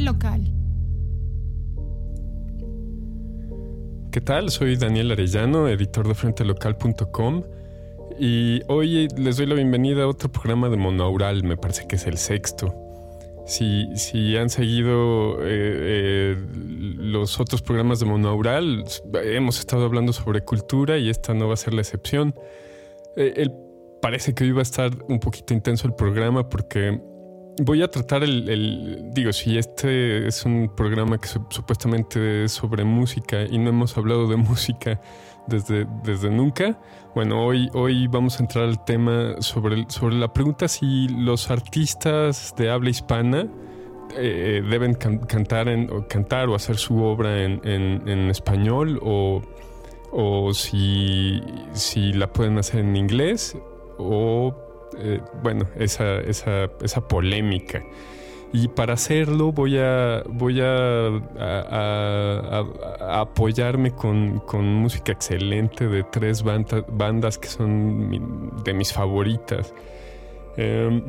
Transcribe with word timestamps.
Local. 0.00 0.52
¿Qué 4.12 4.20
tal? 4.20 4.50
Soy 4.50 4.76
Daniel 4.76 5.10
Arellano, 5.10 5.68
editor 5.68 6.08
de 6.08 6.14
frentelocal.com 6.14 7.42
y 8.18 8.62
hoy 8.68 9.08
les 9.16 9.36
doy 9.36 9.46
la 9.46 9.54
bienvenida 9.54 10.04
a 10.04 10.06
otro 10.08 10.30
programa 10.30 10.68
de 10.68 10.76
Monaural, 10.76 11.44
me 11.44 11.56
parece 11.56 11.86
que 11.86 11.96
es 11.96 12.06
el 12.06 12.16
sexto. 12.16 12.74
Si, 13.46 13.86
si 13.94 14.36
han 14.36 14.48
seguido 14.48 15.38
eh, 15.42 15.44
eh, 15.44 16.36
los 16.96 17.38
otros 17.38 17.62
programas 17.62 18.00
de 18.00 18.06
Monaural, 18.06 18.84
hemos 19.22 19.58
estado 19.58 19.84
hablando 19.84 20.12
sobre 20.12 20.40
cultura 20.40 20.98
y 20.98 21.10
esta 21.10 21.34
no 21.34 21.46
va 21.46 21.54
a 21.54 21.58
ser 21.58 21.74
la 21.74 21.82
excepción. 21.82 22.34
Eh, 23.16 23.48
parece 24.00 24.34
que 24.34 24.44
hoy 24.44 24.52
va 24.52 24.60
a 24.60 24.62
estar 24.62 24.90
un 25.08 25.20
poquito 25.20 25.54
intenso 25.54 25.86
el 25.86 25.94
programa 25.94 26.48
porque 26.48 27.00
voy 27.58 27.82
a 27.82 27.88
tratar 27.88 28.22
el, 28.22 29.10
digo, 29.12 29.32
si 29.32 29.56
este 29.58 30.26
es 30.26 30.44
un 30.44 30.70
programa 30.74 31.18
que 31.18 31.28
supuestamente 31.28 32.44
es 32.44 32.52
sobre 32.52 32.84
música 32.84 33.42
y 33.42 33.58
no 33.58 33.70
hemos 33.70 33.96
hablado 33.96 34.28
de 34.28 34.36
música 34.36 35.00
desde, 35.46 35.86
desde 36.02 36.30
nunca, 36.30 36.78
bueno, 37.14 37.44
hoy, 37.44 37.70
hoy 37.72 38.08
vamos 38.08 38.38
a 38.38 38.42
entrar 38.42 38.64
al 38.64 38.84
tema 38.84 39.40
sobre, 39.40 39.86
sobre 39.88 40.16
la 40.16 40.32
pregunta 40.32 40.68
si 40.68 41.08
los 41.08 41.50
artistas 41.50 42.54
de 42.56 42.70
habla 42.70 42.90
hispana 42.90 43.46
eh, 44.16 44.62
deben 44.68 44.94
cantar, 44.94 45.68
en, 45.68 45.90
o 45.90 46.06
cantar 46.08 46.48
o 46.48 46.54
hacer 46.54 46.76
su 46.76 47.02
obra 47.02 47.42
en, 47.42 47.60
en, 47.64 48.30
español 48.30 49.00
o, 49.02 49.42
o 50.12 50.52
si, 50.52 51.40
si 51.72 52.12
la 52.12 52.32
pueden 52.32 52.58
hacer 52.58 52.80
en 52.80 52.96
inglés 52.96 53.56
o 53.98 54.54
eh, 54.98 55.20
bueno, 55.42 55.66
esa, 55.76 56.18
esa, 56.18 56.70
esa, 56.82 57.08
polémica. 57.08 57.82
Y 58.52 58.68
para 58.68 58.94
hacerlo 58.94 59.52
voy 59.52 59.78
a, 59.78 60.22
voy 60.28 60.60
a, 60.62 61.08
apoyarme 63.00 63.90
con, 63.90 64.38
con, 64.40 64.64
música 64.64 65.12
excelente 65.12 65.88
de 65.88 66.04
tres 66.04 66.42
bandas 66.42 67.38
que 67.38 67.48
son 67.48 68.62
de 68.64 68.72
mis 68.72 68.92
favoritas. 68.92 69.74
Em, 70.56 71.02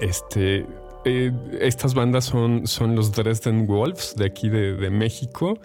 este, 0.00 0.66
eh, 1.04 1.32
estas 1.60 1.94
bandas 1.94 2.26
son, 2.26 2.66
son 2.66 2.94
los 2.94 3.12
Dresden 3.12 3.66
Wolves 3.66 4.14
de 4.16 4.26
aquí 4.26 4.48
de, 4.48 4.90
México. 4.90 5.58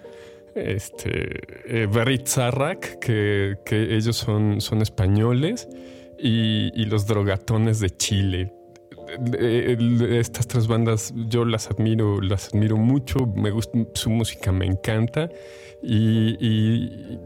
Este, 0.54 1.40
eh, 1.66 1.88
que, 3.00 3.56
que, 3.64 3.96
ellos 3.96 4.16
son, 4.16 4.60
son 4.60 4.82
españoles 4.82 5.68
y, 6.24 6.84
los 6.86 7.06
drogatones 7.06 7.80
de 7.80 7.90
Chile. 7.90 8.52
Estas 9.38 10.48
tres 10.48 10.66
bandas 10.66 11.12
yo 11.28 11.44
las 11.44 11.70
admiro, 11.70 12.20
las 12.20 12.48
admiro 12.48 12.76
mucho, 12.78 13.26
me 13.26 13.50
gusta, 13.50 13.78
su 13.94 14.10
música 14.10 14.50
me 14.50 14.64
encanta 14.64 15.28
y, 15.82 17.18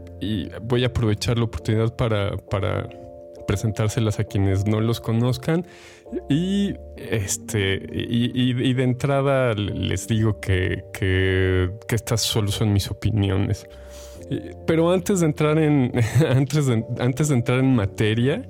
voy 0.61 0.83
a 0.83 0.87
aprovechar 0.87 1.37
la 1.37 1.45
oportunidad 1.45 1.95
para, 1.95 2.35
presentárselas 3.47 4.19
a 4.19 4.25
quienes 4.25 4.67
no 4.67 4.81
los 4.81 4.99
conozcan 4.99 5.65
y 6.29 6.75
este 6.97 7.81
y, 7.91 8.73
de 8.73 8.83
entrada 8.83 9.53
les 9.53 10.07
digo 10.07 10.39
que, 10.39 10.83
estas 11.89 12.21
solo 12.21 12.49
son 12.49 12.73
mis 12.73 12.91
opiniones 12.91 13.65
pero 14.67 14.91
antes 14.91 15.21
de 15.21 15.25
entrar 15.25 15.57
en 15.57 15.91
antes 16.29 16.67
antes 16.99 17.29
de 17.29 17.33
entrar 17.33 17.59
en 17.59 17.73
materia 17.73 18.47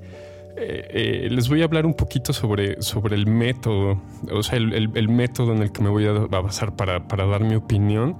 eh, 0.56 1.28
les 1.30 1.48
voy 1.48 1.62
a 1.62 1.64
hablar 1.64 1.86
un 1.86 1.94
poquito 1.94 2.32
sobre, 2.32 2.82
sobre 2.82 3.16
el 3.16 3.26
método, 3.26 4.00
o 4.30 4.42
sea, 4.42 4.58
el, 4.58 5.08
método 5.08 5.52
en 5.52 5.62
el 5.62 5.72
que 5.72 5.82
me 5.82 5.88
voy 5.88 6.06
a 6.06 6.12
basar 6.12 6.76
para, 6.76 7.06
para 7.08 7.26
dar 7.26 7.42
mi 7.42 7.54
opinión. 7.54 8.16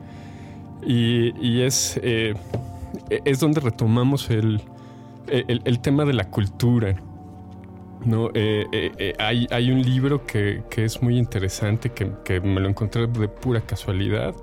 Y, 0.86 1.60
es, 1.60 2.00
eh, 2.02 2.34
es 3.24 3.40
donde 3.40 3.60
retomamos 3.60 4.30
el, 4.30 4.62
el, 5.28 5.80
tema 5.80 6.04
de 6.04 6.14
la 6.14 6.24
cultura. 6.30 6.96
¿no? 8.06 8.30
Eh, 8.32 9.14
hay, 9.18 9.46
hay, 9.50 9.70
un 9.70 9.82
libro 9.82 10.24
que, 10.24 10.62
que, 10.70 10.84
es 10.84 11.02
muy 11.02 11.18
interesante, 11.18 11.90
que, 11.90 12.10
que, 12.24 12.40
me 12.40 12.60
lo 12.60 12.68
encontré 12.68 13.06
de 13.06 13.28
pura 13.28 13.60
casualidad, 13.60 14.34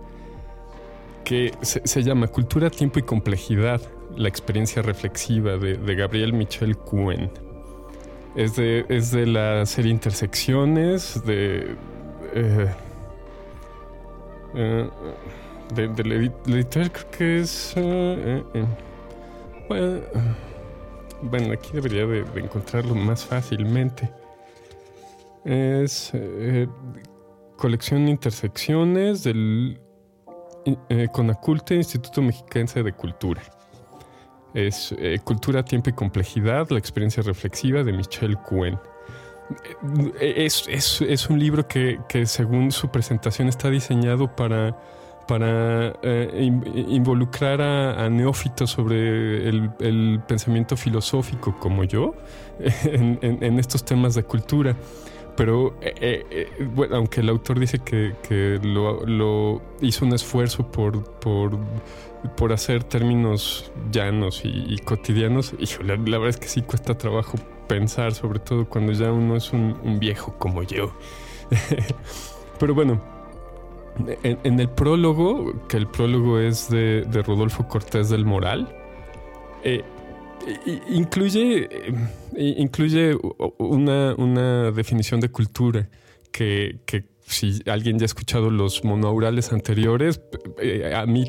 que 1.23 1.51
se, 1.61 2.03
llama 2.03 2.27
Cultura, 2.27 2.69
Tiempo 2.69 2.99
y 2.99 3.01
Complejidad, 3.01 3.81
la 4.15 4.29
experiencia 4.29 4.83
reflexiva 4.83 5.57
de, 5.57 5.77
de 5.77 5.95
Gabriel 5.95 6.33
Michel 6.33 6.77
Cuen. 6.77 7.31
Es 8.37 8.55
de, 8.55 8.85
es 8.87 9.09
de 9.09 9.25
la 9.25 9.65
serie 9.65 9.91
Intersecciones, 9.91 11.25
de. 11.25 11.75
Eh, 12.35 12.67
eh, 14.53 14.89
editorial 16.45 16.91
creo 16.91 17.09
que 17.09 17.39
es. 17.39 17.73
Eh, 17.75 18.43
bueno, 19.67 20.01
bueno, 21.23 21.51
aquí 21.51 21.71
debería 21.73 22.05
de, 22.05 22.19
encontrarlo 22.35 22.93
más 22.93 23.25
fácilmente. 23.25 24.07
Es 25.43 26.11
colección 27.55 28.07
Intersecciones 28.07 29.23
del 29.23 29.81
Conaculte 31.11 31.73
Instituto 31.73 32.21
Mexiquense 32.21 32.83
de 32.83 32.93
Cultura. 32.93 33.41
Es 34.53 34.95
eh, 34.97 35.19
Cultura, 35.23 35.63
Tiempo 35.63 35.89
y 35.89 35.93
Complejidad, 35.93 36.69
la 36.69 36.79
experiencia 36.79 37.21
reflexiva 37.23 37.83
de 37.83 37.93
Michel 37.93 38.37
Cuen. 38.37 38.79
Eh, 40.19 40.45
es, 40.45 41.29
un 41.29 41.39
libro 41.39 41.67
que, 41.67 41.99
según 42.25 42.71
su 42.71 42.89
presentación 42.89 43.47
está 43.47 43.69
diseñado 43.69 44.35
para, 44.35 44.77
para 45.27 45.93
eh, 46.01 46.51
involucrar 46.87 47.61
a, 47.61 48.09
neófitos 48.09 48.71
sobre 48.71 49.47
el, 49.47 50.21
pensamiento 50.27 50.75
filosófico 50.75 51.57
como 51.59 51.83
yo 51.83 52.13
en, 52.83 53.59
estos 53.59 53.85
temas 53.85 54.15
de 54.15 54.23
cultura. 54.23 54.75
Pero 55.37 55.75
bueno, 56.73 56.97
aunque 56.97 57.21
el 57.21 57.29
autor 57.29 57.59
dice 57.59 57.79
que, 57.79 58.59
lo, 58.61 59.61
hizo 59.81 60.03
un 60.03 60.13
esfuerzo 60.13 60.69
por, 60.69 61.03
por 61.19 61.57
por 62.35 62.51
hacer 62.51 62.83
términos 62.83 63.71
llanos 63.91 64.41
y, 64.43 64.77
cotidianos, 64.79 65.53
la, 65.83 65.95
verdad 65.95 66.29
es 66.29 66.37
que 66.37 66.47
sí 66.47 66.61
cuesta 66.61 66.97
trabajo 66.97 67.37
pensar, 67.67 68.13
sobre 68.13 68.39
todo 68.39 68.65
cuando 68.67 68.91
ya 68.93 69.11
uno 69.11 69.35
es 69.35 69.53
un, 69.53 69.99
viejo 69.99 70.35
como 70.37 70.63
yo. 70.63 70.91
Pero 72.59 72.73
bueno, 72.73 73.01
en, 74.23 74.59
el 74.59 74.69
prólogo, 74.69 75.53
que 75.67 75.77
el 75.77 75.87
prólogo 75.87 76.39
es 76.39 76.69
de, 76.69 77.05
Rodolfo 77.25 77.67
Cortés 77.67 78.09
del 78.09 78.25
Moral, 78.25 78.75
eh, 79.63 79.83
incluye, 80.89 81.67
eh, 82.35 82.53
incluye 82.57 83.17
una, 83.57 84.15
una 84.15 84.71
definición 84.71 85.19
de 85.19 85.29
cultura 85.29 85.89
que, 86.31 86.79
que 86.85 87.05
si 87.27 87.61
alguien 87.67 87.99
ya 87.99 88.05
ha 88.05 88.05
escuchado 88.05 88.49
los 88.49 88.83
monoaurales 88.83 89.51
anteriores, 89.51 90.21
eh, 90.59 90.93
a 90.95 91.05
mí 91.05 91.25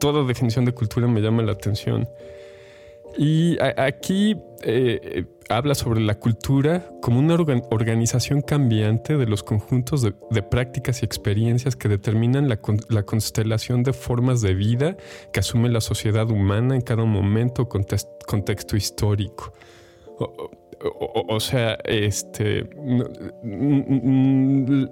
toda 0.00 0.24
definición 0.24 0.64
de 0.64 0.72
cultura 0.72 1.06
me 1.06 1.20
llama 1.20 1.42
la 1.42 1.52
atención. 1.52 2.08
Y 3.16 3.58
aquí 3.60 4.36
eh, 4.62 5.24
habla 5.48 5.74
sobre 5.74 6.00
la 6.00 6.14
cultura 6.14 6.90
como 7.00 7.18
una 7.18 7.34
organización 7.34 8.42
cambiante 8.42 9.16
de 9.16 9.26
los 9.26 9.42
conjuntos 9.42 10.02
de, 10.02 10.42
prácticas 10.42 11.02
y 11.02 11.04
experiencias 11.04 11.76
que 11.76 11.88
determinan 11.88 12.48
la, 12.48 13.02
constelación 13.02 13.82
de 13.82 13.92
formas 13.92 14.40
de 14.40 14.54
vida 14.54 14.96
que 15.32 15.40
asume 15.40 15.68
la 15.68 15.80
sociedad 15.80 16.30
humana 16.30 16.74
en 16.74 16.80
cada 16.80 17.04
momento 17.04 17.62
o 17.62 17.68
contexto 17.68 18.76
histórico. 18.76 19.52
O, 21.28 21.38
sea, 21.38 21.78
este 21.84 22.68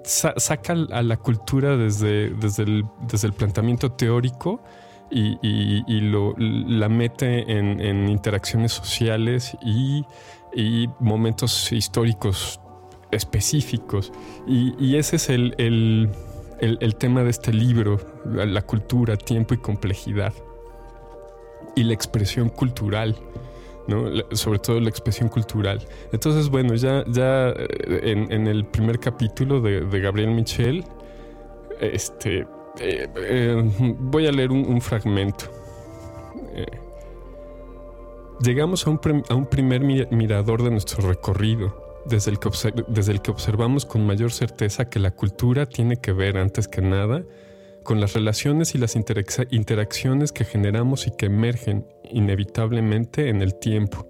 saca 0.05 0.73
a 0.73 1.03
la 1.03 1.17
cultura 1.17 1.77
desde, 1.77 2.31
desde 2.31 3.27
el 3.27 3.33
planteamiento 3.33 3.93
teórico 3.93 4.63
y, 5.11 6.01
lo, 6.01 6.35
la 6.39 6.89
mete 6.89 7.51
en, 7.51 8.09
interacciones 8.09 8.73
sociales 8.73 9.57
y, 9.63 10.05
momentos 10.99 11.73
históricos 11.73 12.61
específicos. 13.11 14.13
Y, 14.47 14.97
ese 14.97 15.17
es 15.17 15.31
el, 15.31 15.55
el, 16.61 16.97
tema 16.97 17.23
de 17.23 17.31
este 17.31 17.53
libro, 17.53 18.01
la 18.25 18.63
cultura, 18.63 19.17
tiempo 19.17 19.55
y 19.55 19.59
complejidad. 19.59 20.33
Y 21.77 21.85
la 21.85 21.95
expresión 21.95 22.49
cultural 22.49 23.17
sobre 24.33 24.59
todo 24.59 24.81
la 24.81 24.89
expresión 24.89 25.29
cultural. 25.29 25.81
Entonces, 26.13 26.49
bueno, 26.49 26.75
ya, 26.75 27.05
ya 27.09 27.51
eh, 27.51 28.27
en, 28.31 28.47
el 28.47 28.65
primer 28.65 28.99
capítulo 28.99 29.61
de, 29.61 29.81
Gabriel 30.01 30.31
Michel, 30.31 30.85
este, 31.81 32.47
eh, 32.81 33.09
eh, 33.17 33.95
voy 33.99 34.27
a 34.27 34.33
leer 34.33 34.51
un, 34.51 34.81
fragmento. 34.81 35.47
llegamos 38.43 38.87
a 38.87 38.91
un, 38.91 39.01
a 39.29 39.35
un 39.35 39.47
primer 39.47 39.83
mirador 39.83 40.63
de 40.63 40.71
nuestro 40.71 41.07
recorrido. 41.07 42.03
desde 42.07 42.31
el, 42.31 42.39
que 42.39 42.51
desde 42.89 43.13
el 43.13 43.23
que 43.23 43.31
observamos 43.31 43.85
con 43.85 44.07
mayor 44.07 44.33
certeza 44.33 44.89
que 44.89 44.99
la 44.99 45.11
cultura 45.11 45.67
tiene 45.67 45.97
que 45.97 46.13
ver, 46.13 46.39
antes 46.39 46.67
que 46.67 46.81
nada, 46.81 47.23
con 47.83 48.01
las 48.01 48.15
relaciones 48.15 48.75
y 48.75 48.79
las 48.79 48.97
interacciones 48.97 50.33
que 50.33 50.45
generamos 50.45 51.07
y 51.07 51.11
que 51.11 51.27
emergen 51.27 51.87
inevitablemente 52.11 53.29
en 53.29 53.43
el 53.43 53.55
tiempo. 53.55 54.07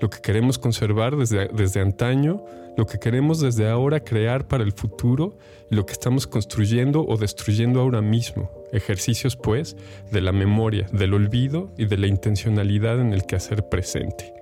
Lo 0.00 0.08
que 0.10 0.20
queremos 0.20 0.58
conservar 0.58 1.16
desde, 1.16 1.48
desde 1.48 1.80
antaño, 1.80 2.44
lo 2.80 2.86
que 2.86 2.98
queremos 2.98 3.40
desde 3.40 3.68
ahora 3.68 4.00
crear 4.00 4.48
para 4.48 4.64
el 4.64 4.72
futuro 4.72 5.36
y 5.70 5.74
lo 5.74 5.84
que 5.84 5.92
estamos 5.92 6.26
construyendo 6.26 7.04
o 7.06 7.18
destruyendo 7.18 7.78
ahora 7.78 8.00
mismo. 8.00 8.50
Ejercicios, 8.72 9.36
pues, 9.36 9.76
de 10.10 10.22
la 10.22 10.32
memoria, 10.32 10.86
del 10.90 11.12
olvido 11.12 11.74
y 11.76 11.84
de 11.84 11.98
la 11.98 12.06
intencionalidad 12.06 12.98
en 12.98 13.12
el 13.12 13.26
quehacer 13.26 13.68
presente. 13.68 14.32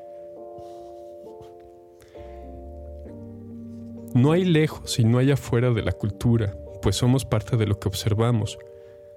No 4.15 4.31
hay 4.31 4.45
lejos 4.45 5.01
y 5.01 5.05
no 5.05 5.19
hay 5.19 5.33
afuera 5.33 5.73
de 5.73 5.83
la 5.83 5.91
cultura, 5.91 6.55
pues 6.81 6.95
somos 6.95 7.25
parte 7.25 7.57
de 7.57 7.67
lo 7.67 7.81
que 7.81 7.89
observamos. 7.89 8.57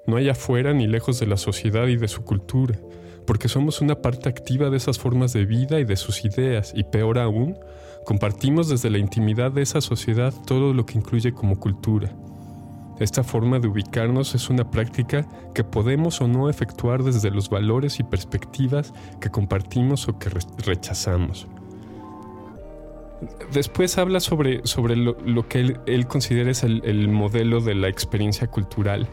No 0.08 0.18
hay 0.18 0.30
afuera 0.30 0.74
ni 0.74 0.88
lejos 0.88 1.20
de 1.20 1.28
la 1.28 1.38
sociedad 1.38 1.86
y 1.86 1.96
de 1.96 2.08
su 2.08 2.24
cultura, 2.24 2.80
porque 3.28 3.50
somos 3.50 3.82
una 3.82 4.02
parte 4.02 4.30
activa 4.30 4.72
de 4.72 4.78
esas 4.78 4.98
formas 4.98 5.32
de 5.32 5.46
vida 5.46 5.80
y 5.80 5.84
de 5.84 5.96
sus 5.96 6.26
ideas, 6.26 6.74
y 6.76 6.86
peor 6.86 7.20
aún, 7.20 7.60
compartimos 8.06 8.70
desde 8.70 8.90
la 8.90 8.98
intimidad 8.98 9.52
de 9.52 9.62
esa 9.62 9.82
sociedad 9.82 10.34
todo 10.46 10.74
lo 10.74 10.86
que 10.86 10.98
incluye 10.98 11.34
como 11.34 11.60
cultura. 11.60 12.12
Esta 13.00 13.24
forma 13.24 13.60
de 13.60 13.68
ubicarnos 13.68 14.36
es 14.36 14.50
una 14.50 14.70
práctica 14.70 15.28
que 15.56 15.64
podemos 15.64 16.22
o 16.22 16.28
no 16.28 16.50
efectuar 16.50 17.04
desde 17.04 17.32
los 17.32 17.50
valores 17.50 18.00
y 18.00 18.04
perspectivas 18.04 18.94
que 19.20 19.32
compartimos 19.32 20.08
o 20.08 20.20
que 20.20 20.30
rechazamos. 20.64 21.48
Después 23.52 23.98
habla 23.98 24.20
sobre, 24.20 24.62
sobre 24.66 24.96
lo, 24.96 25.48
que 25.48 25.78
él, 25.86 26.08
considera 26.08 26.52
es 26.52 26.64
el, 26.64 27.08
modelo 27.08 27.60
de 27.62 27.76
la 27.76 27.88
experiencia 27.88 28.48
cultural, 28.48 29.08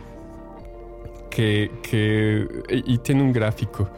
que, 1.31 1.71
y 2.69 2.99
tiene 2.99 3.23
un 3.23 3.33
gráfico. 3.33 3.91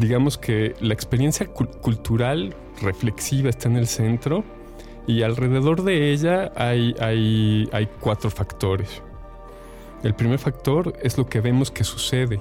Digamos 0.00 0.38
que 0.38 0.74
la 0.80 0.94
experiencia 0.94 1.46
cultural 1.46 2.54
reflexiva 2.80 3.50
está 3.50 3.68
en 3.68 3.76
el 3.76 3.86
centro 3.86 4.44
y 5.06 5.22
alrededor 5.22 5.82
de 5.82 6.10
ella 6.10 6.52
hay, 6.56 6.94
hay, 6.98 7.68
hay 7.70 7.86
cuatro 8.00 8.30
factores. 8.30 9.02
El 10.02 10.14
primer 10.14 10.38
factor 10.38 10.94
es 11.02 11.18
lo 11.18 11.26
que 11.26 11.42
vemos 11.42 11.70
que 11.70 11.84
sucede. 11.84 12.40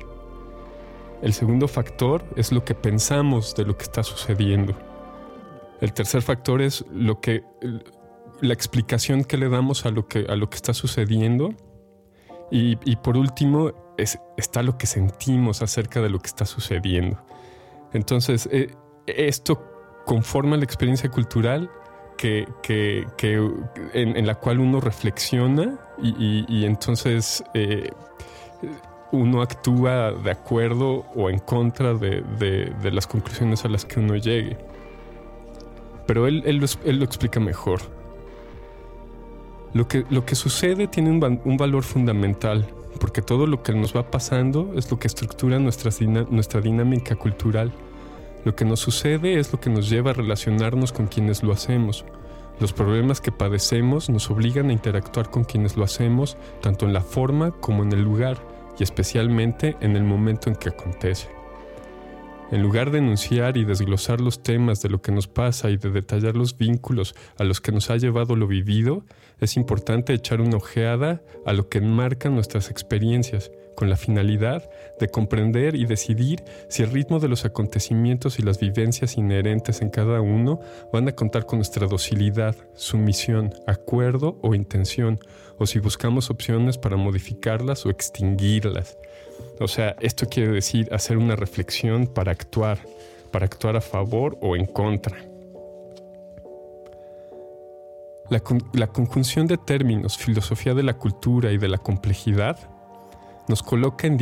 El 1.22 1.34
segundo 1.34 1.68
factor 1.68 2.24
es 2.38 2.54
lo 2.54 2.64
que 2.64 2.76
pensamos 2.76 3.54
de 3.56 3.66
lo 3.66 3.78
que 3.78 3.84
está 3.84 4.04
sucediendo. 4.04 4.74
El 5.82 5.92
tercer 5.92 6.22
factor 6.22 6.62
es 6.62 6.86
lo 6.90 7.20
que 7.20 7.44
la 8.40 8.54
explicación 8.54 9.26
que 9.26 9.36
le 9.36 9.50
damos 9.50 9.86
a 9.86 9.90
lo 9.90 10.08
que, 10.08 10.28
a 10.30 10.38
lo 10.38 10.50
que 10.50 10.56
está 10.56 10.74
sucediendo. 10.74 11.54
Y, 12.52 12.96
por 13.04 13.18
último, 13.18 13.74
es, 13.98 14.18
está 14.38 14.64
lo 14.64 14.78
que 14.78 14.88
sentimos 14.88 15.62
acerca 15.62 16.02
de 16.02 16.10
lo 16.10 16.20
que 16.20 16.28
está 16.28 16.46
sucediendo. 16.46 17.20
Entonces, 17.94 18.48
eh, 18.52 18.74
esto 19.08 19.64
conforma 20.06 20.58
la 20.58 20.64
experiencia 20.64 21.10
cultural 21.10 21.70
que, 22.18 22.48
en, 23.94 24.28
la 24.28 24.36
cual 24.36 24.60
uno 24.60 24.82
reflexiona 24.82 25.80
y, 26.02 26.66
entonces 26.66 27.44
eh, 27.54 27.92
uno 29.12 29.42
actúa 29.42 30.12
de 30.12 30.32
acuerdo 30.32 31.06
o 31.16 31.30
en 31.30 31.40
contra 31.40 31.94
de, 31.94 32.22
de 32.22 32.92
las 32.92 33.08
conclusiones 33.08 33.64
a 33.64 33.70
las 33.70 33.86
que 33.86 34.00
uno 34.02 34.18
llegue 34.18 34.58
pero 36.10 36.26
él, 36.26 36.58
lo, 36.58 37.06
explica 37.06 37.40
mejor. 37.40 37.82
Lo 39.76 39.88
que, 39.88 40.06
lo 40.10 40.26
que 40.26 40.34
sucede 40.34 40.88
tiene 40.88 41.12
un, 41.12 41.56
valor 41.56 41.84
fundamental, 41.84 42.66
porque 43.00 43.22
todo 43.22 43.48
lo 43.48 43.64
que 43.64 43.74
nos 43.74 43.96
va 43.96 44.12
pasando 44.12 44.74
es 44.76 44.92
lo 44.92 45.00
que 45.00 45.08
estructura 45.08 45.60
nuestra, 45.60 45.92
dinámica 46.62 47.16
cultural. 47.16 47.72
Lo 48.46 48.56
que 48.56 48.66
nos 48.66 48.80
sucede 48.80 49.40
es 49.40 49.52
lo 49.52 49.60
que 49.60 49.70
nos 49.70 49.90
lleva 49.90 50.12
a 50.12 50.14
relacionarnos 50.14 50.92
con 50.92 51.08
quienes 51.08 51.44
lo 51.44 51.54
hacemos. 51.54 52.06
Los 52.60 52.74
problemas 52.74 53.22
que 53.22 53.32
padecemos 53.32 54.10
nos 54.10 54.30
obligan 54.30 54.70
a 54.70 54.74
interactuar 54.74 55.30
con 55.30 55.46
quienes 55.46 55.78
lo 55.78 55.84
hacemos, 55.84 56.38
tanto 56.62 56.86
en 56.86 56.94
la 56.94 57.02
forma 57.02 57.52
como 57.52 57.84
en 57.84 57.94
el 57.94 58.02
lugar, 58.02 58.38
y 58.78 58.84
especialmente 58.84 59.78
en 59.82 59.96
el 59.96 60.04
momento 60.04 60.50
en 60.50 60.56
que 60.56 60.70
acontece. 60.70 61.30
En 62.52 62.64
lugar 62.64 62.90
de 62.90 62.98
enunciar 62.98 63.58
y 63.58 63.64
desglosar 63.64 64.22
los 64.22 64.42
temas 64.42 64.82
de 64.82 64.90
lo 64.90 65.02
que 65.02 65.12
nos 65.12 65.28
pasa 65.28 65.70
y 65.70 65.78
de 65.78 65.92
detallar 65.92 66.36
los 66.36 66.58
vínculos 66.58 67.16
a 67.38 67.44
los 67.44 67.62
que 67.62 67.72
nos 67.72 67.92
ha 67.92 67.98
llevado 67.98 68.36
lo 68.36 68.48
vivido, 68.48 69.04
es 69.40 69.58
importante 69.58 70.14
echar 70.14 70.42
una 70.42 70.58
ojeada 70.58 71.22
a 71.46 71.54
lo 71.54 71.70
que 71.70 71.80
enmarca 71.80 72.30
nuestras 72.30 72.70
experiencias, 72.70 73.52
con 73.80 73.90
la 73.90 73.96
finalidad 73.96 74.70
de 75.00 75.08
comprender 75.08 75.74
y 75.74 75.86
decidir 75.86 76.44
si 76.68 76.84
el 76.84 76.92
ritmo 76.92 77.22
de 77.22 77.30
los 77.30 77.46
acontecimientos 77.46 78.38
y 78.38 78.42
las 78.42 78.60
vivencias 78.60 79.16
inherentes 79.16 79.82
en 79.82 79.90
cada 79.90 80.20
uno 80.20 80.60
van 80.92 81.08
a 81.08 81.14
contar 81.14 81.46
con 81.46 81.60
nuestra 81.60 81.88
docilidad, 81.88 82.58
sumisión, 82.74 83.54
acuerdo 83.68 84.38
o 84.42 84.54
intención, 84.54 85.18
o 85.58 85.66
si 85.66 85.80
buscamos 85.80 86.30
opciones 86.30 86.78
para 86.78 86.98
modificarlas 86.98 87.86
o 87.86 87.90
extinguirlas. 87.90 88.98
O 89.62 89.70
sea, 89.70 89.96
esto 90.02 90.28
quiere 90.28 90.52
decir 90.52 90.90
hacer 90.92 91.18
una 91.18 91.38
reflexión 91.38 92.06
para 92.08 92.34
actuar, 92.34 92.80
para 93.32 93.46
actuar 93.46 93.78
a 93.78 93.82
favor 93.82 94.38
o 94.42 94.58
en 94.58 94.66
contra. 94.66 95.29
La, 98.30 98.88
conjunción 98.88 99.48
de 99.48 99.58
términos, 99.58 100.18
filosofía 100.18 100.74
de 100.74 100.84
la 100.84 100.94
cultura 100.94 101.52
y 101.52 101.58
de 101.58 101.68
la 101.68 101.78
complejidad, 101.78 102.58
nos 103.48 103.64
coloca 103.64 104.06
en, 104.06 104.16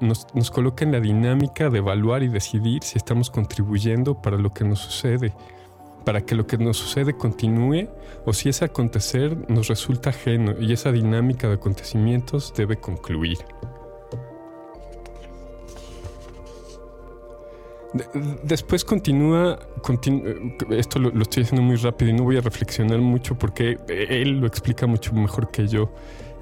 nos 0.00 0.50
coloca 0.50 0.84
en 0.84 0.92
la 0.92 1.00
dinámica 1.00 1.70
de 1.70 1.78
evaluar 1.78 2.24
y 2.24 2.28
decidir 2.28 2.82
si 2.82 2.98
estamos 2.98 3.30
contribuyendo 3.30 4.20
para 4.20 4.36
lo 4.36 4.50
que 4.50 4.64
nos 4.64 4.80
sucede, 4.80 5.32
para 6.04 6.22
que 6.22 6.34
lo 6.34 6.46
que 6.46 6.58
nos 6.58 6.76
sucede 6.76 7.16
continúe 7.16 7.88
o 8.26 8.32
si 8.32 8.48
ese 8.48 8.64
acontecer 8.64 9.48
nos 9.48 9.68
resulta 9.68 10.10
ajeno 10.10 10.54
y 10.60 10.72
esa 10.72 10.90
dinámica 10.90 11.46
de 11.46 11.54
acontecimientos 11.54 12.52
debe 12.56 12.76
concluir. 12.76 13.38
Después 18.44 18.84
continúa, 18.84 19.58
esto 20.70 20.98
lo, 21.00 21.22
estoy 21.22 21.42
haciendo 21.42 21.62
muy 21.62 21.76
rápido 21.76 22.10
y 22.12 22.14
no 22.14 22.22
voy 22.22 22.36
a 22.36 22.40
reflexionar 22.40 23.00
mucho 23.00 23.36
porque 23.36 23.78
él 23.88 24.38
lo 24.38 24.46
explica 24.46 24.86
mucho 24.86 25.12
mejor 25.12 25.50
que 25.50 25.66
yo. 25.66 25.92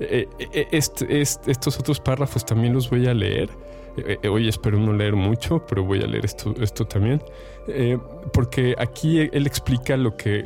Eh, 0.01 0.29
eh, 0.53 0.67
estos 0.71 1.79
otros 1.79 2.01
párrafos 2.01 2.45
también 2.45 2.75
los 2.75 2.91
voy 2.91 3.07
a 3.07 3.15
leer. 3.15 3.49
Eh, 3.97 4.29
hoy 4.29 4.49
espero 4.49 4.79
no 4.79 4.93
leer 4.93 5.17
mucho, 5.17 5.65
pero 5.67 5.85
voy 5.85 6.03
a 6.03 6.07
leer 6.07 6.25
esto, 6.27 6.87
también. 6.87 7.23
porque 8.33 8.75
aquí 8.79 9.19
él 9.21 9.47
explica 9.47 9.97
lo 9.97 10.17
que, 10.17 10.45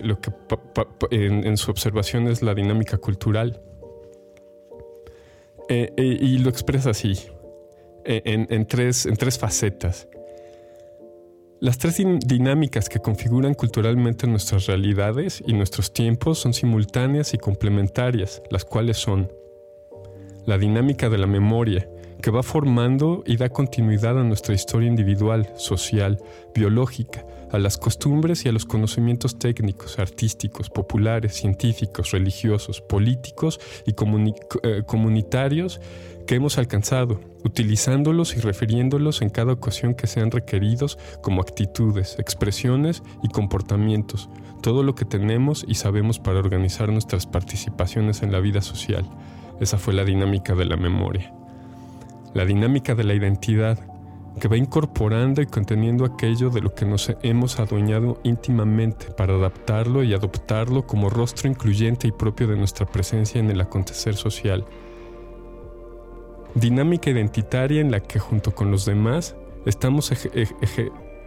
en, 1.11 1.57
su 1.57 1.71
observación 1.71 2.29
es 2.29 2.43
la 2.43 2.55
dinámica 2.55 2.97
cultural. 2.97 3.61
y 5.69 6.39
lo 6.39 6.49
expresa 6.49 6.91
así, 6.91 7.19
en 8.05 8.67
tres 8.67 9.39
facetas. 9.39 10.09
Las 11.63 11.79
tres 11.79 12.03
dinámicas 12.27 12.89
que 12.89 12.99
configuran 12.99 13.55
culturalmente 13.55 14.27
nuestras 14.27 14.67
realidades 14.67 15.41
y 15.47 15.53
nuestros 15.53 15.93
tiempos 15.93 16.41
son 16.41 16.55
simultáneas 16.55 17.35
y 17.35 17.39
complementarias, 17.39 18.43
las 18.51 18.65
cuales 18.65 18.97
son 18.97 19.31
la 20.45 20.59
dinámica 20.59 21.09
de 21.09 21.19
la 21.19 21.29
memoria, 21.29 21.89
que 22.21 22.33
va 22.33 22.43
formando 22.43 23.23
y 23.27 23.37
da 23.37 23.49
continuidad 23.49 24.19
a 24.19 24.25
nuestra 24.25 24.57
historia 24.57 24.89
individual, 24.89 25.53
social, 25.57 26.19
biológica, 26.53 27.25
a 27.53 27.61
las 27.61 27.79
costumbres 27.79 28.45
y 28.45 28.49
a 28.49 28.53
los 28.53 28.65
conocimientos 28.65 29.39
técnicos, 29.39 30.01
artísticos, 30.01 30.69
populares, 30.69 31.35
científicos, 31.35 32.11
religiosos, 32.11 32.81
políticos 32.81 33.61
y 33.87 33.95
eh, 34.65 34.83
comunitarios 34.85 35.81
que 36.33 36.37
hemos 36.37 36.57
alcanzado, 36.57 37.21
utilizándolos 37.45 38.35
y 38.35 38.41
refiriéndolos 38.41 39.21
en 39.21 39.29
cada 39.29 39.53
ocasión 39.53 39.93
que 39.93 40.07
sean 40.07 40.31
requeridos 40.31 40.99
como 41.21 41.43
actitudes, 41.43 42.19
expresiones 42.19 43.03
y 43.23 43.29
comportamientos, 43.29 44.31
todo 44.63 44.83
lo 44.83 44.95
que 44.95 45.05
tenemos 45.05 45.63
y 45.69 45.75
sabemos 45.75 46.19
para 46.19 46.39
organizar 46.39 46.89
nuestras 46.89 47.27
participaciones 47.27 48.23
en 48.23 48.33
la 48.33 48.41
vida 48.41 48.63
social. 48.63 49.05
Esa 49.61 49.77
fue 49.77 49.93
la 49.93 50.05
dinámica 50.05 50.55
de 50.55 50.65
la 50.65 50.79
memoria. 50.79 51.35
La 52.33 52.47
dinámica 52.47 52.95
de 52.95 53.05
la 53.05 53.13
identidad, 53.13 53.79
que 54.41 54.49
va 54.49 54.57
incorporando 54.57 55.43
y 55.43 55.47
conteniendo 55.47 56.07
aquello 56.07 56.49
de 56.49 56.63
lo 56.63 56.75
que 56.75 56.87
nos 56.87 57.13
hemos 57.23 57.61
adueñado 57.61 58.23
íntimamente 58.23 59.09
para 59.11 59.35
adaptarlo 59.35 60.03
y 60.03 60.15
adoptarlo 60.15 60.87
como 60.87 61.11
rostro 61.11 61.51
incluyente 61.51 62.09
y 62.09 62.13
propio 62.13 62.47
de 62.47 62.57
nuestra 62.57 62.87
presencia 62.87 63.39
en 63.39 63.51
el 63.51 63.61
acontecer 63.61 64.15
social 64.15 64.65
dinámica 66.55 67.11
identitaria 67.11 67.81
en 67.81 67.91
la 67.91 68.01
que 68.01 68.19
junto 68.19 68.55
con 68.55 68.71
los 68.71 68.85
demás 68.85 69.37
estamos 69.67 70.13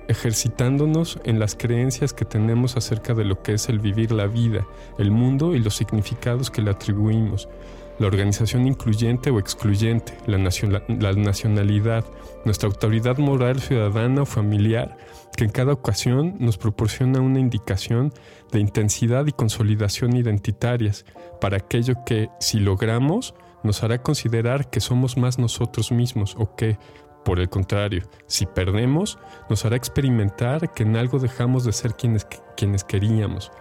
ejercitándonos 0.07 1.19
en 1.23 1.39
las 1.39 1.55
creencias 1.55 2.13
que 2.13 2.25
tenemos 2.25 2.77
acerca 2.77 3.13
de 3.13 3.25
lo 3.25 3.41
que 3.41 3.53
es 3.53 3.69
el 3.69 3.79
vivir 3.79 4.11
la 4.11 4.27
vida, 4.27 4.67
el 4.97 5.11
mundo 5.11 5.55
y 5.55 5.59
los 5.59 5.75
significados 5.75 6.51
que 6.51 6.61
le 6.61 6.71
atribuimos, 6.71 7.49
la 7.97 8.07
organización 8.07 8.67
incluyente 8.67 9.29
o 9.29 9.39
excluyente, 9.39 10.17
la, 10.27 10.37
la 10.37 11.13
nacionalidad, 11.13 12.05
nuestra 12.43 12.67
autoridad 12.67 13.17
moral 13.17 13.61
ciudadana 13.61 14.23
o 14.23 14.25
familiar, 14.25 14.97
que 15.35 15.45
en 15.45 15.51
cada 15.51 15.73
ocasión 15.73 16.35
nos 16.39 16.57
proporciona 16.57 17.21
una 17.21 17.39
indicación 17.39 18.13
de 18.51 18.59
intensidad 18.59 19.25
y 19.27 19.31
consolidación 19.31 20.15
identitarias 20.15 21.05
para 21.41 21.57
aquello 21.57 21.95
que, 22.05 22.29
si 22.39 22.59
logramos, 22.59 23.33
nos 23.65 23.83
hará 23.83 24.01
considerar 24.01 24.69
que 24.69 24.79
somos 24.79 25.17
más 25.17 25.39
nosotros 25.39 25.91
mismos 25.91 26.35
o 26.37 26.55
que, 26.55 26.77
por 27.23 27.39
el 27.39 27.49
contrario, 27.49 28.03
si 28.27 28.45
perdemos, 28.45 29.17
nos 29.49 29.65
hará 29.65 29.75
experimentar 29.75 30.73
que 30.73 30.83
en 30.83 30.95
algo 30.95 31.19
dejamos 31.19 31.65
de 31.65 31.73
ser 31.73 31.95
quienes, 31.95 32.25
quienes 32.55 32.83
queríamos. 32.83 33.51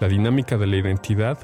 La 0.00 0.08
dinámica 0.08 0.56
de 0.56 0.66
la 0.66 0.76
identidad 0.76 1.38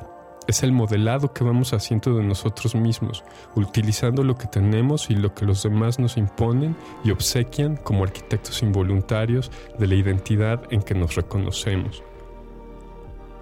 es 0.46 0.62
el 0.62 0.72
modelado 0.72 1.32
que 1.32 1.44
vamos 1.44 1.72
haciendo 1.72 2.16
de 2.16 2.22
nosotros 2.22 2.74
mismos, 2.74 3.24
utilizando 3.54 4.22
lo 4.22 4.36
que 4.36 4.46
tenemos 4.46 5.10
y 5.10 5.14
lo 5.14 5.34
que 5.34 5.44
los 5.44 5.62
demás 5.62 5.98
nos 5.98 6.16
imponen 6.16 6.76
y 7.04 7.10
obsequian 7.10 7.76
como 7.76 8.04
arquitectos 8.04 8.62
involuntarios 8.62 9.50
de 9.78 9.86
la 9.86 9.96
identidad 9.96 10.62
en 10.70 10.82
que 10.82 10.94
nos 10.94 11.16
reconocemos. 11.16 12.02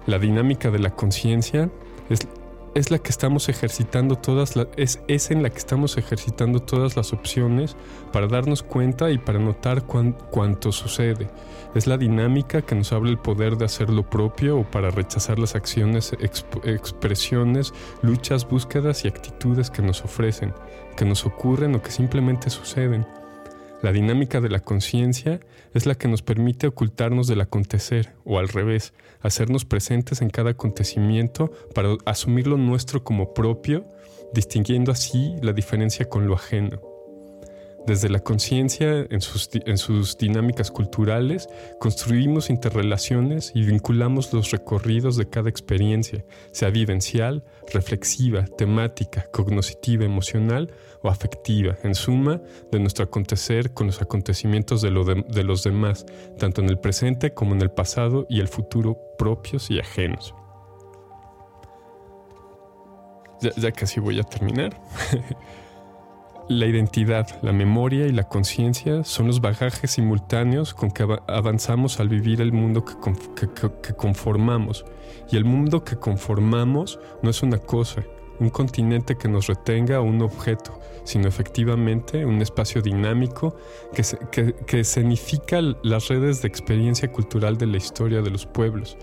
La 0.07 0.19
dinámica 0.19 0.69
de 0.71 0.79
la 0.79 0.91
conciencia 0.91 1.69
es 2.09 2.27
es 2.75 2.91
la 2.91 2.99
que 2.99 3.09
estamos 3.09 3.47
ejercitando 3.47 4.17
todas 4.17 4.53
es, 4.75 5.31
en 5.31 5.41
la 5.41 5.49
que 5.49 5.57
estamos 5.57 5.97
ejercitando 5.97 6.59
todas 6.59 6.97
las 6.97 7.13
opciones 7.13 7.77
para 8.11 8.27
darnos 8.27 8.63
cuenta 8.63 9.09
y 9.11 9.17
para 9.17 9.39
notar 9.39 9.83
cuánto 9.85 10.73
sucede. 10.73 11.29
Es 11.73 11.87
la 11.87 11.97
dinámica 11.97 12.61
que 12.61 12.75
nos 12.75 12.91
abre 12.91 13.09
el 13.09 13.17
poder 13.17 13.55
de 13.55 13.63
hacer 13.63 13.89
lo 13.89 14.09
propio 14.09 14.59
o 14.59 14.63
para 14.65 14.91
rechazar 14.91 15.39
las 15.39 15.55
acciones, 15.55 16.11
expresiones, 16.19 17.73
luchas, 18.01 18.47
búsquedas 18.47 19.05
y 19.05 19.07
actitudes 19.07 19.71
que 19.71 19.81
nos 19.81 20.03
ofrecen, 20.03 20.53
que 20.97 21.05
nos 21.05 21.25
ocurren 21.25 21.75
o 21.75 21.81
que 21.81 21.91
simplemente 21.91 22.49
suceden. 22.49 23.07
La 23.81 23.93
dinámica 23.93 24.41
de 24.41 24.49
la 24.49 24.59
conciencia 24.59 25.39
es 25.75 25.85
la 25.85 25.95
que 25.95 26.07
nos 26.07 26.21
permite 26.21 26.67
ocultarnos 26.67 27.27
del 27.27 27.41
acontecer, 27.41 28.13
o 28.23 28.39
al 28.39 28.47
revés, 28.47 28.93
hacernos 29.19 29.65
presentes 29.65 30.21
en 30.21 30.29
cada 30.29 30.51
acontecimiento 30.51 31.51
para 31.75 31.97
asumir 32.05 32.47
lo 32.47 32.57
nuestro 32.57 33.03
como 33.03 33.33
propio, 33.33 33.85
distinguiendo 34.33 34.93
así 34.93 35.35
la 35.41 35.51
diferencia 35.51 36.05
con 36.05 36.27
lo 36.27 36.35
ajeno. 36.35 36.81
Desde 37.85 38.09
la 38.09 38.19
conciencia, 38.19 39.05
en 39.09 39.21
sus, 39.21 40.17
dinámicas 40.17 40.71
culturales, 40.71 41.47
construimos 41.79 42.49
interrelaciones 42.49 43.51
y 43.53 43.63
vinculamos 43.63 44.33
los 44.33 44.49
recorridos 44.49 45.17
de 45.17 45.29
cada 45.29 45.49
experiencia, 45.49 46.25
sea 46.51 46.71
vivencial, 46.71 47.43
reflexiva, 47.71 48.45
temática, 48.45 49.27
cognoscitiva, 49.31 50.03
emocional 50.03 50.71
o 51.05 51.09
afectiva, 51.09 51.75
en 51.83 51.93
suma, 51.93 52.41
de 52.71 52.79
nuestro 52.79 53.05
acontecer 53.05 53.73
con 53.73 53.87
los 53.87 54.01
acontecimientos 54.01 54.81
de, 54.81 54.89
lo 54.89 55.05
de 55.05 55.43
los 55.43 55.63
demás, 55.63 56.05
tanto 56.39 56.61
en 56.61 56.69
el 56.69 56.79
presente 56.79 57.33
como 57.33 57.53
en 57.53 57.61
el 57.61 57.69
pasado 57.69 58.25
y 58.27 58.39
el 58.39 58.47
futuro 58.47 58.97
propios 59.17 59.69
y 59.69 59.79
ajenos. 59.79 60.33
Ya, 63.41 63.51
ya 63.55 63.71
casi 63.71 63.99
voy 63.99 64.19
a 64.19 64.23
terminar. 64.23 64.81
La 66.47 66.67
identidad, 66.67 67.27
la 67.41 67.53
memoria 67.53 68.05
y 68.05 68.11
la 68.11 68.25
conciencia 68.25 69.03
son 69.03 69.25
los 69.25 69.41
bagajes 69.41 69.89
simultáneos 69.89 70.75
con 70.75 70.91
que 70.91 71.03
avanzamos 71.27 71.99
al 71.99 72.07
vivir 72.07 72.39
el 72.39 72.53
mundo 72.53 72.85
que, 72.85 73.95
conformamos. 73.95 74.85
Y 75.31 75.37
el 75.37 75.43
mundo 75.43 75.83
que 75.83 75.95
conformamos 75.95 76.99
no 77.23 77.31
es 77.31 77.41
una 77.41 77.57
cosa, 77.57 78.03
un 78.39 78.49
continente 78.49 79.15
que 79.15 79.27
nos 79.27 79.47
retenga 79.47 80.01
un 80.01 80.21
objeto, 80.21 80.79
sino 81.03 81.27
efectivamente 81.27 82.25
un 82.25 82.41
espacio 82.41 82.81
dinámico 82.81 83.55
que, 83.93 84.03
que, 84.31 84.53
que 84.65 84.79
escenifica 84.81 85.61
las 85.83 86.07
redes 86.07 86.41
de 86.41 86.47
experiencia 86.47 87.11
cultural 87.11 87.57
de 87.57 87.67
la 87.67 87.77
historia 87.77 88.21
de 88.21 88.29
los 88.29 88.45
pueblos. 88.45 88.97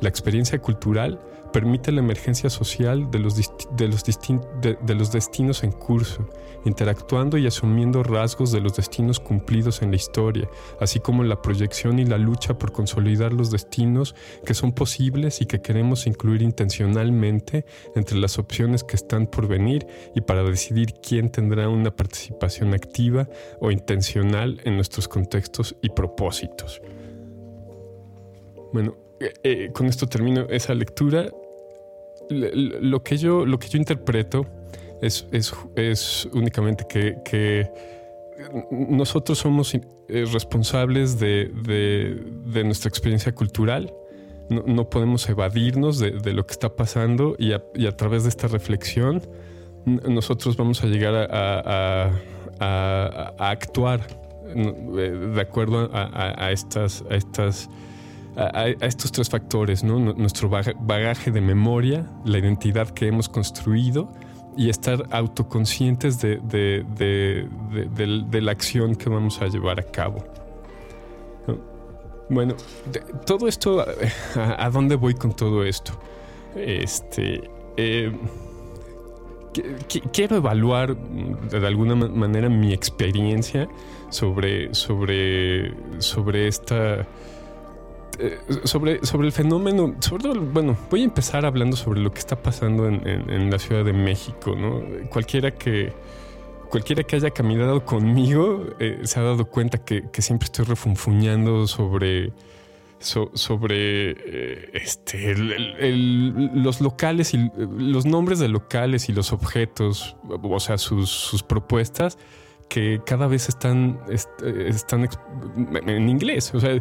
La 0.00 0.08
experiencia 0.08 0.58
cultural 0.58 1.20
permite 1.52 1.92
la 1.92 2.00
emergencia 2.00 2.50
social 2.50 3.10
de 3.10 3.18
los, 3.18 3.36
de 3.36 3.88
los, 3.88 4.04
de, 4.04 4.94
los 4.94 5.12
destinos 5.12 5.62
en 5.64 5.72
curso, 5.72 6.28
interactuando 6.64 7.38
y 7.38 7.46
asumiendo 7.46 8.02
rasgos 8.02 8.52
de 8.52 8.60
los 8.60 8.76
destinos 8.76 9.20
cumplidos 9.20 9.82
en 9.82 9.90
la 9.90 9.96
historia, 9.96 10.48
así 10.80 11.00
como 11.00 11.24
la 11.24 11.42
proyección 11.42 11.98
y 11.98 12.04
la 12.04 12.18
lucha 12.18 12.58
por 12.58 12.72
consolidar 12.72 13.32
los 13.32 13.50
destinos 13.50 14.14
que 14.44 14.54
son 14.54 14.72
posibles 14.72 15.40
y 15.40 15.46
que 15.46 15.60
queremos 15.60 16.06
incluir 16.06 16.42
intencionalmente 16.42 17.64
entre 17.94 18.18
las 18.18 18.38
opciones 18.38 18.84
que 18.84 18.96
están 18.96 19.26
por 19.26 19.48
venir 19.48 19.86
y 20.14 20.20
para 20.20 20.42
decidir 20.42 20.94
quién 21.02 21.30
tendrá 21.30 21.68
una 21.68 21.94
participación 21.94 22.74
activa 22.74 23.28
o 23.60 23.70
intencional 23.70 24.60
en 24.64 24.76
nuestros 24.76 25.08
contextos 25.08 25.76
y 25.82 25.90
propósitos. 25.90 26.80
Bueno, 28.72 28.96
eh, 29.20 29.34
eh, 29.42 29.70
con 29.72 29.86
esto 29.86 30.06
termino 30.06 30.46
esa 30.48 30.74
lectura 30.74 31.30
lo 32.30 33.02
que 33.02 33.16
yo, 33.16 33.44
lo 33.44 33.58
que 33.58 33.68
yo 33.68 33.78
interpreto 33.78 34.46
es, 35.02 35.26
es, 35.32 36.28
únicamente 36.32 36.84
que, 36.88 37.70
nosotros 38.70 39.38
somos 39.38 39.74
eh, 39.74 39.80
responsables 40.32 41.18
de, 41.18 41.50
nuestra 42.64 42.88
experiencia 42.88 43.32
cultural. 43.32 43.92
No, 44.48 44.90
podemos 44.90 45.28
evadirnos 45.28 45.98
de, 45.98 46.32
lo 46.32 46.46
que 46.46 46.52
está 46.52 46.74
pasando 46.74 47.36
y 47.38 47.52
a, 47.52 47.96
través 47.96 48.24
de 48.24 48.30
esta 48.30 48.48
reflexión 48.48 49.22
nosotros 49.86 50.56
vamos 50.56 50.82
a 50.82 50.86
llegar 50.88 51.14
a, 51.14 52.10
a 52.58 53.50
actuar 53.50 54.20
eh, 54.54 55.30
de 55.34 55.40
acuerdo 55.40 55.90
a, 55.92 56.50
estas, 56.50 57.04
a 57.08 57.14
estas 57.14 57.68
a, 58.40 58.86
estos 58.86 59.12
tres 59.12 59.28
factores, 59.28 59.84
¿no? 59.84 59.98
nuestro 59.98 60.48
bagaje 60.48 61.30
de 61.30 61.40
memoria, 61.40 62.06
la 62.24 62.38
identidad 62.38 62.88
que 62.88 63.06
hemos 63.06 63.28
construido 63.28 64.08
y 64.56 64.70
estar 64.70 65.06
autoconscientes 65.10 66.20
de, 66.20 66.38
de, 66.38 68.40
la 68.40 68.52
acción 68.52 68.94
que 68.94 69.10
vamos 69.10 69.40
a 69.42 69.48
llevar 69.48 69.78
a 69.78 69.82
cabo. 69.82 70.24
Bueno, 72.28 72.54
todo 73.26 73.48
esto, 73.48 73.84
a, 74.34 74.70
dónde 74.70 74.96
voy 74.96 75.14
con 75.14 75.34
todo 75.34 75.64
esto? 75.64 75.92
Este, 76.54 77.50
eh, 77.76 78.12
quiero 80.12 80.36
evaluar 80.36 80.96
de 80.96 81.66
alguna 81.66 81.94
manera 81.94 82.48
mi 82.48 82.72
experiencia 82.72 83.68
sobre, 84.10 84.74
sobre, 84.74 85.74
sobre 86.00 86.48
esta 86.48 87.06
eh, 88.18 88.38
sobre, 88.64 89.04
sobre 89.06 89.28
el 89.28 89.32
fenómeno, 89.32 89.94
sobre 90.00 90.24
todo, 90.24 90.40
bueno, 90.40 90.76
voy 90.90 91.02
a 91.02 91.04
empezar 91.04 91.46
hablando 91.46 91.76
sobre 91.76 92.00
lo 92.00 92.12
que 92.12 92.18
está 92.18 92.36
pasando 92.42 92.86
en, 92.86 93.50
la 93.50 93.58
Ciudad 93.58 93.84
de 93.84 93.92
México, 93.92 94.54
¿no? 94.54 94.82
Cualquiera 95.08 95.52
que, 95.52 95.92
cualquiera 96.68 97.02
que 97.02 97.16
haya 97.16 97.30
caminado 97.30 97.84
conmigo 97.84 98.66
eh, 98.78 99.00
se 99.04 99.20
ha 99.20 99.22
dado 99.22 99.46
cuenta 99.46 99.78
que, 99.78 100.02
siempre 100.18 100.46
estoy 100.46 100.66
refunfuñando 100.66 101.66
sobre, 101.66 102.32
sobre 102.98 104.10
eh, 104.10 104.70
este, 104.74 105.34
los 105.36 106.80
locales 106.80 107.32
y 107.32 107.50
los 107.56 108.04
nombres 108.04 108.38
de 108.38 108.48
locales 108.48 109.08
y 109.08 109.12
los 109.12 109.32
objetos, 109.32 110.16
o 110.28 110.60
sea, 110.60 110.76
sus, 110.78 111.42
propuestas 111.48 112.18
que 112.68 113.00
cada 113.04 113.26
vez 113.26 113.48
están, 113.48 113.98
están 114.10 115.08
en 115.86 116.08
inglés. 116.08 116.52
O 116.54 116.60
sea, 116.60 116.80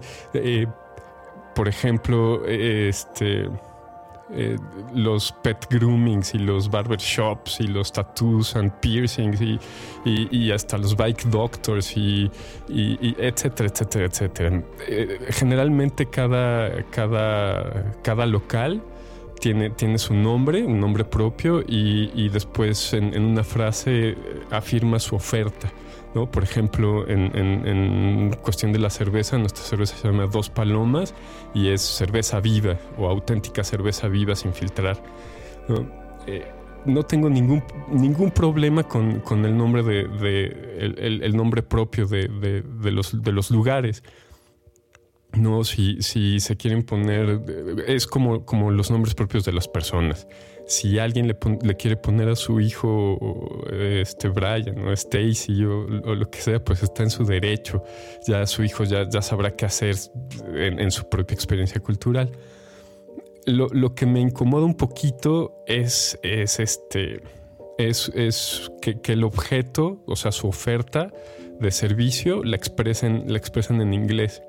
por 1.59 1.67
ejemplo, 1.67 2.45
este, 2.45 3.49
eh, 4.31 4.55
los 4.95 5.33
pet 5.43 5.67
groomings 5.69 6.33
y 6.33 6.37
los 6.37 6.71
barber 6.71 6.97
shops 6.97 7.59
y 7.59 7.67
los 7.67 7.91
tattoos 7.91 8.55
and 8.55 8.71
piercings 8.79 9.41
y, 10.05 10.51
hasta 10.51 10.77
los 10.77 10.95
bike 10.95 11.25
doctors 11.25 11.97
y, 11.97 12.31
etcétera, 12.69 13.67
etcétera, 13.67 14.05
etcétera. 14.05 14.63
Eh, 14.87 15.19
generalmente 15.31 16.05
cada, 16.05 16.81
cada, 16.91 17.91
cada 18.03 18.25
local 18.25 18.81
tiene, 19.41 19.71
tiene 19.71 19.97
su 19.97 20.13
nombre, 20.13 20.63
un 20.63 20.79
nombre 20.79 21.03
propio 21.03 21.61
y, 21.67 22.29
después 22.29 22.93
en 22.93 23.21
una 23.21 23.43
frase 23.43 24.15
afirma 24.49 24.97
su 24.97 25.13
oferta. 25.17 25.69
¿No? 26.13 26.29
Por 26.29 26.43
ejemplo, 26.43 27.07
en, 27.07 28.31
cuestión 28.41 28.71
de 28.71 28.79
la 28.79 28.89
cerveza, 28.89 29.37
nuestra 29.37 29.63
cerveza 29.63 29.95
se 29.97 30.07
llama 30.07 30.27
Dos 30.27 30.49
Palomas 30.49 31.13
y 31.53 31.69
es 31.69 31.81
cerveza 31.81 32.39
viva 32.39 32.77
o 32.97 33.07
auténtica 33.07 33.63
cerveza 33.63 34.07
viva 34.07 34.35
sin 34.35 34.53
filtrar. 34.53 35.01
No, 35.67 35.85
eh, 36.27 36.45
tengo 37.07 37.29
ningún, 37.29 37.63
ningún 37.91 38.31
problema 38.31 38.83
con, 38.83 39.21
el 39.45 39.57
nombre 39.57 39.83
de, 39.83 40.01
el, 40.97 41.35
nombre 41.35 41.61
propio 41.63 42.07
de, 42.07 42.63
los, 42.91 43.21
de 43.21 43.31
los 43.31 43.51
lugares. 43.51 44.03
No, 45.33 45.63
si, 45.63 46.01
si 46.01 46.39
se 46.39 46.57
quieren 46.57 46.83
poner, 46.83 47.41
es 47.85 48.07
como, 48.07 48.45
como 48.45 48.71
los 48.71 48.89
nombres 48.89 49.13
propios 49.13 49.45
de 49.45 49.51
las 49.51 49.67
personas. 49.67 50.27
Si 50.69 50.99
alguien 50.99 51.27
le, 51.27 51.75
quiere 51.75 51.97
poner 51.97 52.29
a 52.29 52.35
su 52.35 52.59
hijo 52.59 53.17
este 53.71 54.29
Brian 54.29 54.87
o 54.87 54.91
Stacy 54.91 55.65
o, 55.65 55.87
lo 55.87 56.29
que 56.29 56.39
sea, 56.39 56.63
pues 56.63 56.83
está 56.83 57.01
en 57.01 57.09
su 57.09 57.25
derecho. 57.25 57.83
Ya 58.27 58.45
su 58.45 58.63
hijo 58.63 58.83
ya, 58.83 59.09
ya 59.09 59.23
sabrá 59.23 59.55
qué 59.55 59.65
hacer 59.65 59.95
en, 60.53 60.91
su 60.91 61.09
propia 61.09 61.33
experiencia 61.33 61.81
cultural. 61.81 62.31
Lo, 63.47 63.67
lo, 63.69 63.95
que 63.95 64.05
me 64.05 64.19
incomoda 64.19 64.63
un 64.63 64.75
poquito 64.75 65.63
es, 65.65 66.19
es 66.21 66.59
este 66.59 67.23
es, 67.79 68.11
es 68.13 68.71
que, 68.79 69.01
que, 69.01 69.13
el 69.13 69.23
objeto, 69.23 70.03
o 70.05 70.15
sea, 70.15 70.31
su 70.31 70.47
oferta 70.47 71.11
de 71.59 71.71
servicio, 71.71 72.43
la 72.43 72.55
expresen, 72.57 73.25
la 73.27 73.39
expresan 73.39 73.81
en 73.81 73.93
inglés. 73.93 74.43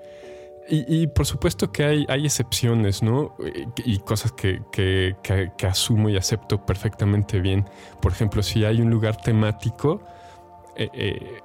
Y, 0.72 1.08
por 1.08 1.26
supuesto 1.26 1.72
que 1.72 1.82
hay, 1.82 2.06
hay 2.08 2.26
excepciones, 2.26 3.02
¿no? 3.02 3.34
Y, 3.84 3.98
cosas 3.98 4.30
que, 4.30 4.62
que, 4.70 5.16
que, 5.22 5.66
asumo 5.66 6.08
y 6.08 6.16
acepto 6.16 6.64
perfectamente 6.64 7.40
bien. 7.40 7.68
Por 8.00 8.12
ejemplo, 8.12 8.40
si 8.40 8.64
hay 8.64 8.80
un 8.80 8.88
lugar 8.88 9.16
temático, 9.16 10.00
eh, 10.76 10.88
eh, 10.94 11.40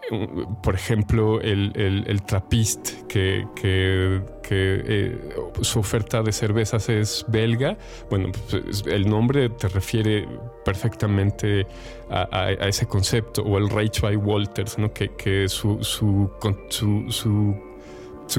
por 0.61 0.75
ejemplo, 0.75 1.41
el, 1.41 1.73
el, 1.75 2.21
trapist, 2.21 3.01
que, 3.07 3.47
que, 3.55 4.21
eh, 4.49 5.29
su 5.61 5.79
oferta 5.79 6.21
de 6.21 6.31
cervezas 6.31 6.87
es 6.89 7.25
belga, 7.27 7.77
bueno, 8.09 8.31
pues, 8.49 8.83
el 8.85 9.09
nombre 9.09 9.49
te 9.49 9.67
refiere 9.67 10.27
perfectamente 10.63 11.65
a, 12.09 12.51
ese 12.51 12.85
concepto, 12.85 13.41
o 13.41 13.57
el 13.57 13.69
Reich 13.69 14.01
by 14.01 14.15
Walters, 14.15 14.77
¿no? 14.77 14.93
que, 14.93 15.09
que 15.15 15.49
su, 15.49 15.83
su, 15.83 16.31
su, 16.69 17.05
su, 17.09 17.74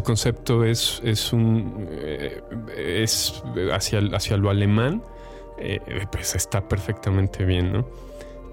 concepto 0.03 0.65
es, 0.65 1.01
es, 1.05 1.33
un, 1.33 1.89
es 2.77 3.43
hacia, 3.73 4.01
hacia 4.13 4.37
lo 4.37 4.51
alemán, 4.51 5.03
pues 6.11 6.35
está 6.35 6.67
perfectamente 6.69 7.45
bien, 7.45 7.73
¿no? 7.73 7.87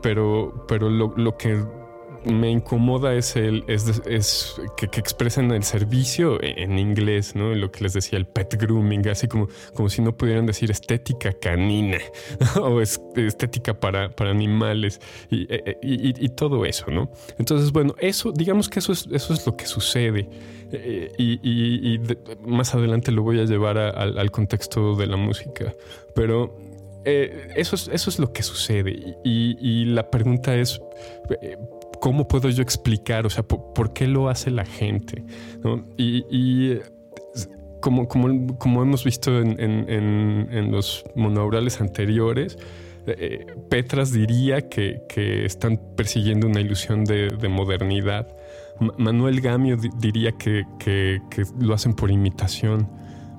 Pero, 0.02 0.66
pero 0.68 0.90
lo, 0.90 1.14
lo 1.16 1.38
que 1.38 1.64
me 2.26 2.50
incomoda 2.52 3.14
es 3.16 3.36
el 3.36 3.64
es, 3.68 4.56
que, 4.78 4.86
expresen 4.86 5.52
el 5.52 5.64
servicio 5.64 6.38
en 6.42 6.80
inglés, 6.80 7.36
¿no? 7.36 7.54
Lo 7.54 7.72
que 7.72 7.84
les 7.84 7.94
decía, 7.94 8.18
el 8.18 8.26
pet 8.26 8.56
grooming, 8.60 9.08
así 9.10 9.28
como, 9.28 9.48
como 9.74 9.90
si 9.90 10.02
no 10.02 10.16
pudieran 10.16 10.46
decir 10.46 10.72
estética 10.72 11.34
canina 11.34 12.00
o 12.62 12.82
estética 12.82 13.80
para, 13.80 14.10
para 14.10 14.32
animales 14.32 15.00
e, 15.32 15.46
e, 15.50 15.78
y, 15.82 16.26
y, 16.26 16.30
todo 16.30 16.66
eso, 16.66 16.90
¿no? 16.92 17.12
Entonces, 17.38 17.72
bueno, 17.72 17.96
eso, 18.00 18.32
digamos 18.32 18.70
que 18.70 18.80
eso 18.80 18.92
es, 18.92 19.08
eso 19.12 19.34
es 19.34 19.46
lo 19.46 19.56
que 19.56 19.66
sucede. 19.66 20.30
Eh, 20.76 21.12
y, 21.18 22.00
más 22.48 22.74
adelante 22.74 23.12
lo 23.12 23.22
voy 23.22 23.40
a 23.40 23.46
llevar 23.46 23.78
al 23.78 24.32
contexto 24.32 24.96
de 24.96 25.08
la 25.08 25.18
música. 25.18 25.74
Pero 26.16 26.56
eh, 27.06 27.50
eso, 27.56 27.76
es, 27.76 27.90
eso 27.90 28.10
es 28.10 28.20
lo 28.20 28.34
que 28.34 28.44
sucede. 28.44 29.18
Y, 29.24 29.86
la 29.86 30.10
pregunta 30.10 30.56
es, 30.56 30.82
eh, 31.42 31.58
¿cómo 32.04 32.28
puedo 32.28 32.50
yo 32.50 32.62
explicar? 32.62 33.26
O 33.26 33.30
sea, 33.30 33.44
¿por, 33.44 33.94
qué 33.94 34.08
lo 34.08 34.28
hace 34.28 34.52
la 34.52 34.66
gente? 34.66 35.24
Y, 35.96 36.76
como, 37.80 38.10
hemos 38.82 39.06
visto 39.06 39.40
en, 39.40 40.70
los 40.70 41.06
monourales 41.16 41.80
anteriores, 41.80 42.58
eh, 43.08 43.46
Petras 43.70 44.12
diría 44.12 44.68
que, 44.68 45.06
están 45.46 45.80
persiguiendo 45.96 46.46
una 46.48 46.60
ilusión 46.60 47.06
de, 47.06 47.48
modernidad. 47.48 48.28
Manuel 48.98 49.40
Gamio 49.40 49.78
diría 49.98 50.34
que, 50.34 51.22
lo 51.58 51.74
hacen 51.74 51.94
por 51.94 52.12
imitación. 52.12 52.90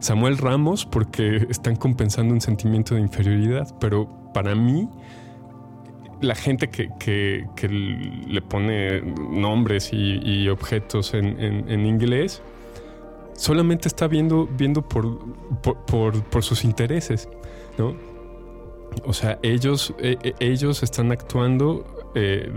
Samuel 0.00 0.38
Ramos 0.38 0.86
porque 0.86 1.46
están 1.50 1.76
compensando 1.76 2.32
un 2.32 2.40
sentimiento 2.40 2.94
de 2.94 3.02
inferioridad, 3.02 3.68
pero 3.78 4.32
para 4.32 4.54
mí 4.54 4.88
la 6.24 6.34
gente 6.34 6.68
que, 6.68 7.48
le 8.28 8.42
pone 8.42 9.00
nombres 9.00 9.90
y, 9.92 10.48
objetos 10.48 11.14
en, 11.14 11.86
inglés 11.86 12.42
solamente 13.34 13.88
está 13.88 14.06
viendo, 14.06 14.46
viendo 14.46 14.82
por, 14.82 15.18
por, 15.60 16.42
sus 16.42 16.64
intereses, 16.64 17.28
¿no? 17.78 17.96
O 19.04 19.12
sea, 19.12 19.38
ellos, 19.42 19.92
e, 19.98 20.16
e, 20.22 20.34
ellos 20.38 20.84
están 20.84 21.10
actuando 21.10 21.84
eh, 22.14 22.48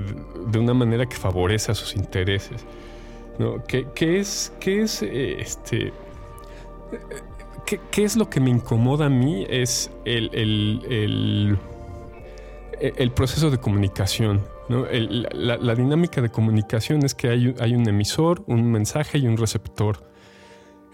de 0.52 0.60
una 0.60 0.76
manera 0.76 1.08
que 1.08 1.16
favorece 1.16 1.72
a 1.72 1.76
sus 1.76 1.96
intereses. 1.96 2.64
¿no? 3.40 3.64
¿Qué, 3.66 3.88
es, 4.00 4.54
qué 4.60 4.82
es 4.84 5.02
eh, 5.02 5.42
este? 5.42 5.94
¿Qué, 7.66 8.04
es 8.04 8.16
lo 8.16 8.30
que 8.30 8.40
me 8.40 8.50
incomoda 8.50 9.08
a 9.08 9.10
mí? 9.10 9.46
Es 9.50 9.92
el 10.06 10.30
eh, 10.34 11.04
el 11.04 11.58
proceso 13.14 13.50
de 13.50 13.58
comunicación. 13.58 14.44
la, 14.70 15.76
dinámica 15.76 16.22
de 16.22 16.30
comunicación 16.30 17.04
es 17.04 17.16
que 17.16 17.30
hay, 17.30 17.76
un 17.76 17.88
emisor, 17.88 18.44
un 18.48 18.72
mensaje 18.72 19.18
y 19.18 19.28
un 19.28 19.38
receptor. 19.38 20.06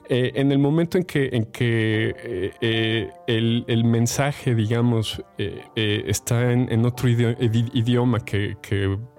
Eh, 0.10 0.34
en 0.36 0.52
el 0.52 0.60
momento 0.60 0.98
en 0.98 1.06
que, 1.06 1.48
que 1.54 2.14
eh, 2.62 3.10
el, 3.28 3.84
mensaje, 3.86 4.54
digamos, 4.54 5.24
está 5.38 6.52
en, 6.52 6.86
otro 6.86 7.10
idioma, 7.10 8.20
que, 8.20 8.58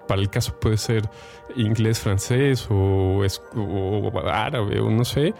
para 0.07 0.21
el 0.21 0.29
caso 0.29 0.59
puede 0.59 0.77
ser 0.77 1.09
inglés, 1.55 1.99
francés 1.99 2.67
o 2.69 3.23
árabe 4.27 4.79
o 4.79 4.89
no 4.89 5.05
sé, 5.05 5.33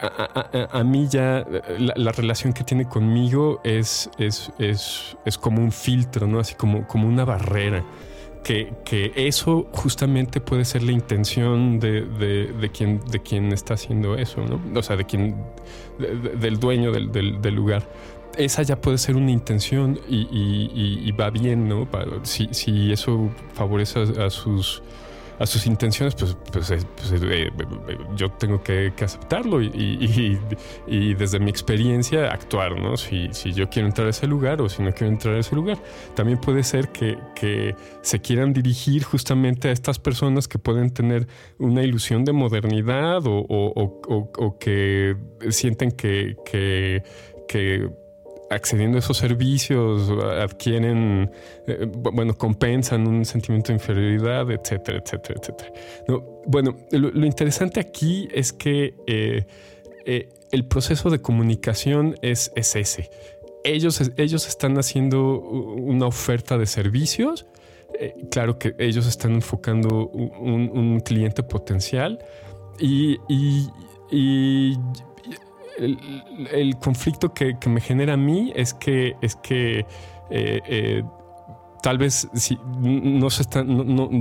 a, 0.00 0.84
mí 0.84 1.08
ya 1.08 1.46
la, 1.78 2.12
relación 2.12 2.52
que 2.52 2.64
tiene 2.64 2.86
conmigo 2.86 3.60
es, 3.64 4.10
es, 4.18 4.50
es, 4.58 5.16
es, 5.24 5.38
como 5.38 5.60
un 5.60 5.72
filtro, 5.72 6.26
¿no? 6.26 6.40
Así 6.40 6.54
como, 6.54 6.86
como 6.86 7.08
una 7.08 7.24
barrera. 7.24 7.84
Que, 8.44 8.74
que 8.84 9.12
eso 9.16 9.66
justamente 9.72 10.40
puede 10.40 10.64
ser 10.64 10.84
la 10.84 10.92
intención 10.92 11.80
de, 11.80 12.02
de, 12.02 12.70
quien, 12.70 13.00
de 13.10 13.20
quien 13.20 13.52
está 13.52 13.74
haciendo 13.74 14.14
eso, 14.14 14.40
¿no? 14.44 14.60
O 14.78 14.82
sea, 14.82 14.96
de 14.96 15.04
quien, 15.04 15.34
del 15.98 16.60
dueño 16.60 16.92
del, 16.92 17.10
del, 17.10 17.54
lugar 17.54 17.82
esa 18.38 18.62
ya 18.62 18.80
puede 18.80 18.98
ser 18.98 19.16
una 19.16 19.32
intención 19.32 19.98
y, 20.08 20.28
y, 20.30 21.10
va 21.12 21.30
bien, 21.30 21.68
¿no? 21.68 21.88
Si, 22.22 22.48
si 22.52 22.92
eso 22.92 23.30
favorece 23.54 24.00
a 24.20 24.30
sus 24.30 24.82
a 25.38 25.46
sus 25.46 25.66
intenciones, 25.66 26.14
pues, 26.14 26.36
pues, 26.52 26.86
pues 26.96 27.12
eh, 27.12 27.50
eh, 27.88 27.98
yo 28.16 28.30
tengo 28.30 28.62
que, 28.62 28.92
aceptarlo 29.02 29.62
y, 29.62 30.38
desde 31.18 31.38
mi 31.38 31.50
experiencia 31.50 32.32
actuar, 32.32 32.80
¿no? 32.80 32.96
Si, 32.96 33.28
si, 33.32 33.52
yo 33.52 33.68
quiero 33.68 33.88
entrar 33.88 34.06
a 34.06 34.10
ese 34.10 34.26
lugar 34.26 34.60
o 34.60 34.68
si 34.68 34.82
no 34.82 34.92
quiero 34.92 35.12
entrar 35.12 35.34
a 35.34 35.40
ese 35.40 35.54
lugar. 35.54 35.78
También 36.14 36.38
puede 36.38 36.62
ser 36.62 36.88
que, 36.88 37.16
se 38.02 38.20
quieran 38.20 38.52
dirigir 38.52 39.02
justamente 39.04 39.68
a 39.68 39.72
estas 39.72 39.98
personas 39.98 40.48
que 40.48 40.58
pueden 40.58 40.90
tener 40.90 41.26
una 41.58 41.82
ilusión 41.82 42.24
de 42.24 42.32
modernidad 42.32 43.22
o, 43.26 44.58
que 44.60 45.16
sienten 45.50 45.92
que, 45.92 46.36
que 46.44 48.05
accediendo 48.50 48.96
a 48.96 49.00
esos 49.00 49.16
servicios 49.16 50.10
adquieren, 50.40 51.30
eh, 51.66 51.86
bueno, 51.90 52.36
compensan 52.36 53.06
un 53.06 53.24
sentimiento 53.24 53.68
de 53.68 53.74
inferioridad, 53.74 54.50
etcétera, 54.50 54.98
etcétera, 54.98 55.40
etcétera. 55.40 55.72
bueno, 56.46 56.76
lo, 56.92 57.26
interesante 57.26 57.80
aquí 57.80 58.28
es 58.32 58.52
que 58.52 58.94
eh, 59.06 59.46
eh, 60.04 60.28
el 60.52 60.64
proceso 60.66 61.10
de 61.10 61.20
comunicación 61.20 62.16
es, 62.22 62.52
es 62.54 62.76
ese. 62.76 63.10
Ellos, 63.64 64.00
ellos 64.16 64.46
están 64.46 64.78
haciendo 64.78 65.40
una 65.40 66.06
oferta 66.06 66.56
de 66.56 66.66
servicios. 66.66 67.46
claro 68.30 68.58
que 68.58 68.74
ellos 68.78 69.06
están 69.06 69.32
enfocando 69.32 70.06
un, 70.08 71.00
cliente 71.00 71.42
potencial 71.42 72.18
y 72.78 73.18
el, 75.78 76.76
conflicto 76.78 77.32
que, 77.32 77.56
me 77.66 77.80
genera 77.80 78.14
a 78.14 78.16
mí 78.16 78.52
es 78.54 78.74
que, 78.74 79.16
es 79.20 79.36
que 79.36 79.80
eh, 80.30 80.60
eh, 80.68 81.02
tal 81.82 81.98
vez 81.98 82.28
si 82.34 82.58
no 82.80 83.30
se 83.30 83.44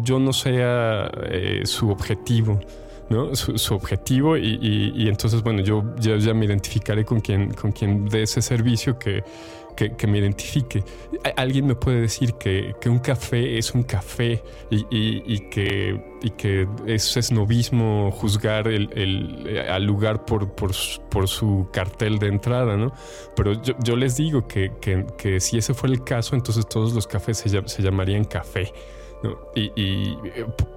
yo 0.03 0.19
no 0.19 0.33
sea 0.33 1.09
eh, 1.29 1.61
su 1.65 1.89
objetivo. 1.89 2.59
¿no? 3.07 3.35
Su, 3.35 3.75
objetivo 3.75 4.35
y, 4.35 5.07
entonces 5.07 5.43
bueno 5.43 5.61
yo, 5.61 5.95
ya 5.99 6.33
me 6.33 6.45
identificaré 6.45 7.05
con 7.05 7.19
quien 7.19 7.53
con 7.53 7.71
quien 7.71 8.05
dé 8.05 8.23
ese 8.23 8.41
servicio 8.41 8.97
que, 8.97 9.23
que, 9.75 10.07
me 10.07 10.19
identifique. 10.19 10.83
Alguien 11.35 11.67
me 11.67 11.75
puede 11.75 12.01
decir 12.01 12.33
que, 12.33 12.73
un 12.85 12.99
café 12.99 13.57
es 13.57 13.73
un 13.73 13.83
café 13.83 14.41
y, 14.69 15.39
que, 15.49 16.01
que 16.37 16.67
es 16.85 17.17
esnovismo 17.17 18.11
juzgar 18.11 18.67
el, 18.67 19.67
al 19.69 19.83
lugar 19.83 20.25
por, 20.25 20.53
por, 20.55 20.73
su 21.27 21.67
cartel 21.71 22.19
de 22.19 22.27
entrada, 22.27 22.77
¿no? 22.77 22.93
Pero 23.35 23.53
yo, 23.61 23.95
les 23.95 24.17
digo 24.17 24.47
que, 24.47 24.71
si 25.39 25.57
ese 25.57 25.73
fuera 25.73 25.93
el 25.93 26.03
caso, 26.03 26.35
entonces 26.35 26.67
todos 26.67 26.93
los 26.93 27.07
cafés 27.07 27.37
se, 27.37 27.81
llamarían 27.81 28.23
café. 28.23 28.71
Y, 29.55 30.15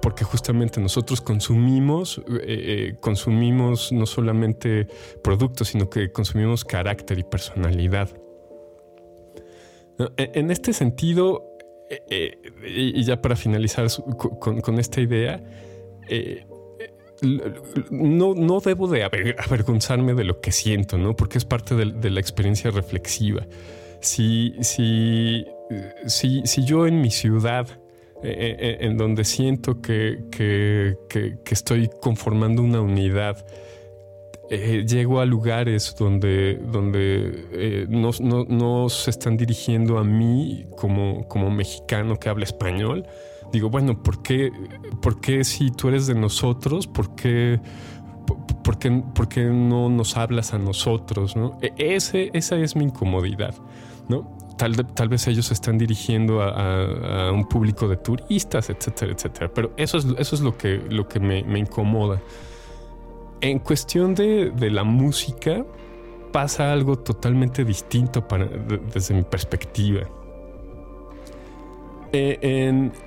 porque 0.01 0.23
justamente 0.23 0.81
nosotros 0.81 1.21
consumimos, 1.21 2.21
consumimos 2.99 3.91
no 3.91 4.05
solamente 4.05 4.87
productos, 5.23 5.69
sino 5.69 5.89
que 5.89 6.11
consumimos 6.11 6.65
carácter 6.65 7.19
y 7.19 7.23
personalidad. 7.23 8.09
En 10.17 10.51
este 10.51 10.73
sentido, 10.73 11.43
y 12.07 13.03
ya 13.03 13.21
para 13.21 13.35
finalizar 13.35 13.87
con, 14.39 14.79
esta 14.79 15.01
idea, 15.01 15.43
no, 17.91 18.33
no 18.35 18.59
debo 18.59 18.87
de 18.87 19.03
avergonzarme 19.03 20.13
de 20.13 20.23
lo 20.23 20.39
que 20.41 20.51
siento, 20.51 20.97
¿no? 20.97 21.15
Porque 21.15 21.37
es 21.37 21.45
parte 21.45 21.75
de, 21.75 22.09
la 22.09 22.19
experiencia 22.19 22.71
reflexiva. 22.71 23.45
Si, 24.01 24.53
si, 24.61 25.45
si, 26.07 26.41
si, 26.45 26.65
yo 26.65 26.87
en 26.87 27.01
mi 27.01 27.11
ciudad, 27.11 27.67
eh, 28.23 28.29
eh, 28.29 28.57
eh, 28.59 28.77
en 28.81 28.97
donde 28.97 29.25
siento 29.25 29.81
que, 29.81 30.25
que, 30.31 30.95
estoy 31.49 31.89
conformando 32.01 32.61
una 32.61 32.81
unidad, 32.81 33.45
llego 34.49 35.19
a 35.19 35.25
lugares 35.25 35.95
donde, 35.97 36.55
donde 36.55 37.87
no, 37.89 38.11
no, 38.47 38.89
se 38.89 39.11
están 39.11 39.37
dirigiendo 39.37 39.97
a 39.97 40.03
mí 40.03 40.65
como, 40.77 41.27
como 41.27 41.49
mexicano 41.51 42.17
que 42.17 42.29
habla 42.29 42.45
español, 42.45 43.05
digo, 43.51 43.69
bueno, 43.69 44.01
¿por 44.01 44.21
qué, 44.21 44.51
por 45.01 45.19
qué 45.21 45.43
si 45.43 45.71
tú 45.71 45.89
eres 45.89 46.07
de 46.07 46.15
nosotros, 46.15 46.87
por 46.87 47.15
qué, 47.15 47.59
por, 48.63 48.77
qué, 49.29 49.43
no 49.45 49.89
nos 49.89 50.17
hablas 50.17 50.53
a 50.53 50.59
nosotros? 50.59 51.35
¿no? 51.35 51.57
E, 51.61 51.73
ese, 51.77 52.29
esa 52.33 52.57
es 52.57 52.75
mi 52.75 52.85
incomodidad. 52.85 53.55
¿no? 54.07 54.37
Tal, 54.57 54.75
tal 54.93 55.09
vez 55.09 55.27
ellos 55.27 55.47
se 55.47 55.53
están 55.53 55.77
dirigiendo 55.77 56.41
a, 56.41 57.31
un 57.31 57.47
público 57.47 57.87
de 57.87 57.97
turistas, 57.97 58.69
etcétera, 58.69 59.13
etcétera. 59.13 59.51
Pero 59.53 59.73
eso 59.77 59.97
es, 59.97 60.05
eso 60.17 60.35
es 60.35 60.41
lo 60.41 60.57
que, 60.57 60.81
lo 60.89 61.07
que 61.07 61.19
me, 61.19 61.59
incomoda. 61.59 62.21
En 63.41 63.59
cuestión 63.59 64.15
de, 64.15 64.51
la 64.71 64.83
música, 64.83 65.65
pasa 66.31 66.71
algo 66.71 66.97
totalmente 66.97 67.63
distinto 67.63 68.27
para, 68.27 68.45
desde 68.45 69.13
mi 69.13 69.23
perspectiva. 69.23 70.01
Eh, 72.11 72.39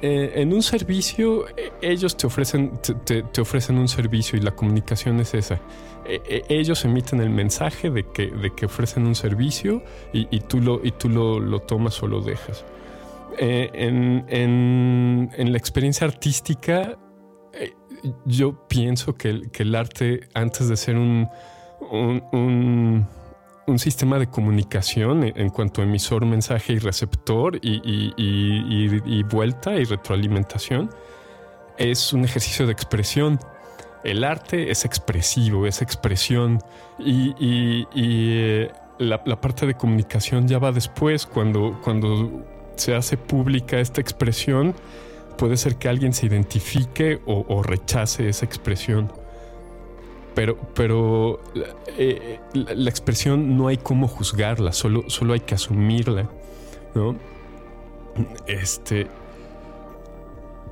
eh, 0.01 0.33
en, 0.37 0.53
un 0.53 0.62
servicio, 0.62 1.49
eh, 1.57 1.73
ellos 1.81 2.16
te 2.16 2.27
ofrecen, 2.27 2.79
te, 3.05 3.40
ofrecen 3.40 3.79
un 3.79 3.88
servicio 3.88 4.38
y 4.38 4.42
la 4.42 4.53
comunicación 4.53 5.18
es 5.18 5.35
esa. 5.35 5.61
ellos 6.49 6.85
emiten 6.85 7.21
el 7.21 7.31
mensaje 7.31 7.90
de 7.90 8.05
que, 8.05 8.29
de 8.29 8.55
que 8.55 8.66
ofrecen 8.66 9.07
un 9.07 9.16
servicio 9.16 9.83
y, 10.12 10.40
tú, 10.40 10.61
lo, 10.61 10.81
y 10.85 10.92
tú 10.92 11.09
lo, 11.09 11.59
tomas 11.61 12.01
o 12.03 12.07
lo 12.07 12.21
dejas. 12.21 12.64
En, 13.38 14.25
la 15.37 15.59
experiencia 15.59 16.07
artística, 16.07 16.97
yo 18.25 18.67
pienso 18.69 19.15
que 19.15 19.43
el, 19.53 19.75
arte, 19.75 20.29
antes 20.35 20.69
de 20.69 20.77
ser 20.77 20.97
un, 20.97 21.29
un 23.67 23.79
sistema 23.79 24.19
de 24.19 24.27
comunicación 24.29 25.25
en, 25.25 25.51
cuanto 25.51 25.83
a 25.83 25.85
emisor, 25.85 26.25
mensaje 26.27 26.75
y 26.75 26.79
receptor 26.79 27.59
y, 27.62 29.23
vuelta 29.25 29.75
y 29.75 29.85
retroalimentación. 29.85 30.91
Es 31.79 32.12
un 32.12 32.25
ejercicio 32.25 32.67
de 32.67 32.73
expresión. 32.73 33.38
El 34.05 34.25
arte 34.25 34.71
es 34.71 34.85
expresivo, 34.85 35.67
es 35.67 35.81
expresión 35.81 36.59
y, 36.99 37.87
eh, 37.95 38.71
la, 38.99 39.41
parte 39.41 39.67
de 39.67 39.75
comunicación 39.75 40.49
ya 40.49 40.59
va 40.59 40.73
después, 40.73 41.27
cuando, 41.27 41.81
cuando 41.83 42.45
se 42.77 42.95
hace 42.95 43.17
pública 43.17 43.79
esta 43.79 44.01
expresión, 44.01 44.75
puede 45.37 45.57
ser 45.57 45.77
que 45.77 45.88
alguien 45.88 46.12
se 46.12 46.27
identifique 46.27 47.21
o 47.27 47.62
rechace 47.62 48.29
esa 48.29 48.45
expresión 48.45 49.11
pero, 50.35 50.57
pero 50.75 51.40
eh, 51.99 52.38
la, 52.55 52.88
expresión 52.88 53.57
no 53.57 53.68
hay 53.68 53.77
cómo 53.77 54.09
juzgarla, 54.09 54.73
solo, 54.73 55.05
solo 55.09 55.35
hay 55.35 55.40
que 55.40 55.55
asumirla, 55.55 56.29
¿no? 56.95 57.16
Este. 58.47 59.09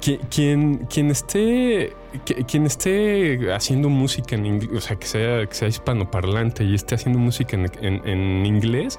Quien, 0.00 0.86
quien, 0.86 1.10
esté 1.10 1.92
quien 2.46 2.64
esté 2.64 3.52
haciendo 3.52 3.90
música 3.90 4.34
en 4.34 4.46
inglés, 4.46 4.70
o 4.74 4.80
sea, 4.80 4.96
que 4.96 5.06
sea, 5.06 5.46
que 5.46 5.54
sea 5.54 5.68
hispanoparlante 5.68 6.64
y 6.64 6.74
esté 6.74 6.94
haciendo 6.94 7.18
música 7.18 7.58
en, 7.58 8.46
inglés, 8.46 8.98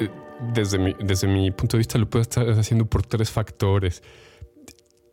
eh, 0.00 0.08
desde 0.52 0.78
mi, 0.78 0.96
desde 0.98 1.28
mi 1.28 1.52
punto 1.52 1.76
de 1.76 1.78
vista 1.78 1.96
lo 1.98 2.10
puede 2.10 2.22
estar 2.22 2.50
haciendo 2.50 2.86
por 2.86 3.06
tres 3.06 3.30
factores. 3.30 4.02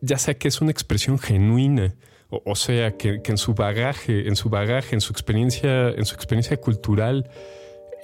Ya 0.01 0.17
sea 0.17 0.33
que 0.33 0.47
es 0.47 0.61
una 0.61 0.71
expresión 0.71 1.19
genuina, 1.19 1.95
o, 2.29 2.55
sea, 2.55 2.95
que, 2.97 3.21
en 3.23 3.37
su 3.37 3.53
bagaje, 3.53 4.27
en 4.27 4.35
su 4.35 4.49
bagaje, 4.49 4.95
en 4.95 5.01
su 5.01 5.11
experiencia, 5.11 5.89
en 5.89 6.05
su 6.05 6.15
experiencia 6.15 6.57
cultural, 6.57 7.29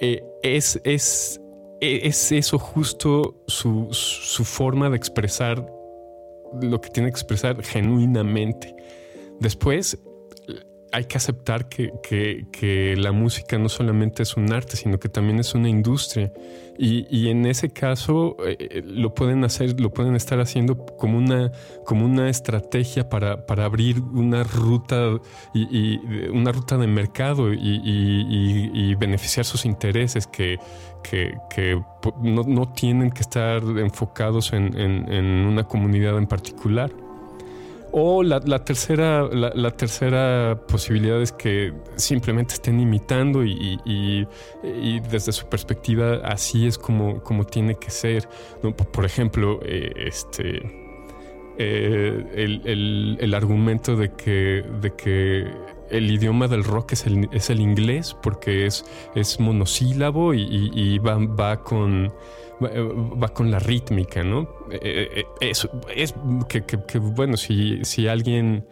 eh, 0.00 0.22
es, 0.42 0.80
es, 0.84 1.40
es 1.80 2.32
eso 2.32 2.58
justo 2.58 3.42
su, 3.46 3.88
su 3.90 4.44
forma 4.44 4.90
de 4.90 4.96
expresar 4.96 5.66
lo 6.60 6.80
que 6.80 6.90
tiene 6.90 7.08
que 7.08 7.12
expresar 7.12 7.62
genuinamente. 7.62 8.74
Después, 9.40 9.98
hay 10.92 11.04
que 11.04 11.16
aceptar 11.16 11.68
que, 11.68 11.92
que, 12.02 12.94
la 12.96 13.12
música 13.12 13.58
no 13.58 13.68
solamente 13.68 14.22
es 14.22 14.36
un 14.36 14.52
arte, 14.52 14.76
sino 14.76 14.98
que 14.98 15.08
también 15.08 15.38
es 15.38 15.54
una 15.54 15.68
industria. 15.68 16.32
Y, 16.78 17.06
y 17.10 17.28
en 17.28 17.44
ese 17.46 17.70
caso 17.70 18.36
eh, 18.46 18.56
eh, 18.58 18.82
lo 18.84 19.12
pueden 19.12 19.44
hacer, 19.44 19.80
lo 19.80 19.90
pueden 19.90 20.14
estar 20.14 20.38
haciendo 20.40 20.86
como 20.96 21.18
una, 21.18 21.50
como 21.84 22.04
una 22.04 22.28
estrategia 22.28 23.08
para, 23.08 23.46
para 23.46 23.64
abrir 23.64 24.00
una 24.00 24.44
ruta 24.44 25.18
y, 25.52 25.98
una 26.28 26.52
ruta 26.52 26.78
de 26.78 26.86
mercado 26.86 27.52
y, 27.52 28.94
beneficiar 28.94 29.44
sus 29.44 29.64
intereses 29.64 30.26
que, 30.26 30.58
que 31.02 31.80
no, 32.22 32.42
no, 32.44 32.72
tienen 32.72 33.10
que 33.10 33.20
estar 33.20 33.62
enfocados 33.62 34.52
en, 34.52 34.76
en 34.78 35.26
una 35.46 35.64
comunidad 35.64 36.16
en 36.18 36.26
particular. 36.26 36.92
O 37.90 38.22
la, 38.22 38.40
tercera, 38.64 39.28
la, 39.32 39.70
tercera 39.70 40.60
posibilidad 40.68 41.20
es 41.22 41.32
que 41.32 41.72
simplemente 41.96 42.54
estén 42.54 42.80
imitando 42.80 43.44
y, 43.44 44.26
desde 45.10 45.32
su 45.32 45.46
perspectiva 45.46 46.20
así 46.24 46.66
es 46.66 46.76
como, 46.76 47.22
como 47.22 47.44
tiene 47.44 47.76
que 47.76 47.90
ser. 47.90 48.28
Por 48.92 49.04
ejemplo, 49.04 49.60
eh, 49.62 49.92
este, 49.96 50.88
eh, 51.60 53.16
el, 53.18 53.34
argumento 53.34 53.96
de 53.96 54.12
que, 54.12 54.64
de 54.80 54.94
que 54.94 55.46
el 55.90 56.10
idioma 56.10 56.46
del 56.46 56.62
rock 56.62 56.92
es 56.92 57.06
el, 57.06 57.28
es 57.32 57.50
el 57.50 57.60
inglés 57.60 58.16
porque 58.22 58.66
es, 58.66 58.84
es 59.14 59.40
monosílabo 59.40 60.34
y, 60.34 60.98
va, 60.98 61.16
va 61.16 61.62
con 61.62 62.12
va 62.60 63.28
con 63.28 63.50
la 63.50 63.58
rítmica, 63.58 64.22
¿no? 64.22 64.48
Eh, 64.70 65.08
eh, 65.16 65.24
eso 65.40 65.70
es 65.94 66.14
que, 66.48 66.98
bueno, 66.98 67.36
si, 67.36 67.84
si 67.84 68.08
alguien 68.08 68.64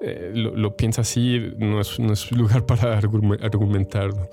eh, 0.00 0.30
lo, 0.34 0.76
piensa 0.76 1.02
así, 1.02 1.52
no 1.58 1.80
es, 1.80 1.98
no 1.98 2.12
es 2.12 2.30
lugar 2.32 2.64
para 2.66 2.96
argumentarlo. 2.96 4.28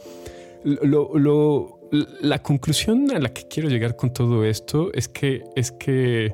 Lo, 0.64 1.80
la 2.22 2.42
conclusión 2.44 3.12
a 3.12 3.20
la 3.20 3.34
que 3.34 3.48
quiero 3.48 3.70
llegar 3.70 3.96
con 3.96 4.14
todo 4.14 4.46
esto 4.46 4.92
es 4.94 5.08
que 5.08 5.44
es 5.56 5.72
que 5.72 6.34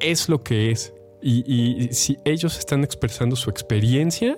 es 0.00 0.28
lo 0.28 0.42
que 0.42 0.70
es. 0.70 0.92
Y, 1.22 1.88
si 1.92 2.18
ellos 2.24 2.58
están 2.58 2.84
expresando 2.84 3.34
su 3.34 3.48
experiencia, 3.48 4.36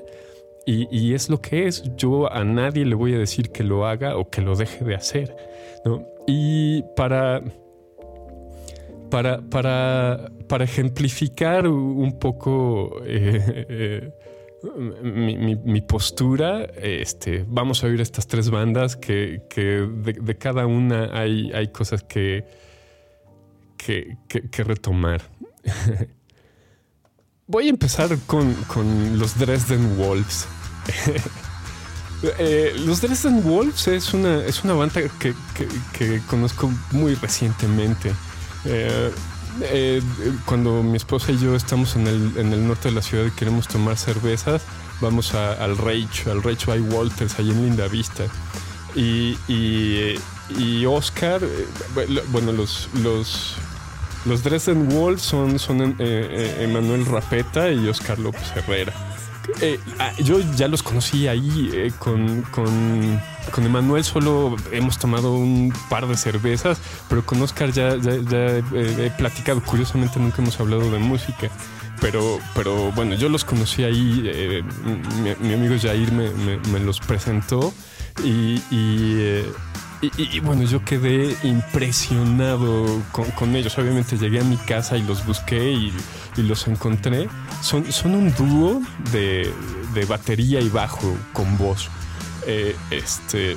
y, 0.67 1.15
es 1.15 1.31
lo 1.31 1.41
que 1.41 1.69
es. 1.69 1.85
Yo 1.97 2.31
a 2.33 2.43
nadie 2.45 2.85
le 2.85 2.97
voy 2.97 3.15
a 3.15 3.19
decir 3.19 3.51
que 3.51 3.63
lo 3.63 3.87
haga 3.87 4.17
o 4.17 4.29
que 4.29 4.43
lo 4.43 4.57
deje 4.57 4.85
de 4.85 4.97
hacer. 4.97 5.37
¿no? 5.85 6.05
Y 6.27 6.83
para, 6.97 7.41
para, 9.11 9.41
para, 9.43 10.33
para 10.49 10.65
ejemplificar 10.65 11.69
un 11.69 12.19
poco 12.19 13.01
eh, 13.07 13.67
eh, 13.69 14.11
mi, 15.03 15.81
postura, 15.83 16.65
este, 16.83 17.45
vamos 17.47 17.85
a 17.85 17.87
oír 17.87 18.01
estas 18.01 18.27
tres 18.27 18.51
bandas 18.51 18.97
que, 18.97 19.43
de, 19.55 20.37
cada 20.37 20.67
una 20.67 21.17
hay, 21.17 21.53
hay 21.53 21.69
cosas 21.69 22.03
que, 22.03 22.45
que, 23.77 24.17
que 24.29 24.65
retomar. 24.65 25.23
Voy 27.49 27.69
a 27.69 27.71
empezar 27.71 28.17
con, 28.27 28.55
con 28.67 29.19
los 29.19 29.39
Dresden 29.39 29.97
Wolves. 29.97 30.47
Eh, 32.39 32.75
los 32.87 33.03
Dresden 33.03 33.45
Wolves 33.45 33.89
es 33.89 34.15
una, 34.15 34.43
es 34.47 34.65
una 34.65 34.73
banda 34.73 35.03
que, 35.21 35.35
conozco 36.29 36.73
muy 36.93 37.15
recientemente. 37.15 38.11
Eh, 38.65 39.13
eh, 39.61 40.03
cuando 40.47 40.83
mi 40.83 40.97
esposa 40.97 41.33
y 41.33 41.39
yo 41.39 41.55
estamos 41.55 41.95
en 41.95 42.07
el, 42.07 42.67
norte 42.67 42.89
de 42.89 42.95
la 42.95 43.03
ciudad 43.03 43.27
y 43.27 43.31
queremos 43.33 43.69
tomar 43.69 43.99
cervezas, 43.99 44.63
vamos 45.03 45.35
al 45.35 45.77
Rage, 45.77 46.31
al 46.31 46.43
Rage 46.43 46.65
by 46.67 46.81
Walters, 46.81 47.39
ahí 47.39 47.51
en 47.51 47.67
Linda 47.67 47.87
Vista. 47.87 48.25
Y, 48.95 49.37
y, 49.47 50.87
Oscar, 50.87 51.43
bueno, 52.33 52.51
los, 52.51 52.89
los, 52.95 53.57
Los 54.25 54.43
Dresden 54.43 54.89
Wolves 54.89 55.23
son, 55.23 55.59
son 55.59 55.83
eh, 55.83 55.95
eh, 55.99 56.57
Emanuel 56.61 57.07
Rapeta 57.07 57.71
y 57.71 57.89
Oscar 57.89 58.19
López 58.19 58.51
Herrera. 58.57 58.93
Eh, 59.61 59.79
ah, 59.99 60.13
yo 60.19 60.41
ya 60.57 60.69
los 60.69 60.83
conocí 60.83 61.29
ahí 61.29 61.71
eh, 61.73 61.93
con, 61.99 62.43
con, 62.43 63.21
con, 63.53 63.65
Emanuel, 63.65 64.05
solo 64.05 64.57
hemos 64.73 64.99
tomado 64.99 65.35
un 65.35 65.73
par 65.89 66.07
de 66.07 66.17
cervezas, 66.17 66.79
pero 67.09 67.25
con 67.25 67.41
Oscar 67.41 67.71
ya, 67.71 67.91
he 67.91 69.13
platicado. 69.17 69.63
Curiosamente 69.63 70.19
nunca 70.19 70.43
hemos 70.43 70.59
hablado 70.61 70.91
de 70.91 70.99
música. 70.99 71.49
Pero, 72.01 72.39
pero 72.55 72.93
bueno, 72.93 73.15
yo 73.15 73.31
los 73.31 73.45
conocí 73.45 73.83
ahí, 73.83 74.31
mi, 75.41 75.55
amigo 75.55 75.77
Jair 75.81 76.13
me, 76.13 76.29
me, 76.71 76.79
los 76.79 77.01
presentó 77.01 77.73
y, 78.23 78.61
y, 80.01 80.41
bueno, 80.41 80.63
yo 80.65 80.85
quedé 80.85 81.37
impresionado 81.43 83.03
con, 83.13 83.31
con, 83.33 83.57
ellos. 83.57 83.77
Obviamente 83.79 84.19
llegué 84.19 84.41
a 84.41 84.45
mi 84.45 84.57
casa 84.57 84.97
y 84.97 85.03
los 85.03 85.25
busqué 85.25 85.73
y, 85.73 85.93
los 86.37 86.67
encontré. 86.69 87.29
Son, 87.63 87.91
son 87.91 88.15
un 88.15 88.35
dúo 88.35 88.83
de, 89.13 89.51
de 89.95 90.05
batería 90.05 90.61
y 90.61 90.69
bajo 90.69 91.17
con 91.33 91.57
voz. 91.57 91.89
Eh, 92.47 92.77
este, 92.91 93.57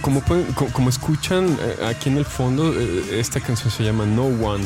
como, 0.00 0.22
como, 0.72 0.88
escuchan 0.88 1.56
eh, 1.60 1.86
aquí 1.86 2.08
en 2.08 2.16
el 2.16 2.24
fondo, 2.24 2.74
esta 3.12 3.40
canción 3.40 3.70
se 3.70 3.84
llama 3.84 4.06
No 4.06 4.24
One 4.24 4.64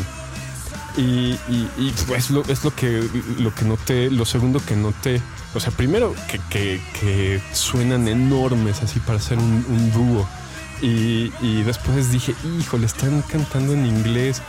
y, 0.96 1.38
y, 1.48 1.94
pues 2.06 2.30
lo, 2.30 2.42
es 2.44 2.64
lo 2.64 2.74
que, 2.74 3.08
lo 3.38 3.54
que 3.54 3.64
noté, 3.64 4.10
lo 4.10 4.24
segundo 4.24 4.60
que 4.64 4.76
noté. 4.76 5.20
O 5.54 5.60
sea, 5.60 5.70
primero 5.72 6.14
que, 6.50 7.40
suenan 7.52 8.08
enormes 8.08 8.82
así 8.82 9.00
para 9.00 9.18
ser 9.18 9.38
un, 9.38 9.92
dúo. 9.92 10.28
Y, 10.80 11.32
y, 11.40 11.62
después 11.64 12.10
dije, 12.10 12.34
híjole, 12.58 12.86
están 12.86 13.22
cantando 13.22 13.72
en 13.72 13.86
inglés. 13.86 14.42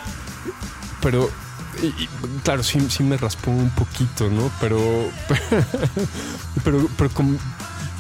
Pero, 1.02 1.30
claro, 2.44 2.64
sí, 2.64 2.80
sí 2.90 3.04
me 3.04 3.18
raspó 3.18 3.52
un 3.52 3.70
poquito, 3.72 4.30
¿no? 4.30 4.50
Pero, 4.60 4.80
pero, 6.64 6.88
pero, 6.98 7.10
como, 7.12 7.38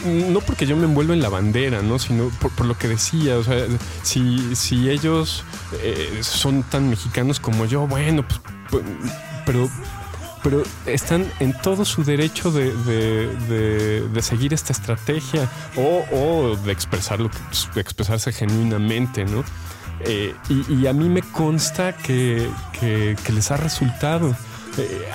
no 0.06 0.40
porque 0.42 0.66
yo 0.66 0.76
me 0.76 0.86
envuelvo 0.86 1.14
en 1.14 1.22
la 1.22 1.30
bandera, 1.30 1.82
¿no? 1.82 2.00
Sino 2.00 2.30
por, 2.30 2.66
lo 2.66 2.78
que 2.78 2.88
decía, 2.88 3.38
o 3.38 3.44
sea, 3.44 3.68
si, 4.04 4.56
si 4.56 4.90
ellos 4.90 5.44
eh, 5.82 6.20
son 6.22 6.64
tan 6.64 6.90
mexicanos 6.90 7.40
como 7.40 7.66
yo, 7.66 7.88
bueno, 7.88 8.26
pues, 8.28 8.42
pues, 8.70 8.84
pero, 9.46 9.70
pero 10.44 10.62
están 10.86 11.26
en 11.40 11.54
todo 11.62 11.86
su 11.86 12.04
derecho 12.04 12.52
de, 12.52 12.74
de, 14.12 14.22
seguir 14.22 14.54
esta 14.54 14.74
estrategia 14.74 15.50
o, 15.78 16.58
de 16.66 16.72
expresarlo, 16.72 17.32
de 17.74 17.82
expresarse 17.82 18.32
genuinamente, 18.34 19.24
¿no? 19.26 19.44
Eh, 20.02 20.36
y, 20.50 20.86
a 20.88 20.94
mí 20.94 21.08
me 21.08 21.22
consta 21.22 21.96
que, 21.96 22.50
que, 22.80 23.32
les 23.34 23.52
ha 23.52 23.58
resultado. 23.58 24.36
Eh, 24.78 25.10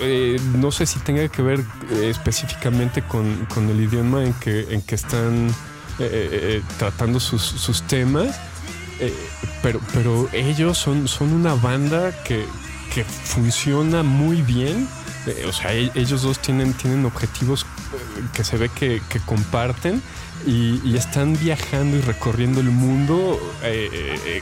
eh, 0.00 0.40
no 0.58 0.70
sé 0.70 0.84
si 0.86 0.98
tenga 1.00 1.26
que 1.28 1.40
ver 1.40 1.64
específicamente 2.02 3.02
con, 3.02 3.46
el 3.56 3.80
idioma 3.80 4.24
en 4.24 4.34
que, 4.34 4.74
en 4.74 4.82
que 4.82 4.94
están 4.94 5.54
tratando 6.78 7.20
sus, 7.20 7.82
temas, 7.84 8.38
pero, 9.62 9.80
pero 9.94 10.28
ellos 10.32 10.76
son, 10.76 11.08
son 11.08 11.32
una 11.32 11.54
banda 11.54 12.12
que, 12.24 12.44
funciona 13.04 14.02
muy 14.02 14.42
bien. 14.42 14.88
o 15.46 15.52
sea, 15.52 15.74
e, 15.74 15.90
ellos 15.94 16.22
dos 16.22 16.38
tienen, 16.40 16.74
tienen 16.74 17.04
objetivos 17.04 17.66
que 18.34 18.44
se 18.44 18.56
ve 18.56 18.68
que, 18.68 19.00
comparten 19.26 20.02
y, 20.46 20.96
están 20.96 21.38
viajando 21.38 21.96
y 21.96 22.00
recorriendo 22.00 22.60
el 22.60 22.70
mundo 22.70 23.40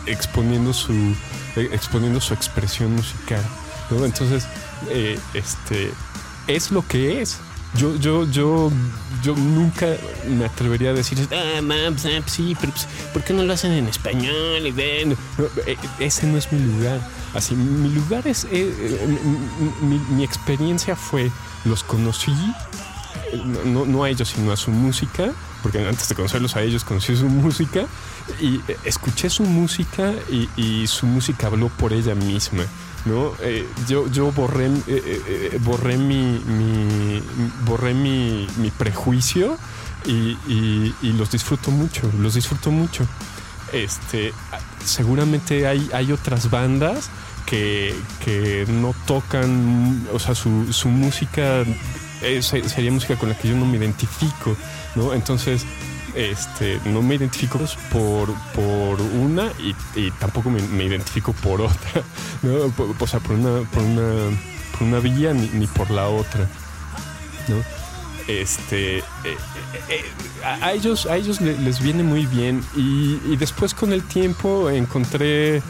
exponiendo, 0.06 0.72
su, 0.72 1.14
exponiendo 1.56 2.20
su 2.20 2.34
expresión 2.34 2.94
musical. 2.94 3.42
Entonces, 3.90 4.46
eh, 4.88 5.18
este, 5.34 5.92
es 6.46 6.70
lo 6.70 6.86
que 6.86 7.22
es. 7.22 7.38
Yo, 7.76 7.96
yo, 7.96 8.28
yo, 8.30 8.70
yo 9.22 9.35
nunca 9.37 9.87
me 10.28 10.44
atrevería 10.44 10.90
a 10.90 10.92
decir, 10.92 11.18
ah, 11.33 11.61
ah, 11.61 11.90
pues 11.90 12.24
sí, 12.26 12.56
pero 12.61 12.72
pues, 12.72 12.88
¿por 13.12 13.22
qué 13.22 13.33
no 13.33 13.44
lo 13.44 13.52
hacen 13.52 13.72
en 13.72 13.87
español? 13.87 14.66
Y 14.66 14.72
ven? 14.72 15.16
E, 15.66 15.76
ese 16.00 16.26
no 16.26 16.37
es 16.37 16.52
mi 16.52 16.59
lugar. 16.59 17.00
Así, 17.35 17.54
mi 17.54 17.88
lugar 17.90 18.26
es, 18.26 18.46
eh, 18.50 18.72
mi, 20.11 20.24
experiencia 20.24 20.96
fue, 20.96 21.30
los 21.64 21.85
conocí, 21.85 22.35
no, 23.64 23.87
no, 23.87 24.02
a 24.02 24.11
ellos, 24.11 24.30
sino 24.30 24.50
a 24.50 24.56
su 24.56 24.72
música, 24.72 25.30
porque 25.62 25.78
antes 25.87 26.09
de 26.09 26.16
conocerlos 26.16 26.56
a 26.56 26.62
ellos, 26.62 26.83
conocí 26.83 27.14
su 27.14 27.26
música, 27.26 27.87
y 28.40 28.61
escuché 28.85 29.30
su 29.30 29.44
música 29.44 30.12
y 30.56 30.87
su 30.88 31.06
música 31.06 31.46
habló 31.46 31.68
por 31.68 31.92
ella 31.92 32.16
misma. 32.16 32.64
¿No? 33.04 33.32
Eh, 33.40 33.66
yo, 33.88 34.10
yo 34.10 34.30
borré, 34.32 34.66
eh, 34.66 34.72
eh, 34.86 35.58
borré 35.62 35.96
mi, 35.96 36.40
borré 37.64 37.94
mi, 37.94 38.46
prejuicio 38.76 39.56
y, 40.06 40.94
los 41.02 41.30
disfruto 41.30 41.70
mucho, 41.70 42.10
los 42.18 42.34
disfruto 42.34 42.70
mucho. 42.70 43.06
Este, 43.72 44.32
seguramente 44.84 45.66
hay, 45.66 45.88
hay 45.92 46.12
otras 46.12 46.50
bandas 46.50 47.10
que, 47.46 47.94
no 48.68 48.94
tocan, 49.06 50.06
o 50.12 50.18
sea, 50.18 50.34
su, 50.34 50.72
su 50.72 50.88
música 50.88 51.64
sería 52.42 52.92
música 52.92 53.16
con 53.16 53.30
la 53.30 53.36
que 53.36 53.48
yo 53.48 53.56
no 53.56 53.64
me 53.64 53.78
identifico, 53.78 54.56
¿no? 54.94 55.14
Entonces, 55.14 55.64
este, 56.14 56.81
no 56.87 57.03
me 57.03 57.14
identifico 57.14 57.59
por, 57.92 58.33
por 58.55 59.01
una 59.01 59.53
y, 59.94 60.11
tampoco 60.12 60.51
me, 60.51 60.85
identifico 60.85 61.33
por 61.33 61.61
otra, 61.61 62.03
o 62.99 63.07
sea, 63.07 63.20
por 63.20 63.37
una, 63.37 63.68
por 63.70 63.83
una, 63.83 64.37
por 64.73 64.83
una 64.83 64.99
vía 64.99 65.33
ni, 65.33 65.66
por 65.66 65.90
la 65.90 66.09
otra, 66.09 66.49
¿no? 67.49 67.57
Este, 68.29 68.99
eh, 68.99 69.03
eh, 69.25 69.37
eh, 69.88 70.05
a, 70.44 70.73
ellos, 70.73 71.07
a 71.07 71.16
ellos 71.16 71.40
les, 71.40 71.81
viene 71.83 72.03
muy 72.03 72.27
bien 72.27 72.62
y, 72.77 73.37
después 73.37 73.75
con 73.75 73.92
el 73.92 74.03
tiempo 74.05 74.70
encontré, 74.70 75.62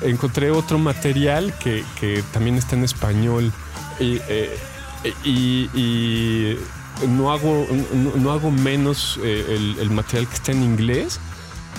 encontré 0.00 0.50
otro 0.50 0.78
material 0.78 1.54
que, 1.58 1.84
también 2.32 2.56
está 2.56 2.76
en 2.76 2.84
español 2.84 3.52
y 4.00 4.18
no 7.06 7.32
hago, 7.32 7.66
no, 8.16 8.32
hago 8.32 8.50
menos 8.50 9.18
eh, 9.22 9.74
el, 9.80 9.90
material 9.90 10.28
que 10.28 10.34
está 10.34 10.52
en 10.52 10.62
inglés, 10.62 11.20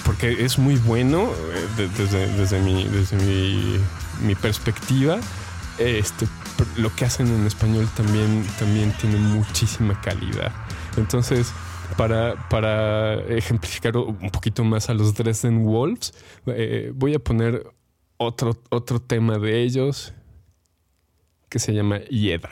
porque 0.05 0.45
es 0.45 0.57
muy 0.57 0.75
bueno 0.77 1.29
eh, 1.77 1.89
desde, 2.37 2.59
mi, 2.59 2.85
desde 2.85 3.17
mi, 3.17 4.35
perspectiva. 4.35 5.19
Este, 5.77 6.27
lo 6.77 6.93
que 6.95 7.05
hacen 7.05 7.27
en 7.27 7.45
español 7.45 7.87
también, 7.95 8.45
también 8.57 8.93
tiene 8.99 9.17
muchísima 9.17 9.99
calidad. 10.01 10.51
Entonces, 10.97 11.53
para, 11.97 12.49
para 12.49 13.15
ejemplificar 13.25 13.97
un 13.97 14.29
poquito 14.31 14.63
más 14.63 14.89
a 14.89 14.93
los 14.93 15.13
Dresden 15.13 15.63
Wolves, 15.63 16.13
eh, 16.47 16.91
voy 16.93 17.13
a 17.13 17.19
poner 17.19 17.65
otro, 18.17 18.61
otro 18.69 18.99
tema 18.99 19.37
de 19.37 19.61
ellos 19.61 20.13
que 21.49 21.59
se 21.59 21.73
llama 21.73 21.99
Hiedra. 21.99 22.51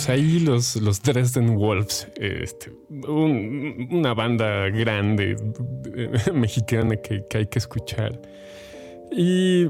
Pues 0.00 0.08
ahí 0.08 0.40
los, 0.40 0.76
los 0.76 1.02
Dresden 1.02 1.56
Wolves, 1.56 2.08
este, 2.16 2.72
una 2.88 4.14
banda 4.14 4.70
grande 4.70 5.36
eh, 5.94 6.32
mexicana 6.32 6.96
que, 6.96 7.26
hay 7.34 7.46
que 7.48 7.58
escuchar. 7.58 8.18
Y 9.12 9.68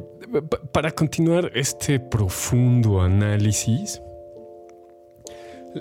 para 0.72 0.92
continuar 0.92 1.50
este 1.56 1.98
profundo 1.98 3.02
análisis, 3.02 4.00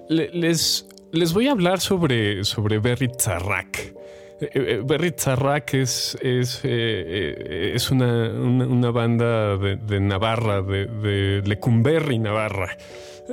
les, 0.07 0.87
les 1.11 1.33
voy 1.33 1.47
a 1.47 1.51
hablar 1.51 1.79
sobre, 1.79 2.43
sobre 2.43 2.79
Berry 2.79 3.11
Zarrak. 3.19 3.77
Eh, 4.41 4.49
eh, 4.51 4.81
Berry 4.83 5.13
Zarrak 5.15 5.75
es, 5.75 6.17
es, 6.23 6.61
es 6.63 7.91
una, 7.91 8.31
una, 8.31 8.89
banda 8.89 9.57
de, 9.57 9.99
Navarra, 9.99 10.63
de, 10.63 10.87
de 10.87 11.43
Lecumberri, 11.45 12.17
Navarra. 12.17 12.75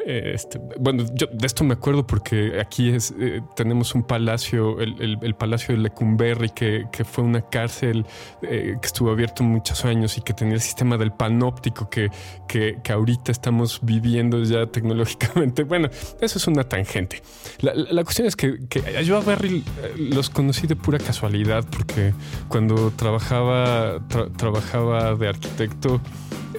Este, 0.05 0.61
bueno, 0.79 1.05
yo 1.15 1.27
de 1.33 1.47
esto 1.47 1.65
me 1.65 1.75
acuerdo 1.75 2.07
porque 2.07 2.61
aquí 2.61 2.91
es, 2.91 3.15
eh, 3.19 3.41
tenemos 3.55 3.95
un 3.95 4.03
palacio, 4.03 4.81
el, 4.81 5.35
palacio 5.37 5.75
de 5.75 5.83
Lecumberri, 5.83 6.51
que, 6.51 6.87
que 6.93 7.05
fue 7.05 7.25
una 7.25 7.43
cárcel 7.43 8.05
eh, 8.43 8.77
que 8.81 8.87
estuvo 8.87 9.11
abierto 9.11 9.43
muchos 9.43 9.85
años 9.85 10.19
y 10.19 10.21
que 10.21 10.35
tenía 10.35 10.55
el 10.55 10.61
sistema 10.61 10.97
del 10.97 11.13
panóptico 11.13 11.89
que, 11.89 12.11
que, 12.49 12.77
ahorita 12.89 13.33
estamos 13.33 13.81
viviendo 13.83 14.43
ya 14.43 14.67
tecnológicamente. 14.67 15.65
Bueno, 15.77 15.89
eso 16.21 16.39
es 16.39 16.47
una 16.47 16.65
tangente. 16.65 17.23
La, 17.61 18.05
cuestión 18.05 18.29
es 18.29 18.37
que, 18.37 18.57
yo 19.05 19.17
a 19.17 19.21
Berry 19.21 19.65
eh, 19.83 19.95
los 19.97 20.31
conocí 20.31 20.67
de 20.67 20.77
pura 20.77 20.99
casualidad 20.99 21.65
porque 21.71 22.15
cuando 22.49 22.93
trabajaba, 22.93 24.01
trabajaba 24.37 25.17
de 25.17 25.29
arquitecto, 25.29 26.01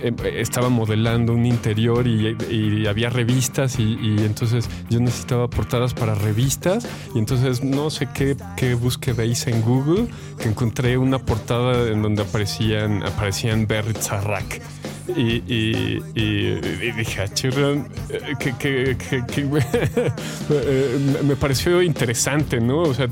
estaba 0.02 0.70
modelando 0.70 1.34
un 1.34 1.46
interior 1.46 2.08
y, 2.08 2.88
había 2.88 3.10
revistas 3.28 3.78
y, 3.80 3.98
entonces 4.24 4.70
yo 4.90 5.00
necesitaba 5.00 5.50
portadas 5.50 5.94
para 5.94 6.16
revistas 6.16 6.88
y 7.14 7.20
entonces 7.20 7.64
no 7.64 7.90
sé 7.90 8.08
qué, 8.14 8.38
qué 8.56 8.74
búsqueda 8.74 9.26
hice 9.26 9.52
en 9.52 9.62
Google 9.62 10.08
que 10.40 10.48
encontré 10.48 10.98
una 10.98 11.20
portada 11.20 11.90
en 11.92 12.02
donde 12.02 12.22
aparecían, 12.24 13.04
aparecían 13.04 13.68
Berrit 13.68 13.98
Zarrak. 13.98 14.62
Y, 15.16 15.40
dije, 16.92 17.22
ah, 17.22 17.28
que, 18.38 19.46
me 21.24 21.36
pareció 21.38 21.82
interesante, 21.82 22.60
¿no? 22.60 22.82
O 22.82 22.94
sea, 22.94 23.08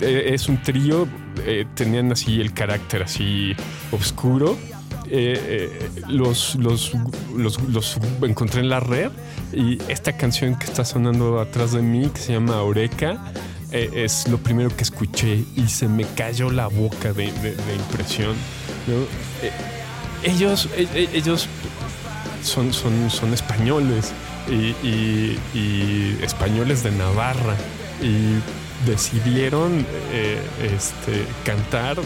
es 0.00 0.48
un 0.48 0.62
trío, 0.62 1.06
eh, 1.44 1.66
tenían 1.74 2.10
así 2.10 2.40
el 2.40 2.54
carácter 2.54 3.02
así 3.02 3.54
oscuro 3.92 4.56
eh, 5.08 5.70
eh, 5.70 5.90
los, 6.08 6.56
los, 6.56 6.92
los, 7.34 7.98
encontré 8.22 8.60
en 8.60 8.68
la 8.68 8.80
red 8.80 9.10
y 9.52 9.78
esta 9.88 10.16
canción 10.16 10.56
que 10.56 10.66
está 10.66 10.84
sonando 10.84 11.38
atrás 11.40 11.72
de 11.72 11.82
mí, 11.82 12.08
que 12.12 12.20
se 12.20 12.32
llama 12.32 12.60
Oreca, 12.62 13.32
eh, 13.70 13.90
es 13.94 14.26
lo 14.28 14.38
primero 14.38 14.74
que 14.74 14.82
escuché 14.82 15.44
y 15.54 15.68
se 15.68 15.86
me 15.88 16.04
cayó 16.04 16.50
la 16.50 16.66
boca 16.66 17.12
de, 17.12 17.26
impresión. 17.26 18.34
ellos, 20.24 20.68
ellos 20.76 21.48
son, 22.42 22.72
son, 22.72 23.10
son 23.10 23.32
españoles 23.32 24.12
y, 24.50 25.36
españoles 26.22 26.82
de 26.82 26.90
Navarra 26.90 27.54
y 28.02 28.40
decidieron 28.88 29.86
este, 30.62 31.24
cantar, 31.44 31.96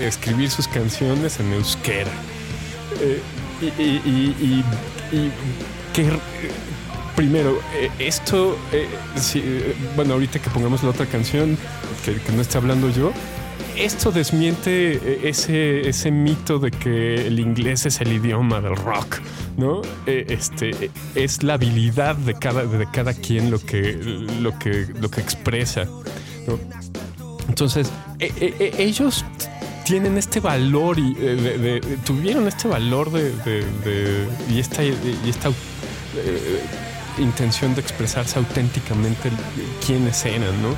escribir 0.00 0.50
sus 0.50 0.66
canciones 0.66 1.38
en 1.38 1.52
euskera. 1.52 2.10
Eh, 3.02 3.20
y, 3.78 4.62
que 5.92 6.08
primero, 7.14 7.58
eh, 7.74 7.90
esto, 7.98 8.56
eh, 8.72 8.88
bueno, 9.94 10.14
ahorita 10.14 10.38
que 10.40 10.48
pongamos 10.50 10.82
la 10.82 10.90
otra 10.90 11.06
canción, 11.06 11.58
que, 12.04 12.32
no 12.32 12.40
esté 12.40 12.58
hablando 12.58 12.90
yo, 12.90 13.12
esto 13.76 14.10
desmiente 14.10 15.28
ese, 15.28 15.88
ese 15.88 16.10
mito 16.10 16.58
de 16.58 16.70
que 16.70 17.26
el 17.26 17.40
inglés 17.40 17.86
es 17.86 18.00
el 18.00 18.12
idioma 18.12 18.60
del 18.60 18.76
rock, 18.76 19.20
¿no? 19.56 19.82
este, 20.06 20.90
es 21.14 21.42
la 21.42 21.54
habilidad 21.54 22.16
de 22.16 22.34
cada, 22.34 22.64
de 22.64 22.86
cada 22.90 23.14
quien 23.14 23.50
lo 23.50 23.58
que, 23.58 23.94
lo 24.40 24.58
que, 24.58 24.86
lo 25.00 25.10
que 25.10 25.20
expresa. 25.20 25.86
Entonces, 27.48 27.90
ellos 28.18 29.24
tienen 29.84 30.18
este 30.18 30.40
valor 30.40 30.98
y 30.98 31.16
eh, 31.18 31.80
tuvieron 32.04 32.46
este 32.48 32.68
valor 32.68 33.10
de, 33.10 34.26
y 34.48 34.58
esta, 34.58 34.82
y 34.84 34.94
esta 35.28 35.48
eh, 35.48 36.62
intención 37.18 37.74
de 37.74 37.80
expresarse 37.80 38.38
auténticamente 38.38 39.30
quiénes 39.84 40.24
eran, 40.24 40.54
¿no? 40.62 40.74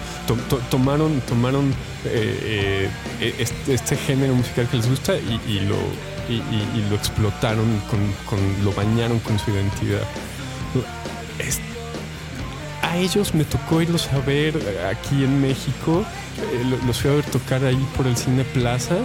tomaron 0.71 1.21
tomaron 1.23 1.73
eh, 2.05 2.89
este, 3.21 3.97
género 3.97 4.35
musical 4.35 4.69
que 4.69 4.77
les 4.79 4.89
gusta 4.89 5.17
y, 5.17 5.61
lo, 5.61 5.77
y, 6.29 6.91
lo 6.91 6.97
explotaron, 6.97 7.81
con, 7.89 8.65
lo 8.65 8.73
bañaron 8.73 9.19
con 9.21 9.39
su 9.39 9.51
identidad. 9.51 10.03
A 12.95 12.99
ellos 12.99 13.35
me 13.35 13.45
tocó 13.45 13.83
irlos 13.83 14.09
a 14.13 14.19
ver 14.21 14.57
aquí 14.91 15.25
en 15.25 15.41
México 15.41 16.05
eh, 16.53 16.79
los 16.87 17.01
fui 17.01 17.11
a 17.11 17.15
ver 17.15 17.25
tocar 17.25 17.65
ahí 17.65 17.87
por 17.97 18.07
el 18.07 18.17
Cine 18.17 18.45
Plaza. 18.45 18.97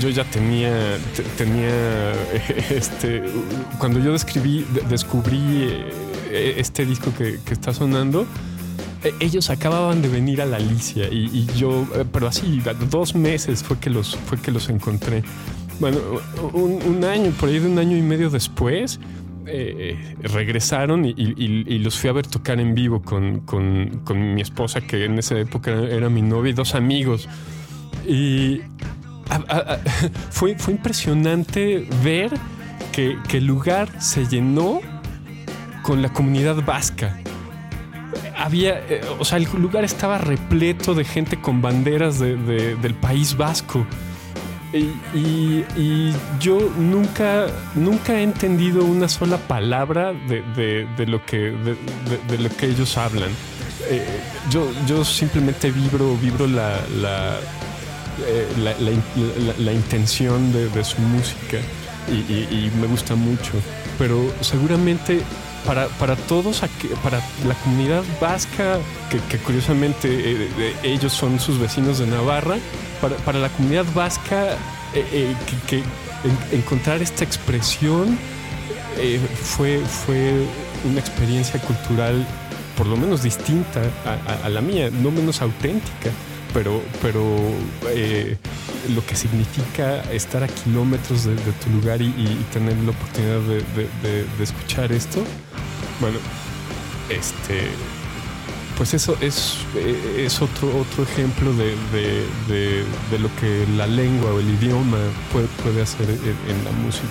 Yo, 0.00 0.08
ya 0.10 0.24
tenía, 0.24 0.98
tenía, 1.36 2.12
este, 2.70 3.22
cuando 3.78 3.98
yo 3.98 4.12
describí, 4.12 4.66
descubrí 4.88 5.68
eh, 6.30 6.54
este 6.58 6.84
disco 6.84 7.12
que, 7.16 7.38
está 7.50 7.72
sonando, 7.72 8.26
e, 9.02 9.12
ellos 9.20 9.50
acababan 9.50 10.02
de 10.02 10.08
venir 10.08 10.42
a 10.42 10.46
la 10.46 10.58
Alicia 10.58 11.08
y, 11.10 11.46
yo, 11.56 11.86
eh, 11.94 12.04
pero 12.10 12.28
así, 12.28 12.62
dos 12.90 13.14
meses 13.14 13.62
fue 13.62 13.78
que 13.78 13.90
los, 13.90 14.16
fue 14.16 14.38
que 14.38 14.50
los 14.50 14.68
encontré. 14.68 15.22
Bueno, 15.80 15.98
un, 16.52 17.04
año, 17.04 17.30
por 17.32 17.48
ahí 17.48 17.58
de 17.58 17.66
un 17.66 17.78
año 17.78 17.96
y 17.96 18.02
medio 18.02 18.30
después, 18.30 19.00
eh, 19.46 20.16
regresaron 20.22 21.04
y, 21.04 21.78
los 21.78 21.98
fui 21.98 22.10
a 22.10 22.12
ver 22.12 22.26
tocar 22.26 22.60
en 22.60 22.74
vivo 22.74 23.02
con, 23.02 23.42
mi 24.34 24.40
esposa, 24.40 24.80
que 24.80 25.04
en 25.04 25.18
esa 25.18 25.38
época 25.38 25.70
era, 25.72 26.08
mi 26.08 26.22
novia, 26.22 26.50
y 26.50 26.52
dos 26.52 26.74
amigos. 26.74 27.28
Y 28.06 28.60
fue, 30.30 30.56
fue 30.56 30.74
impresionante 30.74 31.88
ver 32.02 32.32
que, 32.92 33.18
el 33.32 33.46
lugar 33.46 34.00
se 34.00 34.26
llenó 34.26 34.80
con 35.82 36.02
la 36.02 36.12
comunidad 36.12 36.64
vasca. 36.64 37.18
Había, 38.36 38.80
eh, 38.88 39.00
o 39.18 39.24
sea, 39.24 39.38
el 39.38 39.46
lugar 39.58 39.84
estaba 39.84 40.18
repleto 40.18 40.94
de 40.94 41.04
gente 41.04 41.40
con 41.40 41.62
banderas 41.62 42.18
del 42.18 42.94
País 43.00 43.36
Vasco. 43.36 43.86
Y, 44.72 46.14
yo 46.40 46.58
nunca, 46.78 47.46
nunca 47.74 48.14
he 48.14 48.22
entendido 48.22 48.84
una 48.84 49.08
sola 49.08 49.36
palabra 49.36 50.12
de, 50.12 51.06
lo, 51.06 51.24
que, 51.24 51.52
de, 52.28 52.38
lo 52.38 52.48
que 52.56 52.66
ellos 52.66 52.96
hablan. 52.96 53.30
Eh, 53.90 54.06
yo, 54.50 54.70
yo 54.86 55.04
simplemente 55.04 55.70
vibro, 55.70 56.16
vibro 56.16 56.46
la, 56.46 56.80
la, 57.00 57.38
eh, 58.26 59.54
la, 59.58 59.72
intención 59.72 60.52
de, 60.52 60.84
su 60.84 61.00
música 61.00 61.58
y, 62.08 62.70
me 62.80 62.86
gusta 62.86 63.14
mucho. 63.14 63.52
Pero 63.98 64.32
seguramente 64.40 65.20
para, 65.66 65.86
para 65.88 66.16
todos, 66.16 66.62
para 67.02 67.18
la 67.46 67.54
comunidad 67.62 68.02
vasca, 68.20 68.78
que, 69.10 69.38
curiosamente 69.38 70.08
eh, 70.10 70.76
ellos 70.82 71.12
son 71.12 71.38
sus 71.38 71.58
vecinos 71.58 71.98
de 71.98 72.06
Navarra, 72.06 72.56
para, 73.02 73.38
la 73.38 73.48
comunidad 73.50 73.84
vasca, 73.94 74.52
eh, 74.94 75.34
eh, 75.72 75.82
encontrar 76.52 77.02
esta 77.02 77.24
expresión 77.24 78.16
eh, 78.98 79.20
fue, 79.34 79.80
fue 79.80 80.46
una 80.88 81.00
experiencia 81.00 81.60
cultural 81.60 82.26
por 82.76 82.86
lo 82.86 82.96
menos 82.96 83.22
distinta 83.22 83.82
a, 84.42 84.48
la 84.48 84.60
mía, 84.60 84.88
no 84.90 85.10
menos 85.10 85.42
auténtica, 85.42 86.10
pero, 86.54 86.82
pero 87.02 87.22
lo 88.94 89.06
que 89.06 89.14
significa 89.14 90.00
estar 90.10 90.42
a 90.42 90.48
kilómetros 90.48 91.24
de, 91.24 91.34
tu 91.36 91.70
lugar 91.70 92.00
y, 92.00 92.46
tener 92.50 92.74
la 92.78 92.90
oportunidad 92.90 93.40
de 93.40 94.42
escuchar 94.42 94.90
esto, 94.90 95.22
bueno, 96.00 96.18
este 97.10 97.68
pues 98.76 98.94
eso 98.94 99.16
es, 99.20 99.58
eh, 99.76 100.24
es 100.26 100.40
otro, 100.40 100.68
otro 100.76 101.04
ejemplo 101.04 101.52
de, 101.52 101.74
lo 103.18 103.28
que 103.36 103.66
la 103.76 103.86
lengua 103.86 104.32
o 104.32 104.40
el 104.40 104.48
idioma 104.48 104.98
puede, 105.32 105.46
puede 105.62 105.82
hacer 105.82 106.08
en, 106.08 106.64
la 106.64 106.72
música. 106.72 107.06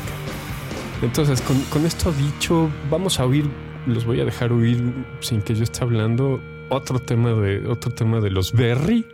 Entonces, 1.01 1.41
con, 1.41 1.85
esto 1.85 2.11
dicho, 2.11 2.69
vamos 2.89 3.19
a 3.19 3.25
oír, 3.25 3.49
los 3.87 4.05
voy 4.05 4.21
a 4.21 4.25
dejar 4.25 4.51
oír 4.51 4.93
sin 5.19 5.41
que 5.41 5.55
yo 5.55 5.63
esté 5.63 5.83
hablando, 5.83 6.41
otro 6.69 6.99
tema 6.99 7.31
de, 7.33 7.67
otro 7.67 7.91
tema 7.93 8.19
de 8.19 8.29
los 8.29 8.53
Berry, 8.53 9.05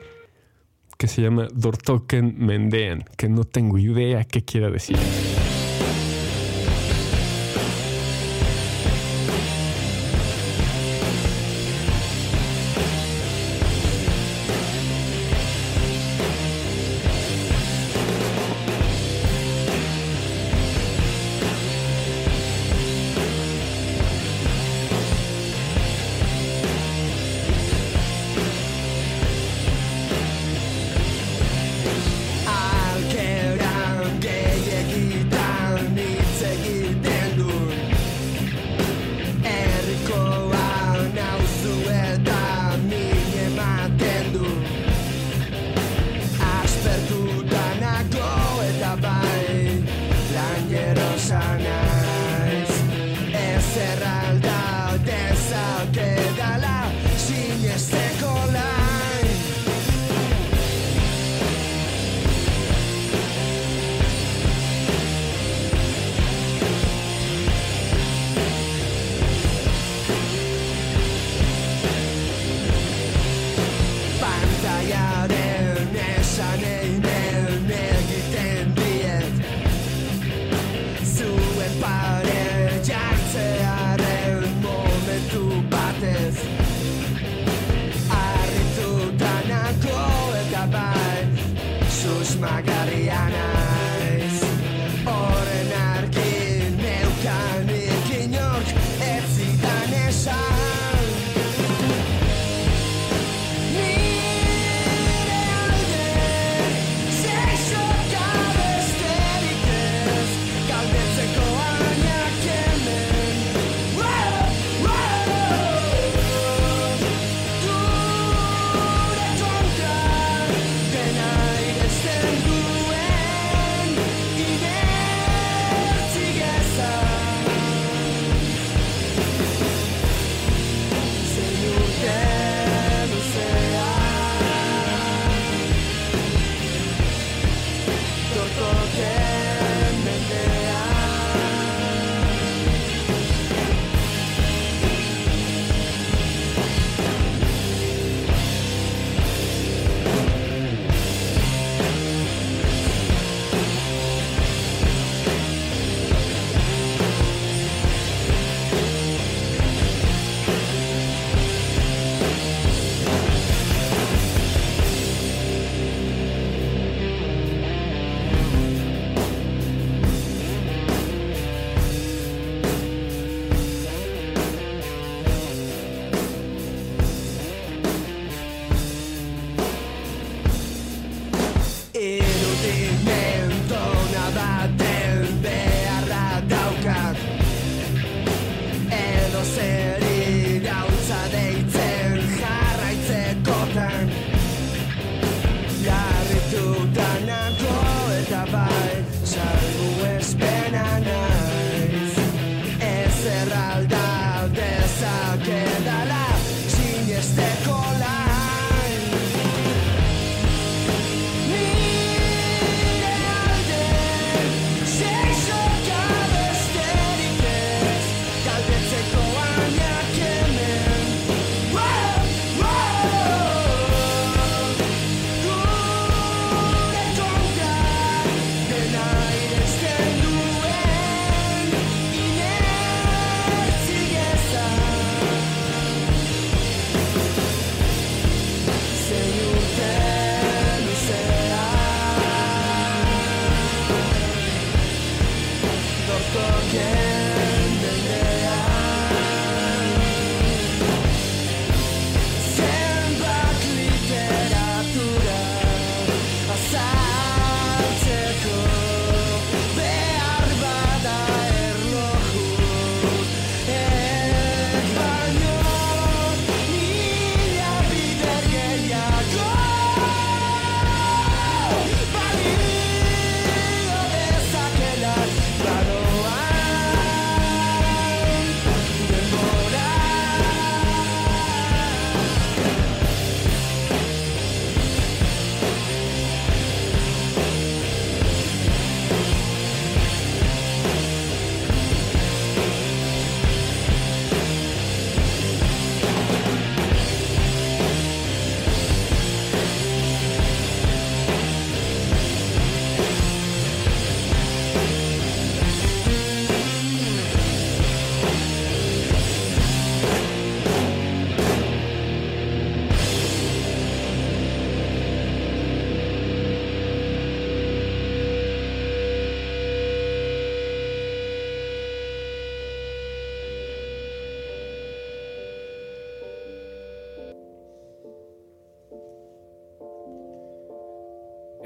que 0.97 1.07
se 1.07 1.21
llama 1.21 1.47
Dortoken 1.53 2.35
Mendean, 2.37 3.05
que 3.17 3.29
no 3.29 3.43
tengo 3.43 3.77
idea 3.77 4.23
qué 4.23 4.43
quiera 4.43 4.69
decir. 4.69 4.97
my 92.39 92.61
guy. 92.61 92.76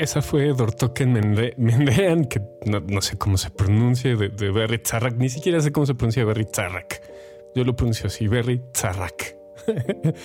Esa 0.02 0.24
fue 0.24 0.48
Dortoken 0.54 1.14
Mende- 1.14 1.54
Mendean, 1.58 2.26
que 2.26 2.42
no, 2.66 2.80
no 2.80 3.02
sé 3.02 3.18
cómo 3.20 3.38
se 3.38 3.52
pronuncia, 3.52 4.16
de, 4.16 4.30
de 4.30 4.50
Berry 4.52 4.80
Tzarrak. 4.80 5.16
Ni 5.18 5.30
siquiera 5.30 5.62
sé 5.62 5.72
cómo 5.72 5.86
se 5.86 5.94
pronuncia 5.94 6.26
Berry 6.26 6.46
Tzarrak. 6.46 7.02
Yo 7.54 7.64
lo 7.64 7.76
pronuncio 7.76 8.08
así, 8.08 8.28
Berry 8.28 8.62
Tzarrak. 8.74 9.36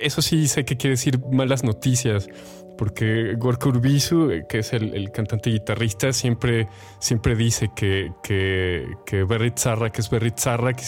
Eso 0.00 0.22
sí 0.22 0.46
sé 0.46 0.64
que 0.64 0.76
quiere 0.76 0.92
decir 0.92 1.18
malas 1.32 1.64
noticias, 1.64 2.28
porque 2.76 3.34
Gorka 3.36 3.68
Urbizu, 3.68 4.30
eh, 4.30 4.44
que 4.48 4.60
es 4.60 4.72
el, 4.72 4.94
el 4.94 5.10
cantante 5.10 5.50
guitarrista, 5.50 6.12
siempre, 6.12 6.68
siempre 7.00 7.34
dice 7.34 7.70
que, 7.74 8.12
que, 8.22 8.86
que 9.04 9.24
Berry 9.24 9.50
Tzarrak 9.50 9.98
es 9.98 10.08
Berry 10.08 10.30
Tzarrak 10.30 10.80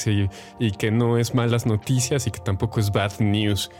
y 0.61 0.71
que 0.71 0.93
no 0.93 1.19
es 1.19 1.35
malas 1.35 1.67
noticias 1.67 2.29
y 2.29 2.31
que 2.31 2.39
tampoco 2.39 2.79
es 2.79 2.93
bad 2.93 3.19
news 3.19 3.71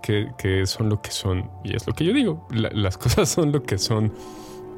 que, 0.00 0.28
que 0.38 0.66
son 0.66 0.88
lo 0.88 1.00
que 1.02 1.10
son. 1.10 1.50
Y 1.64 1.74
es 1.76 1.86
lo 1.86 1.92
que 1.92 2.04
yo 2.04 2.12
digo, 2.12 2.46
la- 2.50 2.70
las 2.70 2.96
cosas 3.04 3.28
son 3.28 3.52
lo 3.52 3.62
que 3.62 3.78
son. 3.78 4.12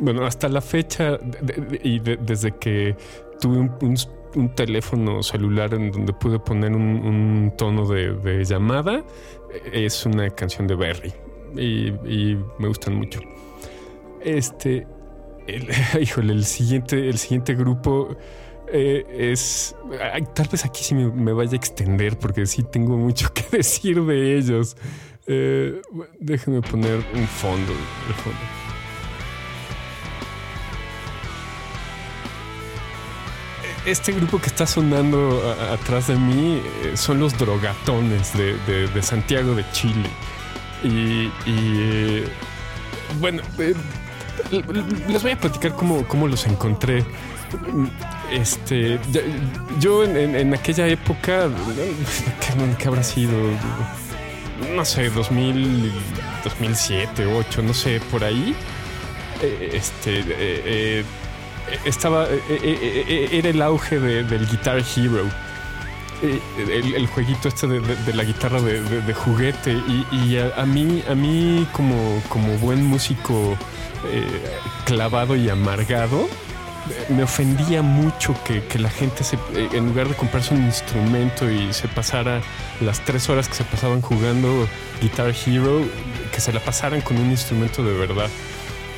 Bueno, 0.00 0.24
hasta 0.24 0.48
la 0.48 0.60
fecha 0.60 1.18
de- 1.18 1.52
de- 1.62 1.80
y 1.82 1.98
de- 2.00 2.16
desde 2.16 2.52
que 2.56 2.96
tuve 3.40 3.58
un, 3.58 3.70
un- 3.82 3.96
un 4.36 4.54
teléfono 4.54 5.22
celular 5.22 5.74
en 5.74 5.90
donde 5.90 6.12
pude 6.12 6.38
poner 6.38 6.72
un, 6.72 6.82
un 6.82 7.52
tono 7.56 7.86
de, 7.86 8.44
llamada, 8.44 9.04
es 9.72 10.06
una 10.06 10.30
canción 10.30 10.66
de 10.68 10.74
Berry. 10.76 11.12
y, 11.56 11.88
y 12.08 12.38
me 12.58 12.68
gustan 12.68 12.94
mucho. 12.94 13.20
Este, 14.22 14.86
el- 15.46 15.68
híjole, 16.00 16.32
el 16.32 16.44
siguiente, 16.44 17.08
el 17.08 17.18
siguiente 17.18 17.54
grupo 17.54 18.16
eh, 18.72 19.04
es. 19.32 19.74
tal 20.34 20.46
vez 20.48 20.64
aquí 20.64 20.84
sí 20.84 20.94
me, 20.94 21.10
me 21.10 21.32
vaya 21.32 21.52
a 21.52 21.56
extender 21.56 22.16
porque 22.18 22.46
sí 22.46 22.62
tengo 22.62 22.96
mucho 22.96 23.28
que 23.34 23.56
decir 23.56 24.02
de 24.04 24.38
ellos. 24.38 24.76
Eh, 25.26 25.80
déjenme 26.18 26.60
poner 26.62 26.96
un 27.14 27.26
fondo. 27.26 27.72
de 28.08 28.14
fondo. 28.14 28.38
Este 33.86 34.12
grupo 34.12 34.38
que 34.38 34.46
está 34.48 34.66
sonando 34.66 35.40
atrás 35.72 36.08
de 36.08 36.16
mí 36.16 36.60
eh, 36.84 36.96
son 36.96 37.18
los 37.18 37.36
drogatones 37.38 38.32
de, 38.36 38.54
de- 38.88 39.02
Santiago 39.02 39.54
de 39.54 39.64
Chile. 39.72 40.08
Y, 40.84 40.88
y, 40.88 41.30
eh, 41.46 42.28
bueno, 43.20 43.42
eh, 43.58 43.74
les 45.08 45.22
voy 45.22 45.32
a 45.32 45.38
platicar 45.40 45.72
cómo, 45.74 46.06
cómo 46.06 46.28
los 46.28 46.46
encontré. 46.46 47.04
Este, 48.30 48.98
yo 49.80 50.04
en, 50.04 50.16
en- 50.16 50.36
en 50.36 50.54
aquella 50.54 50.86
época, 50.86 51.48
¿qué, 52.40 52.76
qué 52.78 52.88
habrá 52.88 53.02
sido? 53.02 53.32
No 54.74 54.84
sé, 54.84 55.10
2000, 55.10 55.92
2007, 56.44 57.24
2008, 57.24 57.62
no 57.62 57.74
sé, 57.74 58.00
por 58.10 58.24
ahí. 58.24 58.54
Eh, 59.42 59.70
Este, 59.74 60.20
eh, 60.20 60.24
eh, 60.64 61.04
estaba, 61.84 62.26
era 62.28 63.48
el 63.48 63.62
auge 63.62 63.98
de- 63.98 64.24
del 64.24 64.46
Guitar 64.48 64.78
Hero. 64.96 65.24
El, 66.22 67.06
jueguito 67.06 67.48
este 67.48 67.66
de, 67.66 67.80
de- 67.80 68.12
la 68.12 68.24
guitarra 68.24 68.60
de, 68.60 69.14
juguete 69.14 69.72
y, 70.12 70.36
a, 70.36 70.52
a 70.60 70.66
mí 70.66 71.02
a 71.08 71.14
mí 71.14 71.66
como, 71.72 72.22
como 72.28 72.58
buen 72.58 72.84
músico 72.84 73.56
clavado 74.84 75.34
y 75.36 75.48
amargado 75.48 76.28
me 77.08 77.22
ofendía 77.22 77.82
mucho 77.82 78.34
que, 78.44 78.62
que 78.64 78.78
la 78.78 78.90
gente 78.90 79.22
se, 79.24 79.36
eh, 79.54 79.68
en 79.72 79.86
lugar 79.88 80.08
de 80.08 80.14
comprarse 80.14 80.54
un 80.54 80.64
instrumento 80.64 81.50
y 81.50 81.72
se 81.72 81.88
pasara 81.88 82.40
las 82.80 83.00
tres 83.04 83.28
horas 83.28 83.48
que 83.48 83.54
se 83.54 83.64
pasaban 83.64 84.00
jugando 84.00 84.66
Guitar 85.00 85.32
Hero 85.46 85.82
que 86.32 86.40
se 86.40 86.52
la 86.52 86.60
pasaran 86.60 87.00
con 87.02 87.16
un 87.18 87.30
instrumento 87.30 87.84
de 87.84 87.92
verdad 87.94 88.28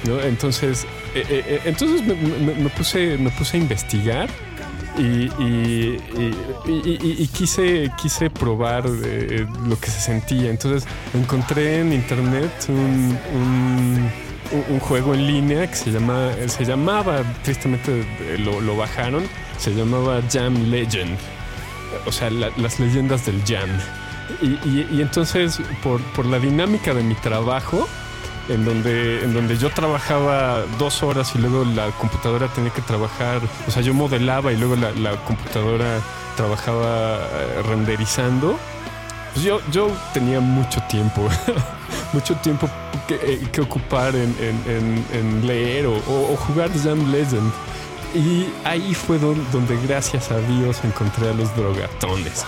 ¿no? 0.06 0.20
entonces 0.20 0.86
eh, 1.14 1.24
eh, 1.28 1.60
entonces 1.64 2.02
me, 2.06 2.68
puse 2.70 3.18
me 3.18 3.30
puse 3.30 3.56
a 3.56 3.60
investigar 3.60 4.28
y, 4.98 5.30
y- 5.42 7.30
quise, 7.32 7.90
quise 8.00 8.28
probar 8.28 8.84
lo 8.88 9.80
que 9.80 9.86
se 9.90 10.00
sentía. 10.00 10.50
Entonces 10.50 10.86
encontré 11.14 11.80
en 11.80 11.92
internet 11.94 12.50
un- 12.68 14.10
un- 14.68 14.80
juego 14.80 15.14
en 15.14 15.26
línea 15.26 15.66
que 15.68 15.74
se, 15.76 15.90
llama, 15.90 16.30
se 16.46 16.64
llamaba, 16.64 17.22
tristemente 17.42 18.04
lo, 18.38 18.76
bajaron, 18.76 19.24
se 19.58 19.74
llamaba 19.74 20.20
Jam 20.30 20.54
Legend. 20.70 21.16
O 22.06 22.12
sea, 22.12 22.30
la- 22.30 22.50
las 22.56 22.80
leyendas 22.80 23.26
del 23.26 23.42
jam. 23.46 23.68
Y, 24.42 25.00
entonces, 25.00 25.60
por, 25.82 26.00
por 26.14 26.26
la 26.26 26.38
dinámica 26.38 26.94
de 26.94 27.02
mi 27.02 27.14
trabajo, 27.14 27.86
en 28.48 28.64
donde, 28.64 29.22
en 29.22 29.34
donde 29.34 29.56
yo 29.56 29.70
trabajaba 29.70 30.62
dos 30.78 31.02
horas 31.02 31.32
y 31.34 31.38
luego 31.38 31.64
la 31.64 31.90
computadora 31.92 32.48
tenía 32.48 32.70
que 32.72 32.82
trabajar, 32.82 33.40
o 33.68 33.70
sea, 33.70 33.82
yo 33.82 33.94
modelaba 33.94 34.52
y 34.52 34.56
luego 34.56 34.74
la, 34.76 34.90
la 34.92 35.16
computadora 35.24 36.00
trabajaba 36.36 37.18
eh, 37.18 37.62
renderizando. 37.68 38.58
Pues 39.32 39.44
yo, 39.44 39.60
yo 39.70 39.88
tenía 40.12 40.40
mucho 40.40 40.80
tiempo, 40.88 41.22
mucho 42.12 42.34
tiempo 42.36 42.68
que, 43.08 43.14
eh, 43.14 43.40
ocupar 43.62 44.14
en, 44.14 44.34
leer 45.46 45.86
o, 45.86 45.94
jugar 46.36 46.70
Jam 46.82 47.10
Legend. 47.10 47.50
Y 48.14 48.46
ahí 48.64 48.92
fue 48.94 49.18
don- 49.18 49.42
donde, 49.52 49.74
gracias 49.86 50.30
a 50.30 50.38
Dios, 50.38 50.80
encontré 50.84 51.30
a 51.30 51.32
los 51.32 51.54
drogatones. 51.56 52.44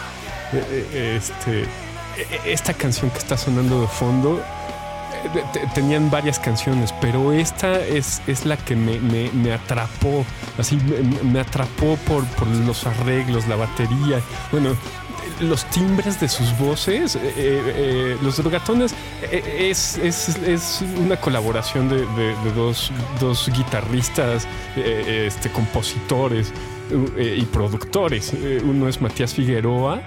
Eh, 0.52 0.62
eh, 0.92 1.16
Este, 1.16 1.62
eh, 1.62 2.40
esta 2.44 2.74
canción 2.74 3.10
que 3.10 3.18
está 3.18 3.36
sonando 3.38 3.80
de 3.80 3.86
fondo 3.88 4.40
eh, 5.24 5.42
te- 5.54 5.66
tenían 5.68 6.10
varias 6.10 6.38
canciones, 6.38 6.92
pero 7.00 7.32
esta 7.32 7.80
es, 7.80 8.20
es 8.26 8.44
la 8.44 8.58
que 8.58 8.76
me, 8.76 9.00
me- 9.00 9.30
me 9.32 9.54
atrapó, 9.54 10.26
así 10.58 10.76
me, 10.76 11.22
me 11.32 11.40
atrapó 11.40 11.96
por, 12.06 12.24
por 12.36 12.46
los 12.46 12.86
arreglos, 12.86 13.48
la 13.48 13.56
batería, 13.56 14.20
bueno, 14.52 14.76
los 15.40 15.64
timbres 15.70 16.20
de 16.20 16.28
sus 16.28 16.56
voces, 16.58 17.16
eh, 17.16 17.20
eh, 17.36 17.62
eh, 17.76 18.16
los 18.22 18.36
drogatones 18.36 18.94
es, 19.30 19.98
es- 19.98 20.28
es 20.36 20.82
una 20.98 21.16
colaboración 21.16 21.88
de, 21.88 22.04
dos, 22.54 22.90
dos 23.20 23.50
guitarristas, 23.54 24.46
este, 24.76 25.50
compositores 25.50 26.52
y 27.18 27.44
productores. 27.46 28.32
Uno 28.62 28.88
es 28.88 29.00
Matías 29.00 29.34
Figueroa 29.34 30.02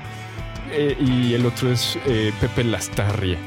y 0.99 1.34
el 1.34 1.45
otro 1.45 1.72
es 1.72 1.97
Pepe 2.39 2.63
Lastarria 2.63 3.38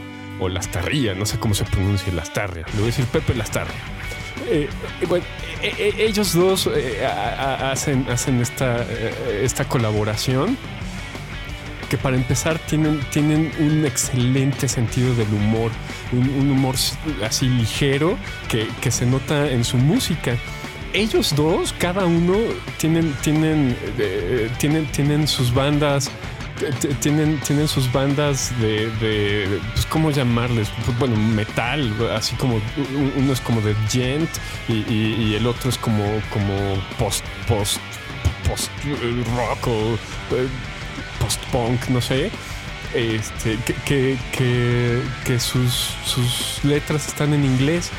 o 0.40 0.48
Lastarria, 0.48 1.14
no 1.14 1.26
sé 1.26 1.38
cómo 1.38 1.54
se 1.54 1.64
pronuncia 1.64 2.12
Lastarria, 2.12 2.64
le 2.68 2.74
voy 2.74 2.82
a 2.84 2.86
decir 2.86 3.04
Pepe 3.06 3.34
Lastarria. 3.34 3.74
Bueno, 5.08 5.24
ellos 5.78 6.34
dos 6.34 6.68
hacen, 7.70 8.06
hacen 8.10 8.40
esta, 8.40 8.84
esta 9.42 9.64
colaboración 9.66 10.56
que 11.90 11.98
para 11.98 12.16
empezar 12.16 12.58
tienen, 12.60 13.00
tienen 13.10 13.52
un 13.58 13.84
excelente 13.84 14.68
sentido 14.68 15.14
del 15.14 15.28
humor, 15.28 15.70
un, 16.12 16.50
humor 16.50 16.76
así 17.26 17.48
ligero 17.48 18.16
que, 18.48 18.68
que 18.80 18.90
se 18.90 19.04
nota 19.04 19.50
en 19.50 19.64
su 19.64 19.76
música. 19.76 20.36
Ellos 20.92 21.34
dos, 21.36 21.74
cada 21.78 22.06
uno, 22.06 22.38
tienen, 22.78 23.12
tienen, 23.22 23.76
eh, 23.98 24.50
tienen, 24.58 24.86
tienen 24.86 25.28
sus 25.28 25.52
bandas 25.52 26.10
tienen, 27.00 27.40
tienen 27.40 27.66
sus 27.68 27.90
bandas 27.90 28.52
de, 28.60 29.60
pues, 29.72 29.86
¿cómo 29.86 30.10
llamarles? 30.10 30.68
Pues, 30.84 30.98
bueno, 30.98 31.16
metal, 31.16 31.90
así 32.14 32.36
como 32.36 32.60
uno 33.16 33.32
es 33.32 33.40
como 33.40 33.60
de 33.62 33.74
gent 33.88 34.28
y, 34.68 35.34
el 35.34 35.46
otro 35.46 35.70
es 35.70 35.78
como, 35.78 36.04
como 36.30 36.54
post, 36.98 37.24
post, 37.48 37.78
post 38.46 38.70
eh, 38.84 39.24
rock 39.36 39.68
o 39.68 39.98
eh, 41.20 41.24
post 41.24 41.40
punk, 41.52 41.88
no 41.88 42.00
sé. 42.00 42.30
Este, 42.94 43.56
que, 43.64 43.74
que, 43.84 44.18
que, 44.32 45.00
que 45.24 45.38
sus, 45.38 45.94
sus 46.04 46.64
letras 46.64 47.06
están 47.06 47.32
en 47.34 47.44
inglés. 47.44 47.90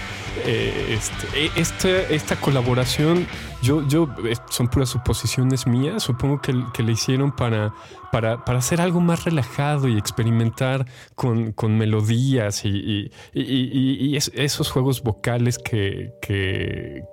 Eh, 0.46 0.98
este, 0.98 1.46
e- 1.46 1.52
esta, 1.56 1.90
esta 2.14 2.36
colaboración, 2.36 3.28
yo, 3.62 3.88
yo 3.88 4.08
eh, 4.26 4.36
son 4.50 4.68
puras 4.68 4.90
suposiciones 4.90 5.68
mías. 5.68 6.04
Supongo 6.04 6.42
que, 6.42 6.54
le 6.84 6.92
hicieron 6.92 7.32
para, 7.32 7.74
para, 8.12 8.44
para 8.44 8.60
hacer 8.60 8.82
algo 8.82 9.00
más 9.02 9.26
relajado 9.26 9.88
y 9.88 9.98
experimentar 9.98 10.86
con, 11.16 11.52
con 11.54 11.78
melodías 11.78 12.66
y, 12.66 12.70
y- 12.70 13.12
y- 13.34 13.42
y- 13.42 14.06
y 14.08 14.16
es- 14.18 14.32
esos 14.36 14.70
juegos 14.72 15.04
vocales 15.04 15.58
que, 15.58 16.12
que, 16.22 17.04